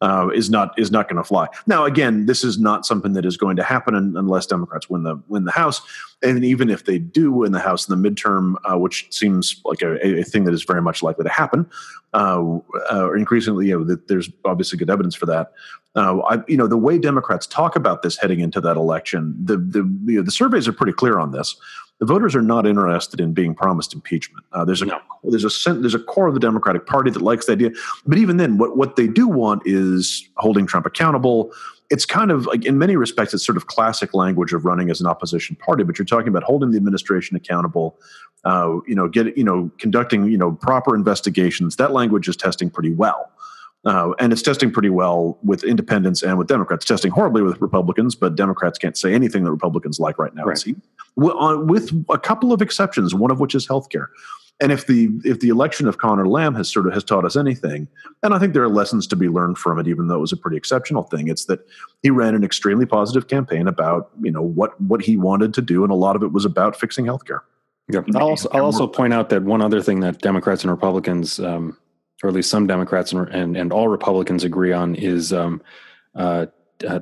uh, 0.00 0.28
is 0.34 0.50
not 0.50 0.78
is 0.78 0.90
not 0.90 1.08
going 1.08 1.16
to 1.16 1.24
fly. 1.24 1.46
Now, 1.66 1.84
again, 1.84 2.26
this 2.26 2.42
is 2.42 2.58
not 2.58 2.86
something 2.86 3.12
that 3.12 3.26
is 3.26 3.36
going 3.36 3.56
to 3.56 3.62
happen 3.62 3.94
unless 3.94 4.46
Democrats 4.46 4.88
win 4.88 5.02
the 5.02 5.20
win 5.28 5.44
the 5.44 5.52
House, 5.52 5.82
and 6.22 6.44
even 6.44 6.70
if 6.70 6.84
they 6.84 6.98
do 6.98 7.32
win 7.32 7.52
the 7.52 7.60
House 7.60 7.88
in 7.88 8.00
the 8.00 8.10
midterm, 8.10 8.54
uh, 8.70 8.78
which 8.78 9.06
seems 9.10 9.60
like 9.64 9.82
a, 9.82 10.20
a, 10.20 10.24
thing 10.24 10.44
that 10.44 10.54
is 10.54 10.64
very 10.64 10.82
much 10.82 11.02
likely 11.02 11.24
to 11.24 11.30
happen, 11.30 11.68
uh, 12.14 12.58
uh 12.90 13.12
increasingly, 13.12 13.68
you 13.68 13.78
know, 13.78 13.96
there's 14.08 14.30
obviously 14.44 14.78
good 14.78 14.90
evidence 14.90 15.14
for 15.14 15.26
that. 15.26 15.52
Uh, 15.96 16.18
I, 16.20 16.38
you 16.46 16.56
know, 16.56 16.68
the 16.68 16.76
way 16.76 16.98
Democrats 16.98 17.46
talk 17.46 17.74
about 17.74 18.02
this 18.02 18.16
heading 18.16 18.40
into 18.40 18.60
that 18.60 18.76
election, 18.76 19.34
the 19.42 19.56
the 19.56 19.80
you 20.04 20.18
know, 20.18 20.22
the 20.22 20.30
surveys 20.30 20.68
are 20.68 20.72
pretty 20.72 20.92
clear 20.92 21.18
on 21.18 21.32
this 21.32 21.56
the 22.00 22.06
voters 22.06 22.34
are 22.34 22.42
not 22.42 22.66
interested 22.66 23.20
in 23.20 23.32
being 23.32 23.54
promised 23.54 23.92
impeachment. 23.94 24.44
Uh, 24.52 24.64
there's 24.64 24.82
a 24.82 24.86
no. 24.86 24.98
there's 25.22 25.44
a 25.44 25.72
there's 25.74 25.94
a 25.94 25.98
core 25.98 26.26
of 26.26 26.34
the 26.34 26.40
Democratic 26.40 26.86
Party 26.86 27.10
that 27.10 27.22
likes 27.22 27.46
the 27.46 27.52
idea, 27.52 27.70
but 28.06 28.18
even 28.18 28.38
then, 28.38 28.56
what 28.56 28.76
what 28.76 28.96
they 28.96 29.06
do 29.06 29.28
want 29.28 29.62
is 29.66 30.28
holding 30.38 30.66
Trump 30.66 30.86
accountable. 30.86 31.52
It's 31.90 32.06
kind 32.06 32.30
of 32.30 32.46
like 32.46 32.64
in 32.64 32.78
many 32.78 32.96
respects, 32.96 33.34
it's 33.34 33.44
sort 33.44 33.56
of 33.56 33.66
classic 33.66 34.14
language 34.14 34.52
of 34.52 34.64
running 34.64 34.90
as 34.90 35.00
an 35.00 35.06
opposition 35.06 35.56
party. 35.56 35.84
But 35.84 35.98
you're 35.98 36.06
talking 36.06 36.28
about 36.28 36.42
holding 36.42 36.70
the 36.70 36.78
administration 36.78 37.36
accountable, 37.36 37.98
uh, 38.44 38.76
you 38.86 38.94
know, 38.94 39.06
get 39.06 39.36
you 39.36 39.44
know, 39.44 39.70
conducting 39.78 40.24
you 40.24 40.38
know 40.38 40.52
proper 40.52 40.94
investigations. 40.94 41.76
That 41.76 41.92
language 41.92 42.28
is 42.28 42.36
testing 42.36 42.70
pretty 42.70 42.92
well. 42.92 43.30
Uh, 43.86 44.12
and 44.18 44.32
it's 44.32 44.42
testing 44.42 44.70
pretty 44.70 44.90
well 44.90 45.38
with 45.42 45.64
independents 45.64 46.22
and 46.22 46.36
with 46.36 46.46
Democrats. 46.46 46.84
testing 46.84 47.10
horribly 47.10 47.42
with 47.42 47.58
Republicans, 47.62 48.14
but 48.14 48.36
Democrats 48.36 48.78
can't 48.78 48.96
say 48.96 49.14
anything 49.14 49.42
that 49.44 49.50
Republicans 49.50 49.98
like 49.98 50.18
right 50.18 50.34
now. 50.34 50.44
Right. 50.44 50.62
With 51.16 52.04
a 52.10 52.18
couple 52.18 52.52
of 52.52 52.60
exceptions, 52.60 53.14
one 53.14 53.30
of 53.30 53.40
which 53.40 53.54
is 53.54 53.66
healthcare. 53.66 54.08
And 54.62 54.70
if 54.70 54.86
the 54.86 55.08
if 55.24 55.40
the 55.40 55.48
election 55.48 55.88
of 55.88 55.96
Conor 55.96 56.28
Lamb 56.28 56.54
has 56.54 56.68
sort 56.68 56.86
of 56.86 56.92
has 56.92 57.02
taught 57.02 57.24
us 57.24 57.34
anything, 57.34 57.88
and 58.22 58.34
I 58.34 58.38
think 58.38 58.52
there 58.52 58.62
are 58.62 58.68
lessons 58.68 59.06
to 59.06 59.16
be 59.16 59.26
learned 59.26 59.56
from 59.56 59.78
it, 59.78 59.88
even 59.88 60.08
though 60.08 60.16
it 60.16 60.20
was 60.20 60.32
a 60.32 60.36
pretty 60.36 60.58
exceptional 60.58 61.04
thing, 61.04 61.28
it's 61.28 61.46
that 61.46 61.60
he 62.02 62.10
ran 62.10 62.34
an 62.34 62.44
extremely 62.44 62.84
positive 62.84 63.26
campaign 63.26 63.66
about 63.66 64.10
you 64.20 64.30
know 64.30 64.42
what 64.42 64.78
what 64.82 65.00
he 65.00 65.16
wanted 65.16 65.54
to 65.54 65.62
do, 65.62 65.82
and 65.82 65.90
a 65.90 65.96
lot 65.96 66.14
of 66.14 66.22
it 66.22 66.32
was 66.32 66.44
about 66.44 66.78
fixing 66.78 67.06
healthcare. 67.06 67.40
Yeah, 67.88 68.02
I'll 68.14 68.28
also, 68.28 68.48
I'll 68.52 68.66
also 68.66 68.86
point 68.86 69.14
out 69.14 69.30
that 69.30 69.42
one 69.42 69.62
other 69.62 69.80
thing 69.80 70.00
that 70.00 70.20
Democrats 70.20 70.62
and 70.62 70.70
Republicans 70.70 71.40
um, 71.40 71.76
or 72.22 72.28
at 72.28 72.34
least 72.34 72.50
some 72.50 72.66
Democrats 72.66 73.12
and 73.12 73.28
and, 73.28 73.56
and 73.56 73.72
all 73.72 73.88
Republicans 73.88 74.44
agree 74.44 74.72
on, 74.72 74.94
is 74.94 75.32
um, 75.32 75.62
uh, 76.14 76.46
uh, 76.86 77.00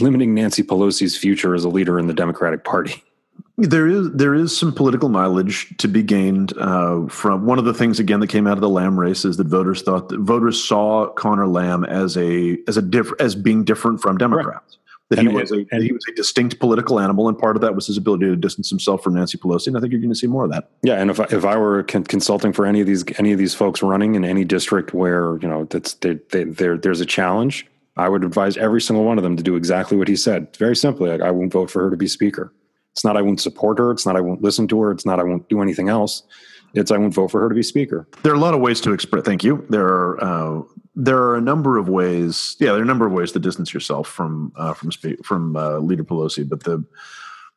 limiting 0.00 0.34
Nancy 0.34 0.62
Pelosi's 0.62 1.16
future 1.16 1.54
as 1.54 1.64
a 1.64 1.68
leader 1.68 1.98
in 1.98 2.06
the 2.06 2.14
Democratic 2.14 2.64
Party. 2.64 3.02
There 3.56 3.86
is 3.86 4.10
there 4.12 4.34
is 4.34 4.56
some 4.56 4.72
political 4.72 5.08
mileage 5.08 5.76
to 5.78 5.86
be 5.86 6.02
gained 6.02 6.56
uh, 6.58 7.06
from 7.06 7.46
one 7.46 7.60
of 7.60 7.64
the 7.64 7.74
things 7.74 8.00
again 8.00 8.18
that 8.18 8.26
came 8.26 8.48
out 8.48 8.54
of 8.54 8.60
the 8.60 8.68
Lamb 8.68 8.98
race 8.98 9.24
is 9.24 9.36
that 9.36 9.46
voters 9.46 9.82
thought 9.82 10.08
that 10.08 10.18
voters 10.18 10.62
saw 10.62 11.06
Conor 11.12 11.46
Lamb 11.46 11.84
as 11.84 12.16
a 12.16 12.58
as 12.66 12.76
a 12.76 12.82
diff, 12.82 13.12
as 13.20 13.36
being 13.36 13.62
different 13.62 14.00
from 14.00 14.18
Democrats 14.18 14.78
that 15.10 15.18
and 15.18 15.28
he 15.28 15.34
was 15.34 15.52
a 15.52 15.66
he 15.80 15.92
was 15.92 16.04
a 16.08 16.14
distinct 16.14 16.58
political 16.58 16.98
animal, 16.98 17.28
and 17.28 17.38
part 17.38 17.56
of 17.56 17.62
that 17.62 17.74
was 17.74 17.86
his 17.86 17.96
ability 17.96 18.26
to 18.26 18.36
distance 18.36 18.70
himself 18.70 19.02
from 19.02 19.14
Nancy 19.14 19.36
Pelosi. 19.36 19.68
And 19.68 19.76
I 19.76 19.80
think 19.80 19.92
you're 19.92 20.00
going 20.00 20.12
to 20.12 20.18
see 20.18 20.26
more 20.26 20.44
of 20.44 20.50
that. 20.50 20.70
Yeah, 20.82 20.94
and 20.94 21.10
if 21.10 21.20
I, 21.20 21.24
if 21.30 21.44
I 21.44 21.56
were 21.56 21.82
consulting 21.82 22.52
for 22.52 22.64
any 22.64 22.80
of 22.80 22.86
these 22.86 23.04
any 23.18 23.32
of 23.32 23.38
these 23.38 23.54
folks 23.54 23.82
running 23.82 24.14
in 24.14 24.24
any 24.24 24.44
district 24.44 24.94
where 24.94 25.38
you 25.38 25.48
know 25.48 25.64
that's 25.64 25.94
they, 25.94 26.14
they, 26.30 26.44
there's 26.44 27.00
a 27.00 27.06
challenge, 27.06 27.66
I 27.96 28.08
would 28.08 28.24
advise 28.24 28.56
every 28.56 28.80
single 28.80 29.04
one 29.04 29.18
of 29.18 29.24
them 29.24 29.36
to 29.36 29.42
do 29.42 29.56
exactly 29.56 29.96
what 29.96 30.08
he 30.08 30.16
said. 30.16 30.56
Very 30.56 30.76
simply, 30.76 31.10
like, 31.10 31.20
I 31.20 31.30
won't 31.30 31.52
vote 31.52 31.70
for 31.70 31.82
her 31.82 31.90
to 31.90 31.96
be 31.96 32.08
speaker. 32.08 32.52
It's 32.92 33.04
not 33.04 33.16
I 33.16 33.22
won't 33.22 33.40
support 33.40 33.78
her. 33.78 33.90
It's 33.90 34.06
not 34.06 34.16
I 34.16 34.20
won't 34.20 34.40
listen 34.40 34.68
to 34.68 34.80
her. 34.82 34.90
It's 34.90 35.04
not 35.04 35.20
I 35.20 35.24
won't 35.24 35.48
do 35.48 35.60
anything 35.60 35.88
else. 35.88 36.22
It's 36.74 36.90
I 36.90 36.96
won't 36.96 37.14
vote 37.14 37.30
for 37.30 37.40
her 37.40 37.48
to 37.48 37.54
be 37.54 37.62
speaker. 37.62 38.06
There 38.22 38.32
are 38.32 38.36
a 38.36 38.40
lot 38.40 38.54
of 38.54 38.60
ways 38.60 38.80
to 38.82 38.92
express. 38.92 39.24
Thank 39.24 39.44
you. 39.44 39.64
There 39.68 39.86
are 39.86 40.22
uh, 40.22 40.62
there 40.96 41.18
are 41.18 41.36
a 41.36 41.40
number 41.40 41.78
of 41.78 41.88
ways. 41.88 42.56
Yeah, 42.60 42.72
there 42.72 42.80
are 42.80 42.82
a 42.82 42.86
number 42.86 43.06
of 43.06 43.12
ways 43.12 43.32
to 43.32 43.38
distance 43.38 43.74
yourself 43.74 44.08
from 44.08 44.52
uh, 44.56 44.74
from 44.74 44.90
from 45.22 45.56
uh, 45.56 45.78
Leader 45.78 46.04
Pelosi. 46.04 46.48
But 46.48 46.64
the 46.64 46.84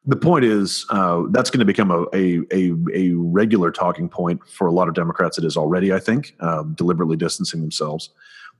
the 0.06 0.15
point 0.15 0.45
is 0.45 0.86
uh, 0.89 1.23
that's 1.32 1.50
going 1.50 1.60
to 1.60 1.65
become 1.65 1.91
a, 1.91 2.06
a, 2.13 2.41
a 2.52 2.73
a 2.93 3.13
regular 3.13 3.71
talking 3.71 4.10
point 4.10 4.41
for 4.47 4.67
a 4.67 4.71
lot 4.71 4.88
of 4.88 4.95
Democrats. 4.95 5.38
It 5.38 5.43
is 5.43 5.58
already, 5.58 5.93
I 5.93 6.00
think, 6.00 6.36
um, 6.39 6.73
deliberately 6.73 7.17
distancing 7.17 7.62
themselves. 7.62 8.10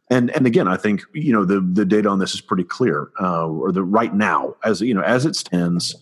And 0.10 0.30
and 0.32 0.46
again, 0.46 0.68
I 0.68 0.78
think 0.78 1.04
you 1.14 1.34
know 1.34 1.44
the 1.44 1.60
the 1.60 1.86
data 1.86 2.10
on 2.10 2.20
this 2.20 2.34
is 2.34 2.42
pretty 2.42 2.64
clear. 2.64 3.10
Uh, 3.20 3.48
or 3.48 3.72
the 3.72 3.84
right 3.84 4.14
now, 4.14 4.56
as 4.64 4.82
you 4.82 4.94
know, 4.94 5.02
as 5.02 5.26
it 5.26 5.36
stands 5.36 5.96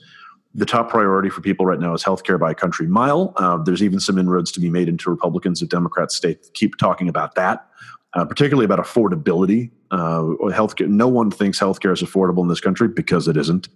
the 0.56 0.66
top 0.66 0.90
priority 0.90 1.30
for 1.30 1.42
people 1.42 1.66
right 1.66 1.80
now 1.80 1.94
is 1.94 2.02
healthcare 2.02 2.40
by 2.40 2.52
a 2.52 2.56
country 2.56 2.88
mile. 2.88 3.34
Uh, 3.36 3.58
there's 3.58 3.84
even 3.84 4.00
some 4.00 4.18
inroads 4.18 4.54
to 4.54 4.62
be 4.62 4.70
made 4.70 4.88
into 4.88 5.10
Republicans 5.10 5.62
if 5.62 5.68
Democrats 5.68 6.16
stay 6.16 6.38
keep 6.54 6.78
talking 6.78 7.10
about 7.10 7.36
that, 7.36 7.68
uh, 8.16 8.26
particularly 8.26 8.66
about 8.66 8.80
affordability. 8.80 9.70
Uh, 9.92 10.22
healthcare. 10.52 10.88
No 10.88 11.08
one 11.08 11.30
thinks 11.30 11.60
healthcare 11.60 11.94
is 11.94 12.02
affordable 12.02 12.42
in 12.42 12.48
this 12.48 12.60
country 12.60 12.88
because 12.88 13.28
it 13.28 13.38
isn't. 13.38 13.70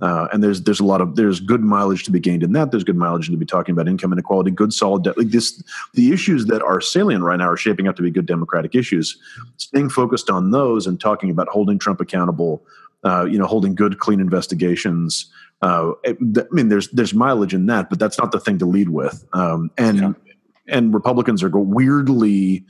Uh, 0.00 0.26
and 0.32 0.42
there's 0.42 0.62
there's 0.62 0.80
a 0.80 0.84
lot 0.84 1.00
of 1.00 1.14
there's 1.14 1.38
good 1.38 1.60
mileage 1.60 2.02
to 2.04 2.10
be 2.10 2.18
gained 2.18 2.42
in 2.42 2.52
that. 2.52 2.70
There's 2.70 2.82
good 2.82 2.96
mileage 2.96 3.28
to 3.28 3.36
be 3.36 3.46
talking 3.46 3.72
about 3.72 3.88
income 3.88 4.12
inequality, 4.12 4.50
good 4.50 4.72
solid 4.72 5.04
debt. 5.04 5.16
Like 5.16 5.28
this, 5.28 5.62
the 5.94 6.12
issues 6.12 6.46
that 6.46 6.62
are 6.62 6.80
salient 6.80 7.22
right 7.22 7.36
now 7.36 7.48
are 7.48 7.56
shaping 7.56 7.86
up 7.86 7.94
to 7.96 8.02
be 8.02 8.10
good 8.10 8.26
democratic 8.26 8.74
issues. 8.74 9.16
Staying 9.56 9.90
focused 9.90 10.30
on 10.30 10.50
those 10.50 10.86
and 10.86 11.00
talking 11.00 11.30
about 11.30 11.48
holding 11.48 11.78
Trump 11.78 12.00
accountable, 12.00 12.64
uh, 13.04 13.24
you 13.24 13.38
know, 13.38 13.46
holding 13.46 13.76
good, 13.76 14.00
clean 14.00 14.18
investigations, 14.18 15.32
uh, 15.62 15.92
I 16.04 16.16
mean, 16.50 16.68
there's 16.68 16.90
there's 16.90 17.14
mileage 17.14 17.54
in 17.54 17.66
that, 17.66 17.88
but 17.88 17.98
that's 17.98 18.18
not 18.18 18.32
the 18.32 18.40
thing 18.40 18.58
to 18.58 18.66
lead 18.66 18.88
with. 18.88 19.24
Um, 19.32 19.70
and 19.78 19.98
yeah. 19.98 20.12
and 20.68 20.92
Republicans 20.92 21.42
are 21.42 21.48
weirdly 21.48 22.64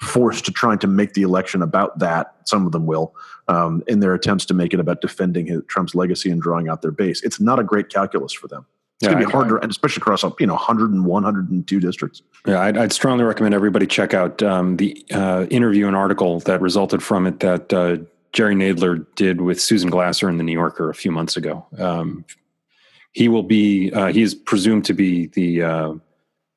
forced 0.00 0.44
to 0.46 0.52
trying 0.52 0.78
to 0.78 0.86
make 0.86 1.14
the 1.14 1.22
election 1.22 1.62
about 1.62 1.98
that. 1.98 2.34
Some 2.44 2.66
of 2.66 2.72
them 2.72 2.86
will, 2.86 3.14
um, 3.48 3.82
in 3.86 4.00
their 4.00 4.14
attempts 4.14 4.44
to 4.46 4.54
make 4.54 4.74
it 4.74 4.80
about 4.80 5.00
defending 5.00 5.46
his, 5.46 5.62
Trump's 5.68 5.94
legacy 5.94 6.30
and 6.30 6.40
drawing 6.40 6.68
out 6.68 6.82
their 6.82 6.90
base. 6.90 7.22
It's 7.22 7.40
not 7.40 7.58
a 7.58 7.64
great 7.64 7.88
calculus 7.88 8.32
for 8.32 8.48
them. 8.48 8.66
It's 8.96 9.08
yeah, 9.08 9.14
going 9.14 9.22
to 9.22 9.26
be 9.26 9.32
harder, 9.32 9.56
and 9.56 9.70
especially 9.70 10.00
across 10.02 10.22
you 10.38 10.46
know 10.46 10.54
101, 10.54 11.02
102 11.04 11.80
districts. 11.80 12.22
Yeah, 12.46 12.60
I'd, 12.60 12.78
I'd 12.78 12.92
strongly 12.92 13.24
recommend 13.24 13.54
everybody 13.54 13.86
check 13.86 14.14
out 14.14 14.40
um, 14.42 14.76
the 14.76 15.04
uh, 15.12 15.46
interview 15.50 15.88
and 15.88 15.96
article 15.96 16.38
that 16.40 16.60
resulted 16.60 17.02
from 17.02 17.26
it 17.26 17.40
that 17.40 17.72
uh, 17.72 17.96
Jerry 18.32 18.54
Nadler 18.54 19.04
did 19.16 19.40
with 19.40 19.60
Susan 19.60 19.90
Glasser 19.90 20.28
in 20.28 20.38
the 20.38 20.44
New 20.44 20.52
Yorker 20.52 20.90
a 20.90 20.94
few 20.94 21.10
months 21.10 21.36
ago. 21.36 21.66
Um, 21.76 22.24
he 23.12 23.28
will 23.28 23.42
be 23.42 23.92
uh, 23.92 24.08
he 24.08 24.22
is 24.22 24.34
presumed 24.34 24.84
to 24.86 24.92
be 24.92 25.26
the 25.28 25.62
uh, 25.62 25.94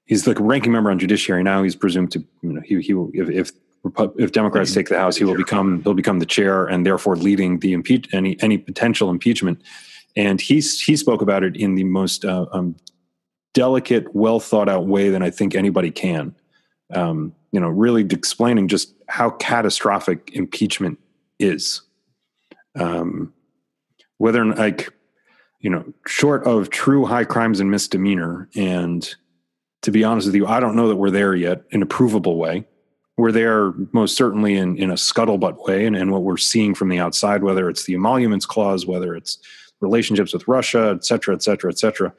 he's 0.08 0.24
the 0.24 0.34
ranking 0.34 0.72
member 0.72 0.90
on 0.90 0.98
judiciary 0.98 1.44
now. 1.44 1.62
He's 1.62 1.76
presumed 1.76 2.12
to 2.14 2.26
you 2.42 2.54
know 2.54 2.62
he 2.66 2.82
he 2.82 2.94
will 2.94 3.12
if 3.14 3.30
if, 3.30 3.52
if 4.18 4.32
Democrats 4.32 4.74
take 4.74 4.90
the 4.90 4.98
House, 4.98 5.16
he 5.16 5.24
will 5.24 5.38
become 5.38 5.84
he'll 5.84 5.94
become 5.94 6.20
the 6.20 6.26
chair 6.26 6.66
and 6.66 6.86
therefore 6.86 7.16
leading 7.16 7.60
the 7.60 7.74
impeach 7.74 8.12
any 8.14 8.42
any 8.42 8.58
potential 8.58 9.12
impeachment. 9.12 9.62
And 10.16 10.42
he 10.42 10.56
he 10.56 10.96
spoke 10.96 11.22
about 11.22 11.44
it 11.44 11.56
in 11.56 11.76
the 11.76 11.84
most 11.84 12.26
uh, 12.26 12.48
um, 12.52 12.76
delicate, 13.54 14.16
well 14.16 14.40
thought 14.40 14.68
out 14.68 14.88
way 14.88 15.10
than 15.10 15.22
I 15.22 15.30
think 15.30 15.54
anybody 15.54 15.92
can. 15.92 16.36
Um, 16.94 17.36
you 17.52 17.60
know, 17.60 17.68
really 17.68 18.02
explaining 18.02 18.68
just 18.68 18.94
how 19.08 19.32
catastrophic 19.32 20.32
impeachment 20.34 21.00
is. 21.40 21.82
Um, 22.80 23.34
whether 24.18 24.44
like 24.46 24.92
you 25.60 25.70
know, 25.70 25.84
short 26.06 26.46
of 26.46 26.70
true 26.70 27.06
high 27.06 27.26
crimes 27.26 27.60
and 27.60 27.70
misdemeanor, 27.70 28.48
and 28.56 29.16
to 29.88 29.92
be 29.92 30.04
honest 30.04 30.28
with 30.28 30.36
you, 30.36 30.46
I 30.46 30.60
don't 30.60 30.76
know 30.76 30.90
that 30.90 30.98
we're 30.98 31.10
there 31.10 31.34
yet 31.34 31.64
in 31.70 31.82
a 31.82 31.86
provable 31.86 32.36
way. 32.36 32.68
We're 33.16 33.32
there 33.32 33.72
most 33.94 34.18
certainly 34.18 34.58
in, 34.58 34.76
in 34.76 34.92
a 34.92 34.96
scuttlebutt 34.96 35.66
way, 35.66 35.86
and, 35.86 35.96
and 35.96 36.12
what 36.12 36.24
we're 36.24 36.36
seeing 36.36 36.76
from 36.76 36.90
the 36.90 37.00
outside, 37.00 37.42
whether 37.42 37.70
it's 37.70 37.86
the 37.86 37.94
emoluments 37.94 38.46
clause, 38.46 38.86
whether 38.86 39.16
it's 39.16 39.40
relationships 39.80 40.34
with 40.34 40.46
Russia, 40.46 40.92
et 40.94 41.06
cetera, 41.06 41.34
et 41.34 41.42
cetera, 41.42 41.72
et 41.72 41.80
cetera. 41.80 42.14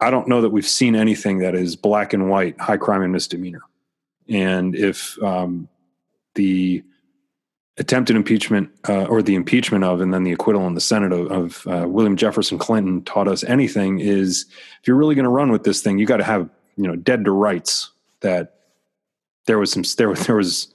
I 0.00 0.10
don't 0.10 0.26
know 0.26 0.40
that 0.40 0.50
we've 0.50 0.66
seen 0.66 0.96
anything 0.96 1.38
that 1.38 1.54
is 1.54 1.76
black 1.76 2.12
and 2.12 2.28
white, 2.28 2.60
high 2.60 2.78
crime 2.78 3.02
and 3.02 3.12
misdemeanor. 3.12 3.62
And 4.28 4.74
if 4.74 5.22
um, 5.22 5.68
the 6.34 6.82
attempted 7.78 8.16
impeachment 8.16 8.70
uh, 8.88 9.04
or 9.04 9.22
the 9.22 9.36
impeachment 9.36 9.84
of 9.84 10.00
and 10.00 10.12
then 10.12 10.24
the 10.24 10.32
acquittal 10.32 10.66
in 10.66 10.74
the 10.74 10.80
senate 10.80 11.12
of, 11.12 11.30
of 11.30 11.66
uh, 11.66 11.86
william 11.86 12.16
jefferson 12.16 12.58
clinton 12.58 13.02
taught 13.04 13.28
us 13.28 13.44
anything 13.44 13.98
is 14.00 14.46
if 14.80 14.88
you're 14.88 14.96
really 14.96 15.14
going 15.14 15.24
to 15.24 15.30
run 15.30 15.52
with 15.52 15.64
this 15.64 15.82
thing 15.82 15.98
you 15.98 16.06
got 16.06 16.16
to 16.16 16.24
have 16.24 16.48
you 16.76 16.86
know 16.86 16.96
dead 16.96 17.24
to 17.24 17.30
rights 17.30 17.90
that 18.20 18.54
there 19.46 19.58
was 19.58 19.72
some 19.72 19.82
there 19.98 20.08
was 20.08 20.26
there 20.26 20.36
was 20.36 20.68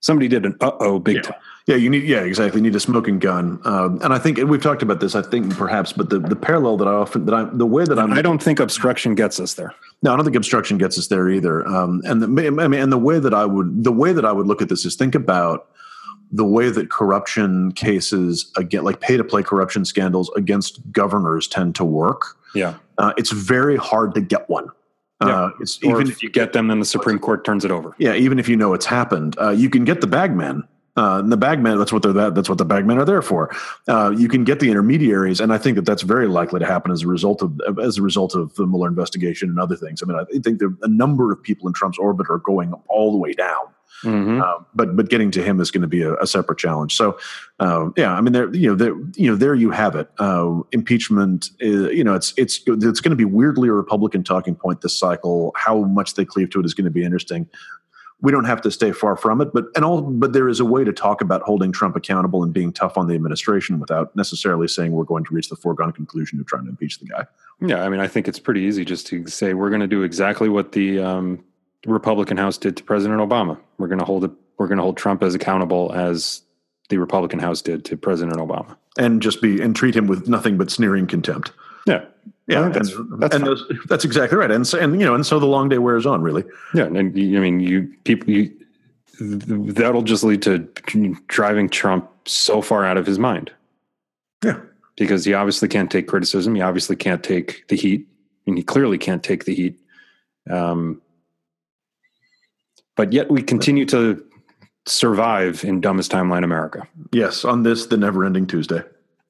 somebody 0.00 0.28
did 0.28 0.46
an 0.46 0.56
uh-oh 0.60 0.98
big 0.98 1.16
yeah. 1.16 1.22
time 1.22 1.40
yeah 1.66 1.76
you 1.76 1.90
need 1.90 2.04
yeah 2.04 2.20
exactly 2.20 2.58
you 2.60 2.62
need 2.62 2.76
a 2.76 2.80
smoking 2.80 3.18
gun. 3.18 3.60
Um, 3.64 4.00
and 4.02 4.12
i 4.12 4.18
think 4.18 4.38
and 4.38 4.48
we've 4.48 4.62
talked 4.62 4.82
about 4.82 5.00
this 5.00 5.14
i 5.14 5.22
think 5.22 5.56
perhaps 5.56 5.92
but 5.92 6.10
the, 6.10 6.18
the 6.18 6.36
parallel 6.36 6.76
that 6.78 6.88
i 6.88 6.92
often 6.92 7.26
that 7.26 7.34
i 7.34 7.44
the 7.44 7.66
way 7.66 7.84
that 7.84 7.98
i'm 7.98 8.12
i 8.12 8.22
don't 8.22 8.42
think 8.42 8.60
obstruction 8.60 9.14
gets 9.14 9.40
us 9.40 9.54
there. 9.54 9.74
No, 10.02 10.12
I 10.12 10.16
don't 10.16 10.24
think 10.24 10.36
obstruction 10.36 10.78
gets 10.78 10.96
us 10.96 11.08
there 11.08 11.28
either. 11.28 11.66
Um, 11.66 12.02
and 12.04 12.22
the, 12.22 12.46
I 12.46 12.68
mean, 12.68 12.80
and 12.80 12.92
the 12.92 12.98
way 12.98 13.18
that 13.18 13.34
I 13.34 13.44
would, 13.44 13.82
the 13.82 13.92
way 13.92 14.12
that 14.12 14.24
I 14.24 14.30
would 14.30 14.46
look 14.46 14.62
at 14.62 14.68
this 14.68 14.84
is 14.84 14.94
think 14.94 15.14
about 15.14 15.68
the 16.30 16.44
way 16.44 16.70
that 16.70 16.90
corruption 16.90 17.72
cases 17.72 18.52
again 18.56 18.84
like 18.84 19.00
pay 19.00 19.16
to 19.16 19.24
play 19.24 19.42
corruption 19.42 19.84
scandals 19.84 20.30
against 20.36 20.80
governors 20.92 21.48
tend 21.48 21.74
to 21.76 21.84
work. 21.84 22.36
Yeah. 22.54 22.74
Uh, 22.98 23.12
it's 23.16 23.32
very 23.32 23.76
hard 23.76 24.14
to 24.14 24.20
get 24.20 24.48
one 24.48 24.68
yeah. 25.20 25.44
Uh, 25.44 25.50
it's 25.60 25.82
or 25.82 26.00
even 26.00 26.08
if 26.08 26.22
you 26.22 26.30
get 26.30 26.52
them 26.52 26.68
then 26.68 26.78
the 26.78 26.84
supreme 26.84 27.18
court 27.18 27.44
turns 27.44 27.64
it 27.64 27.70
over 27.70 27.94
yeah 27.98 28.14
even 28.14 28.38
if 28.38 28.48
you 28.48 28.56
know 28.56 28.72
it's 28.72 28.86
happened 28.86 29.36
uh, 29.40 29.50
you 29.50 29.70
can 29.70 29.84
get 29.84 30.00
the 30.00 30.06
bagmen. 30.06 30.66
Uh, 30.98 31.20
and 31.20 31.30
the 31.30 31.36
bagmen, 31.36 31.78
that's 31.78 31.92
what 31.92 32.02
they're 32.02 32.12
that, 32.12 32.34
that's 32.34 32.48
what 32.48 32.58
the 32.58 32.64
bagmen 32.64 32.98
are 32.98 33.04
there 33.04 33.22
for. 33.22 33.54
Uh, 33.86 34.12
you 34.16 34.26
can 34.26 34.42
get 34.42 34.58
the 34.58 34.68
intermediaries, 34.68 35.38
and 35.38 35.52
I 35.52 35.58
think 35.58 35.76
that 35.76 35.84
that's 35.84 36.02
very 36.02 36.26
likely 36.26 36.58
to 36.58 36.66
happen 36.66 36.90
as 36.90 37.02
a 37.02 37.06
result 37.06 37.40
of 37.40 37.60
as 37.80 37.98
a 37.98 38.02
result 38.02 38.34
of 38.34 38.52
the 38.56 38.66
Mueller 38.66 38.88
investigation 38.88 39.48
and 39.48 39.60
other 39.60 39.76
things. 39.76 40.02
I 40.02 40.06
mean, 40.06 40.18
I 40.18 40.24
think 40.40 40.58
there, 40.58 40.70
a 40.82 40.88
number 40.88 41.30
of 41.30 41.40
people 41.40 41.68
in 41.68 41.72
Trump's 41.72 41.98
orbit 41.98 42.26
are 42.28 42.38
going 42.38 42.72
all 42.88 43.12
the 43.12 43.18
way 43.18 43.32
down. 43.32 43.68
Mm-hmm. 44.02 44.40
Uh, 44.40 44.64
but 44.74 44.96
but 44.96 45.08
getting 45.08 45.30
to 45.32 45.42
him 45.42 45.60
is 45.60 45.70
going 45.70 45.82
to 45.82 45.88
be 45.88 46.02
a, 46.02 46.14
a 46.14 46.26
separate 46.26 46.58
challenge. 46.58 46.94
So 46.94 47.18
uh, 47.58 47.90
yeah, 47.96 48.12
I 48.12 48.20
mean 48.20 48.32
there 48.32 48.54
you 48.54 48.68
know 48.68 48.74
there 48.74 48.94
you 49.16 49.30
know 49.30 49.36
there 49.36 49.54
you 49.54 49.70
have 49.70 49.96
it. 49.96 50.08
Uh, 50.18 50.60
impeachment, 50.72 51.50
is, 51.58 51.92
you 51.96 52.04
know 52.04 52.14
it's 52.14 52.32
it's 52.36 52.60
it's 52.66 53.00
going 53.00 53.10
to 53.10 53.16
be 53.16 53.24
weirdly 53.24 53.68
a 53.68 53.72
Republican 53.72 54.22
talking 54.22 54.54
point 54.54 54.80
this 54.80 54.98
cycle. 54.98 55.52
How 55.56 55.82
much 55.82 56.14
they 56.14 56.24
cleave 56.24 56.50
to 56.50 56.60
it 56.60 56.66
is 56.66 56.74
going 56.74 56.84
to 56.84 56.90
be 56.90 57.04
interesting 57.04 57.48
we 58.20 58.32
don't 58.32 58.44
have 58.44 58.60
to 58.62 58.70
stay 58.70 58.90
far 58.90 59.16
from 59.16 59.40
it, 59.40 59.52
but 59.52 59.66
and 59.76 59.84
all 59.84 60.02
but 60.02 60.32
there 60.32 60.48
is 60.48 60.58
a 60.58 60.64
way 60.64 60.82
to 60.82 60.92
talk 60.92 61.20
about 61.20 61.42
holding 61.42 61.70
Trump 61.70 61.94
accountable 61.94 62.42
and 62.42 62.52
being 62.52 62.72
tough 62.72 62.98
on 62.98 63.06
the 63.06 63.14
administration 63.14 63.78
without 63.78 64.14
necessarily 64.16 64.66
saying 64.66 64.92
we're 64.92 65.04
going 65.04 65.24
to 65.24 65.32
reach 65.32 65.48
the 65.48 65.56
foregone 65.56 65.92
conclusion 65.92 66.40
of 66.40 66.46
trying 66.46 66.64
to 66.64 66.70
impeach 66.70 66.98
the 66.98 67.06
guy. 67.06 67.26
Yeah, 67.60 67.84
I 67.84 67.88
mean, 67.88 68.00
I 68.00 68.08
think 68.08 68.26
it's 68.26 68.40
pretty 68.40 68.62
easy 68.62 68.84
just 68.84 69.06
to 69.08 69.26
say 69.28 69.54
we're 69.54 69.70
going 69.70 69.82
to 69.82 69.86
do 69.86 70.02
exactly 70.02 70.48
what 70.48 70.72
the 70.72 70.98
um, 71.00 71.44
Republican 71.86 72.36
House 72.36 72.58
did 72.58 72.76
to 72.76 72.84
President 72.84 73.20
Obama. 73.20 73.58
We're 73.78 73.88
going 73.88 74.00
to 74.00 74.04
hold 74.04 74.24
it. 74.24 74.30
We're 74.58 74.66
going 74.66 74.78
to 74.78 74.82
hold 74.82 74.96
Trump 74.96 75.22
as 75.22 75.34
accountable 75.34 75.92
as 75.94 76.42
the 76.88 76.98
Republican 76.98 77.38
House 77.38 77.62
did 77.62 77.84
to 77.84 77.96
President 77.96 78.38
Obama, 78.38 78.76
and 78.98 79.22
just 79.22 79.40
be 79.40 79.60
and 79.60 79.76
treat 79.76 79.94
him 79.94 80.06
with 80.06 80.28
nothing 80.28 80.56
but 80.56 80.70
sneering 80.70 81.06
contempt. 81.06 81.52
Yeah, 81.86 82.04
yeah, 82.46 82.68
that's 82.68 82.92
and, 82.92 83.22
that's, 83.22 83.34
and 83.36 83.46
those, 83.46 83.64
that's 83.86 84.04
exactly 84.04 84.36
right. 84.38 84.50
And 84.50 84.66
so, 84.66 84.78
and 84.78 84.98
you 84.98 85.06
know, 85.06 85.14
and 85.14 85.24
so 85.24 85.38
the 85.38 85.46
long 85.46 85.68
day 85.68 85.78
wears 85.78 86.06
on. 86.06 86.22
Really. 86.22 86.44
Yeah, 86.74 86.84
and 86.84 86.98
I 86.98 87.02
mean, 87.02 87.60
you 87.60 87.94
people, 88.04 88.30
you 88.30 88.52
that'll 89.20 90.02
just 90.02 90.24
lead 90.24 90.42
to 90.42 90.58
driving 91.28 91.68
Trump 91.68 92.10
so 92.26 92.60
far 92.62 92.84
out 92.84 92.96
of 92.96 93.06
his 93.06 93.18
mind. 93.18 93.52
Yeah, 94.44 94.60
because 94.96 95.24
he 95.24 95.34
obviously 95.34 95.68
can't 95.68 95.90
take 95.90 96.08
criticism. 96.08 96.54
He 96.54 96.62
obviously 96.62 96.96
can't 96.96 97.22
take 97.22 97.68
the 97.68 97.76
heat, 97.76 98.08
and 98.46 98.56
he 98.56 98.64
clearly 98.64 98.98
can't 98.98 99.22
take 99.22 99.44
the 99.44 99.54
heat. 99.54 99.78
Um, 100.50 101.02
but 102.98 103.12
yet 103.12 103.30
we 103.30 103.40
continue 103.40 103.86
to 103.86 104.22
survive 104.84 105.64
in 105.64 105.80
dumbest 105.80 106.10
timeline 106.10 106.42
America. 106.42 106.86
Yes, 107.12 107.44
on 107.44 107.62
this 107.62 107.86
the 107.86 107.96
never-ending 107.96 108.48
Tuesday, 108.48 108.82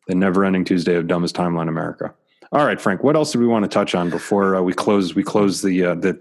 the 0.07 0.15
never-ending 0.15 0.65
Tuesday 0.65 0.95
of 0.95 1.07
dumbest 1.07 1.37
timeline 1.37 1.69
America. 1.69 2.15
All 2.51 2.65
right, 2.65 2.81
Frank. 2.81 3.05
What 3.05 3.15
else 3.15 3.31
do 3.33 3.39
we 3.39 3.47
want 3.47 3.65
to 3.65 3.69
touch 3.69 3.95
on 3.95 4.09
before 4.09 4.57
uh, 4.57 4.63
we 4.63 4.73
close? 4.73 5.15
We 5.15 5.23
close 5.23 5.61
the 5.61 5.85
uh, 5.85 5.95
the 5.97 6.19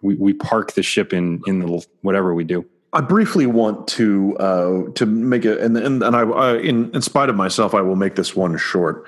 we, 0.00 0.14
we 0.14 0.32
park 0.32 0.74
the 0.74 0.82
ship 0.84 1.12
in 1.12 1.42
in 1.48 1.58
the 1.58 1.84
whatever 2.02 2.34
we 2.34 2.44
do. 2.44 2.64
I 2.92 3.00
briefly 3.00 3.46
want 3.46 3.88
to 3.88 4.36
uh, 4.38 4.90
to 4.94 5.06
make 5.06 5.44
it, 5.44 5.58
and 5.60 5.76
and, 5.76 6.02
and 6.02 6.16
I, 6.16 6.22
I, 6.22 6.56
in 6.58 6.94
in 6.94 7.02
spite 7.02 7.28
of 7.28 7.36
myself, 7.36 7.74
I 7.74 7.80
will 7.80 7.96
make 7.96 8.14
this 8.14 8.36
one 8.36 8.56
short. 8.56 9.04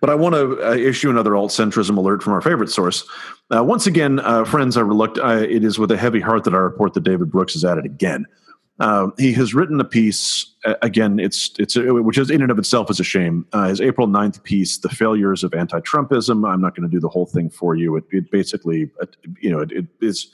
But 0.00 0.10
I 0.10 0.14
want 0.14 0.34
to 0.34 0.68
uh, 0.68 0.74
issue 0.74 1.10
another 1.10 1.34
alt 1.34 1.50
centrism 1.50 1.96
alert 1.96 2.22
from 2.22 2.34
our 2.34 2.40
favorite 2.40 2.70
source. 2.70 3.04
Uh, 3.54 3.64
once 3.64 3.86
again, 3.86 4.20
uh, 4.20 4.44
friends, 4.44 4.76
I 4.76 4.82
reluctant. 4.82 5.50
it 5.50 5.64
is 5.64 5.78
with 5.78 5.90
a 5.90 5.96
heavy 5.96 6.20
heart 6.20 6.44
that 6.44 6.54
I 6.54 6.58
report 6.58 6.94
that 6.94 7.04
David 7.04 7.32
Brooks 7.32 7.56
is 7.56 7.64
at 7.64 7.78
it 7.78 7.86
again. 7.86 8.26
Uh, 8.78 9.08
he 9.18 9.32
has 9.32 9.54
written 9.54 9.80
a 9.80 9.84
piece 9.84 10.46
uh, 10.64 10.74
again. 10.82 11.18
It's 11.18 11.50
it's 11.58 11.74
which 11.76 12.18
is 12.18 12.30
in 12.30 12.42
and 12.42 12.50
of 12.50 12.58
itself 12.58 12.90
is 12.90 13.00
a 13.00 13.04
shame. 13.04 13.46
His 13.52 13.80
April 13.80 14.06
9th 14.06 14.42
piece, 14.42 14.78
"The 14.78 14.88
Failures 14.88 15.42
of 15.42 15.54
Anti-Trumpism." 15.54 16.48
I'm 16.48 16.60
not 16.60 16.76
going 16.76 16.88
to 16.88 16.94
do 16.94 17.00
the 17.00 17.08
whole 17.08 17.26
thing 17.26 17.48
for 17.48 17.76
you. 17.76 17.96
It, 17.96 18.04
it 18.10 18.30
basically, 18.30 18.90
you 19.40 19.50
know, 19.50 19.60
it, 19.60 19.72
it 19.72 19.86
is 20.00 20.30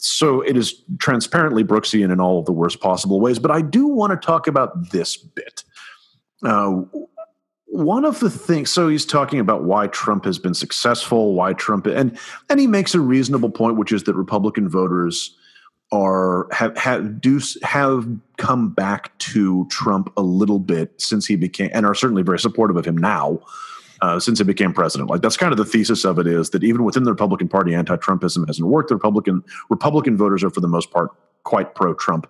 so 0.00 0.40
it 0.42 0.56
is 0.56 0.82
transparently 0.98 1.64
Brooksian 1.64 2.12
in 2.12 2.20
all 2.20 2.38
of 2.38 2.46
the 2.46 2.52
worst 2.52 2.80
possible 2.80 3.20
ways. 3.20 3.38
But 3.38 3.50
I 3.50 3.60
do 3.60 3.86
want 3.86 4.10
to 4.12 4.26
talk 4.26 4.46
about 4.46 4.90
this 4.90 5.16
bit. 5.16 5.64
Uh, 6.42 6.82
one 7.70 8.04
of 8.04 8.20
the 8.20 8.30
things 8.30 8.70
so 8.70 8.88
he's 8.88 9.04
talking 9.04 9.38
about 9.40 9.64
why 9.64 9.86
trump 9.88 10.24
has 10.24 10.38
been 10.38 10.54
successful 10.54 11.34
why 11.34 11.52
trump 11.52 11.86
and 11.86 12.18
and 12.48 12.58
he 12.58 12.66
makes 12.66 12.94
a 12.94 13.00
reasonable 13.00 13.50
point 13.50 13.76
which 13.76 13.92
is 13.92 14.04
that 14.04 14.14
republican 14.14 14.66
voters 14.70 15.36
are 15.92 16.48
have 16.52 16.76
have 16.76 17.20
do 17.20 17.40
have 17.62 18.06
come 18.36 18.68
back 18.70 19.16
to 19.18 19.66
Trump 19.66 20.12
a 20.16 20.22
little 20.22 20.58
bit 20.58 21.00
since 21.00 21.26
he 21.26 21.36
became 21.36 21.70
and 21.72 21.86
are 21.86 21.94
certainly 21.94 22.22
very 22.22 22.38
supportive 22.38 22.76
of 22.76 22.84
him 22.84 22.96
now 22.96 23.40
uh, 24.00 24.20
since 24.20 24.38
he 24.38 24.44
became 24.44 24.72
president. 24.72 25.10
Like 25.10 25.22
that's 25.22 25.36
kind 25.36 25.52
of 25.52 25.58
the 25.58 25.64
thesis 25.64 26.04
of 26.04 26.18
it 26.18 26.26
is 26.26 26.50
that 26.50 26.64
even 26.64 26.84
within 26.84 27.04
the 27.04 27.10
Republican 27.10 27.48
Party, 27.48 27.74
anti-Trumpism 27.74 28.46
hasn't 28.46 28.66
worked. 28.66 28.88
The 28.88 28.96
Republican 28.96 29.42
Republican 29.70 30.16
voters 30.16 30.44
are 30.44 30.50
for 30.50 30.60
the 30.60 30.68
most 30.68 30.90
part 30.90 31.10
quite 31.44 31.74
pro-Trump. 31.74 32.26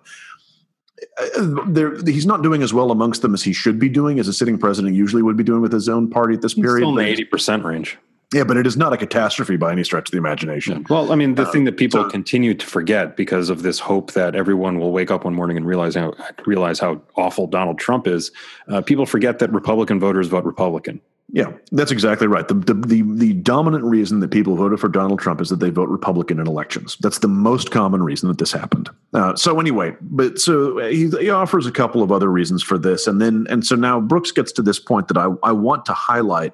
Uh, 1.17 2.03
he's 2.05 2.25
not 2.25 2.41
doing 2.43 2.61
as 2.61 2.73
well 2.73 2.91
amongst 2.91 3.21
them 3.21 3.33
as 3.33 3.43
he 3.43 3.53
should 3.53 3.79
be 3.79 3.87
doing, 3.87 4.19
as 4.19 4.27
a 4.27 4.33
sitting 4.33 4.57
president 4.57 4.95
usually 4.95 5.21
would 5.21 5.37
be 5.37 5.43
doing 5.43 5.61
with 5.61 5.71
his 5.71 5.87
own 5.87 6.09
party 6.09 6.35
at 6.35 6.41
this 6.41 6.53
he's 6.53 6.63
period. 6.63 6.83
Still 6.83 6.89
in 6.89 7.05
the 7.05 7.09
eighty 7.09 7.25
percent 7.25 7.63
range. 7.63 7.97
Yeah, 8.31 8.43
but 8.43 8.57
it 8.57 8.67
is 8.67 8.77
not 8.77 8.93
a 8.93 8.97
catastrophe 8.97 9.57
by 9.57 9.71
any 9.71 9.83
stretch 9.83 10.09
of 10.09 10.11
the 10.11 10.19
imagination. 10.19 10.85
Well, 10.87 11.11
I 11.11 11.15
mean, 11.15 11.33
the 11.33 11.47
uh, 11.47 11.51
thing 11.51 11.63
that 11.63 11.77
people 11.77 12.03
so, 12.03 12.09
continue 12.09 12.53
to 12.53 12.65
forget 12.65 13.17
because 13.17 13.49
of 13.49 13.63
this 13.63 13.79
hope 13.79 14.11
that 14.11 14.35
everyone 14.35 14.77
will 14.77 14.91
wake 14.91 15.09
up 15.09 15.23
one 15.25 15.33
morning 15.33 15.57
and 15.57 15.65
realize 15.65 15.95
how 15.95 16.13
realize 16.45 16.79
how 16.79 17.01
awful 17.15 17.47
Donald 17.47 17.79
Trump 17.79 18.05
is. 18.05 18.31
Uh, 18.67 18.81
people 18.81 19.07
forget 19.07 19.39
that 19.39 19.51
Republican 19.51 19.99
voters 19.99 20.27
vote 20.27 20.43
Republican. 20.43 21.01
Yeah, 21.31 21.51
that's 21.71 21.91
exactly 21.91 22.25
right. 22.25 22.47
The, 22.47 22.55
the, 22.55 22.73
the 22.73 23.03
the 23.03 23.33
dominant 23.33 23.83
reason 23.83 24.19
that 24.21 24.31
people 24.31 24.55
voted 24.55 24.79
for 24.79 24.87
Donald 24.87 25.19
Trump 25.19 25.41
is 25.41 25.49
that 25.49 25.59
they 25.59 25.69
vote 25.69 25.87
Republican 25.89 26.39
in 26.39 26.47
elections. 26.47 26.97
That's 27.01 27.19
the 27.19 27.27
most 27.27 27.69
common 27.69 28.01
reason 28.01 28.29
that 28.29 28.39
this 28.39 28.51
happened. 28.51 28.89
Uh, 29.13 29.35
so 29.35 29.59
anyway, 29.59 29.95
but 30.01 30.39
so 30.39 30.79
he, 30.79 31.07
he 31.09 31.29
offers 31.29 31.67
a 31.67 31.71
couple 31.71 32.01
of 32.01 32.11
other 32.11 32.31
reasons 32.31 32.63
for 32.63 32.79
this, 32.79 33.05
and 33.05 33.21
then 33.21 33.45
and 33.49 33.63
so 33.63 33.75
now 33.75 33.99
Brooks 33.99 34.31
gets 34.31 34.51
to 34.53 34.63
this 34.63 34.79
point 34.79 35.07
that 35.07 35.17
I 35.17 35.27
I 35.43 35.51
want 35.51 35.85
to 35.85 35.93
highlight 35.93 36.53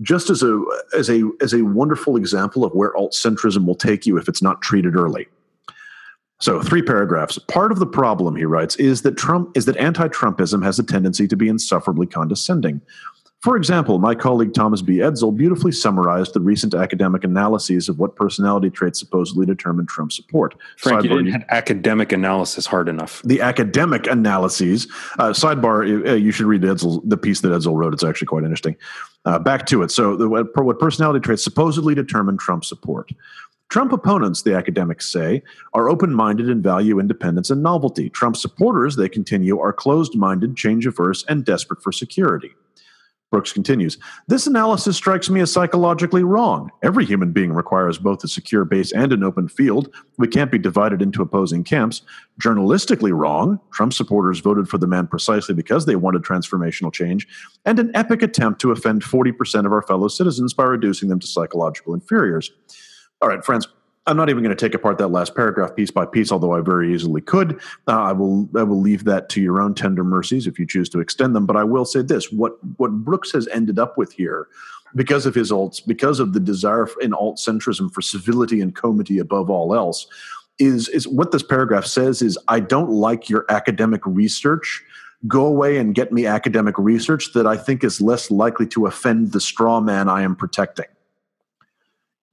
just 0.00 0.30
as 0.30 0.42
a 0.42 0.64
as 0.96 1.10
a 1.10 1.22
as 1.42 1.52
a 1.52 1.62
wonderful 1.62 2.16
example 2.16 2.64
of 2.64 2.72
where 2.72 2.96
alt 2.96 3.12
centrism 3.12 3.66
will 3.66 3.74
take 3.74 4.06
you 4.06 4.16
if 4.16 4.28
it's 4.28 4.40
not 4.40 4.62
treated 4.62 4.96
early. 4.96 5.28
So, 6.40 6.62
three 6.62 6.80
paragraphs. 6.80 7.38
Part 7.38 7.70
of 7.70 7.80
the 7.80 7.86
problem, 7.86 8.34
he 8.34 8.46
writes, 8.46 8.74
is 8.76 9.02
that 9.02 9.18
Trump 9.18 9.54
is 9.54 9.66
that 9.66 9.76
anti-Trumpism 9.76 10.64
has 10.64 10.78
a 10.78 10.82
tendency 10.82 11.28
to 11.28 11.36
be 11.36 11.48
insufferably 11.48 12.06
condescending. 12.06 12.80
For 13.42 13.56
example, 13.56 13.98
my 13.98 14.14
colleague 14.14 14.52
Thomas 14.52 14.82
B. 14.82 14.96
Edsall 14.96 15.34
beautifully 15.34 15.72
summarized 15.72 16.34
the 16.34 16.40
recent 16.40 16.74
academic 16.74 17.24
analyses 17.24 17.88
of 17.88 17.98
what 17.98 18.14
personality 18.14 18.68
traits 18.68 19.00
supposedly 19.00 19.46
determine 19.46 19.86
Trump 19.86 20.12
support. 20.12 20.54
Frank, 20.76 21.06
sidebar, 21.06 21.08
you 21.08 21.22
didn't 21.24 21.32
have 21.32 21.46
academic 21.48 22.12
analysis 22.12 22.66
hard 22.66 22.86
enough. 22.86 23.22
The 23.24 23.40
academic 23.40 24.06
analyses. 24.06 24.88
Uh, 25.18 25.30
sidebar, 25.30 26.06
uh, 26.06 26.12
you 26.12 26.32
should 26.32 26.46
read 26.46 26.60
Edsall, 26.62 27.00
the 27.02 27.16
piece 27.16 27.40
that 27.40 27.48
Edsall 27.48 27.74
wrote. 27.76 27.94
It's 27.94 28.04
actually 28.04 28.26
quite 28.26 28.44
interesting. 28.44 28.76
Uh, 29.24 29.38
back 29.38 29.64
to 29.66 29.82
it. 29.82 29.90
So, 29.90 30.16
the, 30.16 30.28
what 30.28 30.78
personality 30.78 31.20
traits 31.20 31.42
supposedly 31.42 31.94
determine 31.94 32.36
Trump 32.36 32.66
support? 32.66 33.10
Trump 33.70 33.92
opponents, 33.92 34.42
the 34.42 34.54
academics 34.54 35.08
say, 35.08 35.42
are 35.72 35.88
open 35.88 36.12
minded 36.12 36.50
and 36.50 36.62
value 36.62 36.98
independence 36.98 37.48
and 37.48 37.62
novelty. 37.62 38.10
Trump 38.10 38.36
supporters, 38.36 38.96
they 38.96 39.08
continue, 39.08 39.58
are 39.60 39.72
closed 39.72 40.14
minded, 40.14 40.56
change 40.56 40.86
averse, 40.86 41.24
and 41.26 41.44
desperate 41.44 41.82
for 41.82 41.92
security. 41.92 42.52
Brooks 43.30 43.52
continues 43.52 43.96
This 44.26 44.46
analysis 44.46 44.96
strikes 44.96 45.30
me 45.30 45.40
as 45.40 45.52
psychologically 45.52 46.24
wrong. 46.24 46.70
Every 46.82 47.04
human 47.04 47.32
being 47.32 47.52
requires 47.52 47.98
both 47.98 48.24
a 48.24 48.28
secure 48.28 48.64
base 48.64 48.92
and 48.92 49.12
an 49.12 49.22
open 49.22 49.48
field. 49.48 49.94
We 50.18 50.28
can't 50.28 50.50
be 50.50 50.58
divided 50.58 51.00
into 51.00 51.22
opposing 51.22 51.64
camps. 51.64 52.02
Journalistically 52.42 53.16
wrong. 53.16 53.60
Trump 53.72 53.92
supporters 53.92 54.40
voted 54.40 54.68
for 54.68 54.78
the 54.78 54.86
man 54.86 55.06
precisely 55.06 55.54
because 55.54 55.86
they 55.86 55.96
wanted 55.96 56.22
transformational 56.22 56.92
change. 56.92 57.28
And 57.64 57.78
an 57.78 57.92
epic 57.94 58.22
attempt 58.22 58.60
to 58.62 58.72
offend 58.72 59.02
40% 59.02 59.64
of 59.64 59.72
our 59.72 59.82
fellow 59.82 60.08
citizens 60.08 60.52
by 60.52 60.64
reducing 60.64 61.08
them 61.08 61.20
to 61.20 61.26
psychological 61.26 61.94
inferiors. 61.94 62.50
All 63.22 63.28
right, 63.28 63.44
friends, 63.44 63.68
I'm 64.10 64.16
not 64.16 64.28
even 64.28 64.42
going 64.42 64.54
to 64.54 64.60
take 64.60 64.74
apart 64.74 64.98
that 64.98 65.08
last 65.08 65.36
paragraph 65.36 65.76
piece 65.76 65.92
by 65.92 66.04
piece, 66.04 66.32
although 66.32 66.52
I 66.52 66.62
very 66.62 66.92
easily 66.92 67.20
could. 67.20 67.60
Uh, 67.86 68.02
I 68.02 68.12
will 68.12 68.48
I 68.56 68.64
will 68.64 68.80
leave 68.80 69.04
that 69.04 69.28
to 69.30 69.40
your 69.40 69.62
own 69.62 69.72
tender 69.72 70.02
mercies 70.02 70.48
if 70.48 70.58
you 70.58 70.66
choose 70.66 70.88
to 70.90 70.98
extend 70.98 71.36
them. 71.36 71.46
But 71.46 71.56
I 71.56 71.62
will 71.62 71.84
say 71.84 72.02
this: 72.02 72.32
what 72.32 72.58
what 72.76 72.90
Brooks 72.90 73.30
has 73.30 73.46
ended 73.48 73.78
up 73.78 73.96
with 73.96 74.12
here, 74.12 74.48
because 74.96 75.26
of 75.26 75.34
his 75.36 75.52
alts, 75.52 75.80
because 75.86 76.18
of 76.18 76.32
the 76.32 76.40
desire 76.40 76.88
in 77.00 77.14
alt 77.14 77.36
centrism 77.36 77.92
for 77.92 78.02
civility 78.02 78.60
and 78.60 78.74
comity 78.74 79.18
above 79.18 79.48
all 79.48 79.76
else, 79.76 80.08
is 80.58 80.88
is 80.88 81.06
what 81.06 81.30
this 81.30 81.44
paragraph 81.44 81.86
says 81.86 82.20
is 82.20 82.36
I 82.48 82.58
don't 82.58 82.90
like 82.90 83.30
your 83.30 83.46
academic 83.48 84.04
research. 84.04 84.82
Go 85.28 85.46
away 85.46 85.76
and 85.76 85.94
get 85.94 86.10
me 86.12 86.26
academic 86.26 86.76
research 86.78 87.32
that 87.34 87.46
I 87.46 87.56
think 87.56 87.84
is 87.84 88.00
less 88.00 88.28
likely 88.28 88.66
to 88.68 88.86
offend 88.86 89.30
the 89.30 89.40
straw 89.40 89.80
man 89.80 90.08
I 90.08 90.22
am 90.22 90.34
protecting 90.34 90.86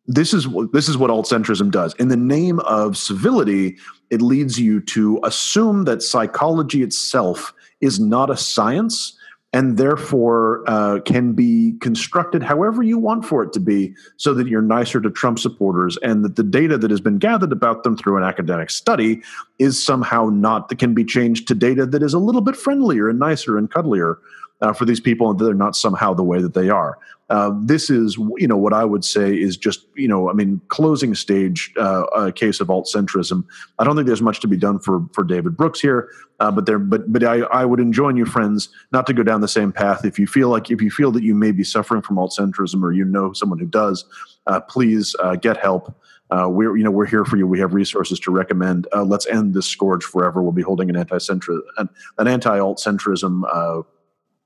this 0.08 0.34
is 0.34 0.48
this 0.72 0.88
is 0.88 0.98
what 0.98 1.10
alt 1.10 1.28
centrism 1.28 1.70
does. 1.70 1.94
In 1.96 2.08
the 2.08 2.18
name 2.18 2.60
of 2.62 2.98
civility, 2.98 3.78
it 4.10 4.22
leads 4.22 4.60
you 4.60 4.80
to 4.82 5.20
assume 5.24 5.84
that 5.84 6.02
psychology 6.02 6.82
itself 6.82 7.54
is 7.82 8.00
not 8.00 8.30
a 8.30 8.38
science 8.38 9.18
and 9.54 9.78
therefore 9.78 10.64
uh, 10.68 11.00
can 11.06 11.32
be 11.34 11.74
constructed 11.80 12.44
however 12.44 12.84
you 12.84 12.98
want 12.98 13.26
for 13.26 13.44
it 13.44 13.54
to 13.54 13.60
be 13.60 13.94
so 14.18 14.34
that 14.34 14.48
you're 14.48 14.62
nicer 14.62 15.00
to 15.00 15.10
Trump 15.10 15.40
supporters 15.40 15.98
and 16.04 16.24
that 16.24 16.36
the 16.36 16.44
data 16.44 16.78
that 16.78 16.92
has 16.92 17.00
been 17.00 17.18
gathered 17.18 17.54
about 17.54 17.84
them 17.84 17.96
through 17.96 18.18
an 18.18 18.24
academic 18.24 18.70
study 18.70 19.22
is 19.58 19.84
somehow 19.84 20.30
not 20.30 20.68
that 20.68 20.80
can 20.80 20.94
be 20.94 21.06
changed 21.06 21.48
to 21.48 21.56
data 21.56 21.86
that 21.86 22.04
is 22.04 22.14
a 22.14 22.20
little 22.20 22.42
bit 22.42 22.58
friendlier 22.58 23.10
and 23.10 23.20
nicer 23.20 23.58
and 23.58 23.72
cuddlier 23.72 24.18
uh, 24.62 24.74
for 24.74 24.86
these 24.86 25.00
people 25.00 25.30
and 25.30 25.40
they're 25.40 25.54
not 25.54 25.76
somehow 25.76 26.14
the 26.14 26.24
way 26.24 26.42
that 26.42 26.54
they 26.54 26.70
are. 26.70 26.98
Uh, 27.30 27.52
this 27.62 27.90
is, 27.90 28.18
you 28.38 28.48
know, 28.48 28.56
what 28.56 28.72
I 28.72 28.86
would 28.86 29.04
say 29.04 29.36
is 29.36 29.58
just, 29.58 29.86
you 29.96 30.08
know, 30.08 30.30
I 30.30 30.34
mean, 30.34 30.62
closing 30.70 31.14
stage 31.14 31.74
uh, 31.78 32.06
a 32.16 32.32
case 32.32 32.62
of 32.62 32.70
alt 32.70 32.90
centrism. 32.94 33.44
I 33.80 33.84
don't 33.84 33.96
think 33.96 34.08
there's 34.08 34.22
much 34.22 34.40
to 34.42 34.48
be 34.48 34.56
done 34.56 34.80
for 34.80 35.06
for 35.12 35.26
David 35.26 35.58
Brooks 35.58 35.82
here, 35.82 36.10
uh, 36.40 36.52
but 36.52 36.66
there, 36.66 36.80
but 36.80 37.12
but 37.12 37.26
I, 37.26 37.40
I 37.42 37.66
would 37.66 37.82
enjoin 37.82 38.16
you, 38.16 38.26
friends, 38.26 38.70
not 38.94 39.06
to 39.08 39.14
go 39.14 39.24
down 39.24 39.42
the 39.42 39.48
same 39.50 39.74
path. 39.74 40.06
If 40.06 40.18
you 40.18 40.26
feel 40.26 40.48
like 40.48 40.72
if 40.72 40.82
you 40.82 40.90
feel 40.90 41.12
that 41.12 41.24
you 41.24 41.36
may 41.36 41.52
be 41.52 41.66
suffering 41.66 42.02
from 42.02 42.18
alt 42.18 42.34
centrism 42.38 42.82
or 42.82 42.94
you 42.94 43.04
know 43.04 43.34
someone 43.34 43.60
who 43.60 43.66
does, 43.66 44.06
uh, 44.48 44.62
please 44.62 45.14
uh, 45.20 45.36
get 45.36 45.58
help. 45.58 45.94
Uh, 46.30 46.48
we're 46.50 46.78
you 46.78 46.84
know 46.84 46.92
we're 46.92 47.06
here 47.06 47.26
for 47.26 47.36
you. 47.36 47.46
We 47.46 47.60
have 47.60 47.74
resources 47.74 48.22
to 48.22 48.32
recommend. 48.32 48.88
Uh, 48.96 49.04
let's 49.04 49.28
end 49.28 49.54
this 49.54 49.66
scourge 49.66 50.06
forever. 50.06 50.42
We'll 50.42 50.54
be 50.54 50.62
holding 50.62 50.90
an 50.90 50.96
anti-centrism, 50.96 51.60
an, 51.78 51.90
an 52.18 52.28
anti-alt 52.28 52.80
centrism 52.80 53.44
uh, 53.52 53.84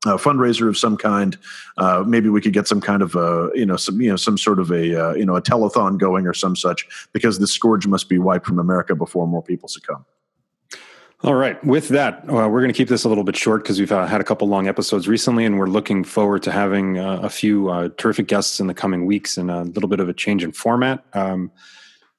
uh, 0.05 0.17
fundraiser 0.17 0.67
of 0.67 0.77
some 0.77 0.97
kind. 0.97 1.37
Uh, 1.77 2.03
maybe 2.05 2.29
we 2.29 2.41
could 2.41 2.53
get 2.53 2.67
some 2.67 2.81
kind 2.81 3.01
of 3.01 3.15
a, 3.15 3.49
you 3.53 3.65
know, 3.65 3.75
some, 3.75 4.01
you 4.01 4.09
know, 4.09 4.15
some 4.15 4.37
sort 4.37 4.59
of 4.59 4.71
a, 4.71 5.09
uh, 5.09 5.13
you 5.13 5.25
know, 5.25 5.35
a 5.35 5.41
telethon 5.41 5.97
going 5.97 6.25
or 6.27 6.33
some 6.33 6.55
such, 6.55 6.87
because 7.13 7.39
the 7.39 7.47
scourge 7.47 7.87
must 7.87 8.09
be 8.09 8.17
wiped 8.17 8.45
from 8.45 8.59
America 8.59 8.95
before 8.95 9.27
more 9.27 9.43
people 9.43 9.69
succumb. 9.69 10.05
All 11.23 11.35
right. 11.35 11.63
With 11.63 11.89
that, 11.89 12.23
uh, 12.27 12.49
we're 12.49 12.61
going 12.61 12.73
to 12.73 12.77
keep 12.77 12.87
this 12.87 13.03
a 13.03 13.09
little 13.09 13.23
bit 13.23 13.35
short 13.35 13.61
because 13.61 13.79
we've 13.79 13.91
uh, 13.91 14.07
had 14.07 14.21
a 14.21 14.23
couple 14.23 14.47
long 14.47 14.67
episodes 14.67 15.07
recently, 15.07 15.45
and 15.45 15.59
we're 15.59 15.67
looking 15.67 16.03
forward 16.03 16.41
to 16.43 16.51
having 16.51 16.97
uh, 16.97 17.19
a 17.21 17.29
few 17.29 17.93
terrific 17.97 18.27
guests 18.27 18.59
in 18.59 18.65
the 18.65 18.73
coming 18.73 19.05
weeks 19.05 19.37
and 19.37 19.51
a 19.51 19.61
little 19.61 19.87
bit 19.87 19.99
of 19.99 20.09
a 20.09 20.13
change 20.13 20.43
in 20.43 20.51
format. 20.51 21.05
Um, 21.13 21.51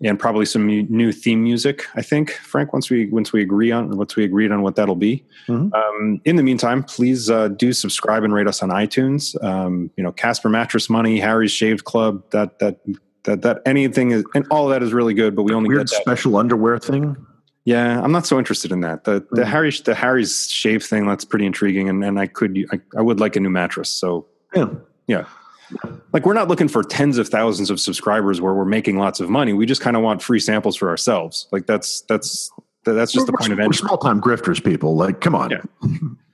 and 0.03 0.19
probably 0.19 0.45
some 0.45 0.67
new 0.67 1.13
theme 1.13 1.43
music. 1.43 1.87
I 1.95 2.03
think 2.03 2.33
Frank 2.33 2.73
once 2.73 2.91
we 2.91 3.07
once 3.07 3.33
we 3.33 3.41
agree 3.41 3.71
on 3.71 3.97
once 3.97 4.17
we 4.17 4.25
agreed 4.25 4.51
on 4.51 4.63
what 4.63 4.77
that'll 4.77 4.97
be. 4.97 5.25
Mm-hmm. 5.47 5.73
Um, 5.73 6.21
in 6.25 6.37
the 6.37 6.43
meantime, 6.43 6.83
please 6.83 7.31
uh, 7.31 7.49
do 7.49 7.73
subscribe 7.73 8.25
and 8.25 8.35
rate 8.35 8.47
us 8.47 8.63
on 8.63 8.71
iTunes. 8.71 9.43
Um, 9.43 9.91
you 9.97 10.03
know, 10.03 10.13
Casper 10.13 10.49
Mattress 10.49 10.91
Money, 10.91 11.21
Harry's 11.21 11.53
Shaved 11.53 11.85
Club. 11.85 12.29
That 12.31 12.59
that 12.59 12.81
that 13.25 13.43
that 13.43 13.63
anything 13.65 14.11
is 14.11 14.25
and 14.35 14.47
all 14.51 14.69
that 14.69 14.83
is 14.83 14.93
really 14.93 15.15
good. 15.15 15.37
But 15.37 15.45
we 15.45 15.53
only 15.53 15.69
weird 15.69 15.89
special 15.89 16.37
underwear 16.37 16.79
thing. 16.79 17.17
Yeah, 17.65 18.03
I'm 18.03 18.11
not 18.11 18.27
so 18.27 18.39
interested 18.39 18.73
in 18.73 18.81
that. 18.81 19.05
The 19.05 19.25
the 19.31 19.43
mm-hmm. 19.43 19.51
Harry 19.51 19.71
the 19.71 19.95
Harry's 19.95 20.51
shave 20.51 20.85
thing 20.85 21.07
that's 21.07 21.25
pretty 21.25 21.47
intriguing, 21.47 21.89
and 21.89 22.05
and 22.05 22.19
I 22.19 22.27
could 22.27 22.59
I, 22.73 22.81
I 22.99 23.03
would 23.03 23.21
like 23.21 23.37
a 23.37 23.41
new 23.41 23.51
mattress. 23.51 23.89
So 23.89 24.27
yeah, 24.53 24.67
yeah 25.07 25.27
like 26.13 26.27
we're 26.27 26.35
not 26.35 26.49
looking 26.49 26.69
for 26.69 26.83
tens 26.83 27.19
of 27.19 27.29
thousands 27.29 27.71
of 27.71 27.81
subscribers 27.81 28.41
where 28.41 28.55
we're 28.55 28.65
making 28.65 28.99
lots 28.99 29.21
of 29.21 29.31
money. 29.31 29.53
We 29.53 29.67
just 29.67 29.81
kind 29.81 29.97
of 29.97 30.03
want 30.03 30.23
free 30.23 30.41
samples 30.41 30.77
for 30.77 30.89
ourselves. 30.89 31.49
Like 31.53 31.67
that's 31.67 32.03
that's 32.03 32.51
that's 32.85 33.13
just 33.13 33.23
we're, 33.23 33.33
the 33.33 33.39
point 33.39 33.53
of 33.53 33.61
entry. 33.61 33.77
Small 33.77 33.99
time 33.99 34.21
grifters, 34.21 34.63
people. 34.63 34.97
Like, 34.97 35.21
come 35.21 35.35
on. 35.35 35.51
Yeah. 35.51 35.63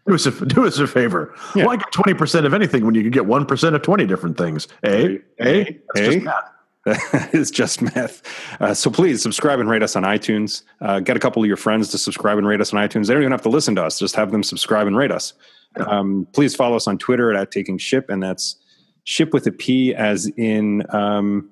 Do 0.06 0.14
us 0.14 0.24
a 0.24 0.30
do 0.46 0.66
us 0.66 0.78
a 0.78 0.86
favor. 0.86 1.34
Yeah. 1.54 1.66
Why 1.66 1.76
get 1.76 1.92
twenty 1.92 2.14
percent 2.14 2.46
of 2.46 2.54
anything 2.54 2.86
when 2.86 2.94
you 2.94 3.02
can 3.02 3.10
get 3.10 3.26
one 3.26 3.44
percent 3.44 3.76
of 3.76 3.82
twenty 3.82 4.06
different 4.06 4.38
things? 4.38 4.66
A, 4.82 5.20
a, 5.38 5.78
That's 5.94 6.06
just 6.06 6.24
math. 6.24 6.50
That 7.12 7.34
is 7.34 7.50
just 7.50 7.82
math. 7.82 8.22
Uh, 8.58 8.72
so 8.72 8.90
please 8.90 9.20
subscribe 9.20 9.60
and 9.60 9.68
rate 9.68 9.82
us 9.82 9.96
on 9.96 10.04
iTunes. 10.04 10.62
Uh, 10.80 11.00
get 11.00 11.18
a 11.18 11.20
couple 11.20 11.42
of 11.42 11.46
your 11.46 11.58
friends 11.58 11.90
to 11.90 11.98
subscribe 11.98 12.38
and 12.38 12.46
rate 12.46 12.62
us 12.62 12.72
on 12.72 12.80
iTunes. 12.82 13.08
They 13.08 13.12
don't 13.12 13.22
even 13.22 13.32
have 13.32 13.42
to 13.42 13.50
listen 13.50 13.74
to 13.74 13.84
us; 13.84 13.98
just 13.98 14.16
have 14.16 14.30
them 14.30 14.42
subscribe 14.42 14.86
and 14.86 14.96
rate 14.96 15.12
us. 15.12 15.34
Um, 15.76 16.26
please 16.32 16.56
follow 16.56 16.76
us 16.76 16.86
on 16.86 16.96
Twitter 16.96 17.34
at 17.34 17.50
Taking 17.50 17.76
Ship, 17.76 18.08
and 18.08 18.22
that's 18.22 18.56
ship 19.08 19.32
with 19.32 19.46
a 19.46 19.52
P 19.52 19.94
as 19.94 20.26
in 20.36 20.84
um, 20.94 21.48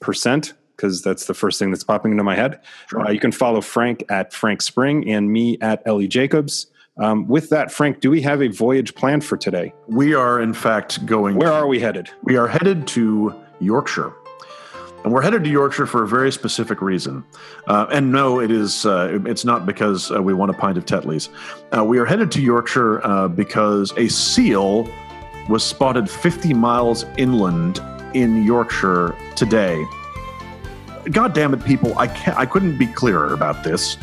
percent, 0.00 0.54
because 0.74 1.02
that's 1.02 1.26
the 1.26 1.34
first 1.34 1.58
thing 1.58 1.70
that's 1.70 1.84
popping 1.84 2.12
into 2.12 2.24
my 2.24 2.34
head. 2.34 2.60
Sure. 2.88 3.06
Uh, 3.06 3.10
you 3.10 3.20
can 3.20 3.30
follow 3.30 3.60
Frank 3.60 4.02
at 4.08 4.32
Frank 4.32 4.62
Spring 4.62 5.06
and 5.06 5.30
me 5.30 5.58
at 5.60 5.82
Ellie 5.84 6.08
Jacobs. 6.08 6.68
Um, 6.96 7.28
with 7.28 7.50
that, 7.50 7.70
Frank, 7.70 8.00
do 8.00 8.10
we 8.10 8.22
have 8.22 8.40
a 8.40 8.48
voyage 8.48 8.94
planned 8.94 9.22
for 9.22 9.36
today? 9.36 9.74
We 9.86 10.14
are, 10.14 10.40
in 10.40 10.54
fact, 10.54 11.04
going. 11.04 11.36
Where 11.36 11.50
to, 11.50 11.54
are 11.56 11.66
we 11.66 11.78
headed? 11.78 12.08
We 12.22 12.36
are 12.36 12.48
headed 12.48 12.86
to 12.88 13.38
Yorkshire. 13.60 14.14
And 15.04 15.12
we're 15.12 15.22
headed 15.22 15.44
to 15.44 15.50
Yorkshire 15.50 15.86
for 15.86 16.04
a 16.04 16.08
very 16.08 16.32
specific 16.32 16.80
reason. 16.80 17.22
Uh, 17.66 17.86
and 17.92 18.12
no, 18.12 18.40
it 18.40 18.50
is. 18.50 18.86
Uh, 18.86 19.18
it's 19.26 19.44
not 19.44 19.66
because 19.66 20.10
uh, 20.10 20.22
we 20.22 20.32
want 20.32 20.50
a 20.50 20.54
pint 20.54 20.78
of 20.78 20.86
Tetley's. 20.86 21.28
Uh, 21.76 21.84
we 21.84 21.98
are 21.98 22.06
headed 22.06 22.30
to 22.32 22.40
Yorkshire 22.40 23.04
uh, 23.06 23.28
because 23.28 23.92
a 23.98 24.08
seal 24.08 24.88
was 25.50 25.64
spotted 25.64 26.08
50 26.08 26.54
miles 26.54 27.04
inland 27.18 27.80
in 28.14 28.44
Yorkshire 28.44 29.16
today. 29.34 29.84
God 31.10 31.34
damn 31.34 31.52
it, 31.54 31.64
people! 31.64 31.98
I 31.98 32.06
can't. 32.06 32.38
I 32.38 32.46
couldn't 32.46 32.78
be 32.78 32.86
clearer 32.86 33.32
about 33.32 33.64
this. 33.64 33.96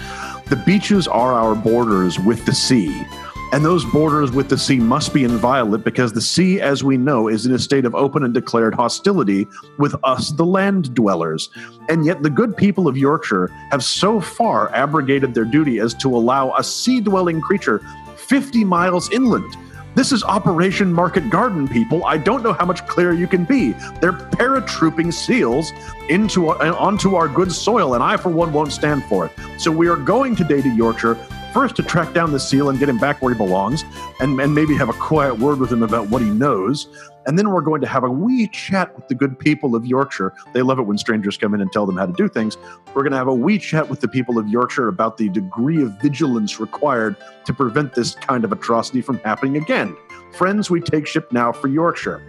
The 0.47 0.61
beaches 0.65 1.07
are 1.07 1.33
our 1.33 1.55
borders 1.55 2.19
with 2.19 2.45
the 2.45 2.53
sea, 2.53 3.05
and 3.53 3.63
those 3.63 3.85
borders 3.85 4.31
with 4.31 4.49
the 4.49 4.57
sea 4.57 4.77
must 4.77 5.13
be 5.13 5.23
inviolate 5.23 5.83
because 5.83 6.11
the 6.11 6.21
sea, 6.21 6.59
as 6.59 6.83
we 6.83 6.97
know, 6.97 7.27
is 7.27 7.45
in 7.45 7.53
a 7.53 7.59
state 7.59 7.85
of 7.85 7.93
open 7.93 8.23
and 8.23 8.33
declared 8.33 8.73
hostility 8.73 9.47
with 9.77 9.95
us, 10.03 10.31
the 10.31 10.45
land 10.45 10.93
dwellers. 10.95 11.49
And 11.87 12.05
yet, 12.05 12.23
the 12.23 12.31
good 12.31 12.57
people 12.57 12.87
of 12.87 12.97
Yorkshire 12.97 13.47
have 13.69 13.83
so 13.83 14.19
far 14.19 14.73
abrogated 14.73 15.35
their 15.35 15.45
duty 15.45 15.79
as 15.79 15.93
to 15.95 16.15
allow 16.15 16.53
a 16.55 16.63
sea 16.63 16.99
dwelling 16.99 17.41
creature 17.41 17.79
50 18.17 18.63
miles 18.63 19.09
inland 19.11 19.55
this 19.97 20.11
is 20.11 20.23
Operation 20.23 20.93
Market 20.93 21.27
Garden, 21.31 21.67
people. 21.67 22.05
I 22.05 22.17
don't 22.17 22.43
know 22.43 22.53
how 22.53 22.65
much 22.65 22.85
clearer 22.85 23.13
you 23.13 23.25
can 23.25 23.45
be. 23.45 23.71
They're 23.99 24.13
paratrooping 24.13 25.11
seals 25.11 25.71
into 26.07 26.49
uh, 26.49 26.75
onto 26.77 27.15
our 27.15 27.27
good 27.27 27.51
soil, 27.51 27.95
and 27.95 28.03
I, 28.03 28.15
for 28.15 28.29
one, 28.29 28.53
won't 28.53 28.71
stand 28.71 29.03
for 29.05 29.25
it. 29.25 29.31
So 29.59 29.71
we 29.71 29.87
are 29.87 29.95
going 29.95 30.35
today 30.35 30.61
to 30.61 30.69
Yorkshire 30.69 31.15
first 31.51 31.75
to 31.77 31.83
track 31.83 32.13
down 32.13 32.31
the 32.31 32.39
seal 32.39 32.69
and 32.69 32.77
get 32.77 32.89
him 32.89 32.99
back 32.99 33.23
where 33.23 33.33
he 33.33 33.37
belongs, 33.37 33.83
and, 34.19 34.39
and 34.39 34.53
maybe 34.53 34.75
have 34.75 34.89
a 34.89 34.93
quiet 34.93 35.39
word 35.39 35.59
with 35.59 35.71
him 35.71 35.81
about 35.81 36.09
what 36.09 36.21
he 36.21 36.29
knows. 36.29 36.87
And 37.27 37.37
then 37.37 37.51
we're 37.51 37.61
going 37.61 37.81
to 37.81 37.87
have 37.87 38.03
a 38.03 38.09
wee 38.09 38.47
chat 38.47 38.95
with 38.95 39.09
the 39.09 39.15
good 39.15 39.37
people 39.37 39.75
of 39.75 39.85
Yorkshire. 39.85 40.33
They 40.53 40.61
love 40.61 40.79
it 40.79 40.83
when 40.83 40.97
strangers 40.97 41.37
come 41.37 41.53
in 41.53 41.61
and 41.61 41.71
tell 41.71 41.85
them 41.85 41.97
how 41.97 42.05
to 42.05 42.13
do 42.13 42.29
things. 42.29 42.57
We're 42.95 43.03
going 43.03 43.11
to 43.11 43.17
have 43.17 43.27
a 43.27 43.35
wee 43.35 43.59
chat 43.59 43.89
with 43.89 43.99
the 43.99 44.07
people 44.07 44.39
of 44.39 44.47
Yorkshire 44.47 44.87
about 44.87 45.17
the 45.17 45.27
degree 45.29 45.83
of 45.83 45.91
vigilance 46.01 46.59
required 46.59 47.17
to 47.45 47.53
prevent 47.53 47.93
this 47.95 48.15
kind 48.15 48.45
of 48.45 48.51
atrocity 48.53 49.01
from 49.01 49.19
happening 49.19 49.57
again. 49.57 49.95
Friends, 50.31 50.69
we 50.69 50.79
take 50.79 51.05
ship 51.05 51.31
now 51.31 51.51
for 51.51 51.67
Yorkshire. 51.67 52.23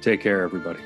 Take 0.00 0.20
care, 0.20 0.42
everybody. 0.42 0.80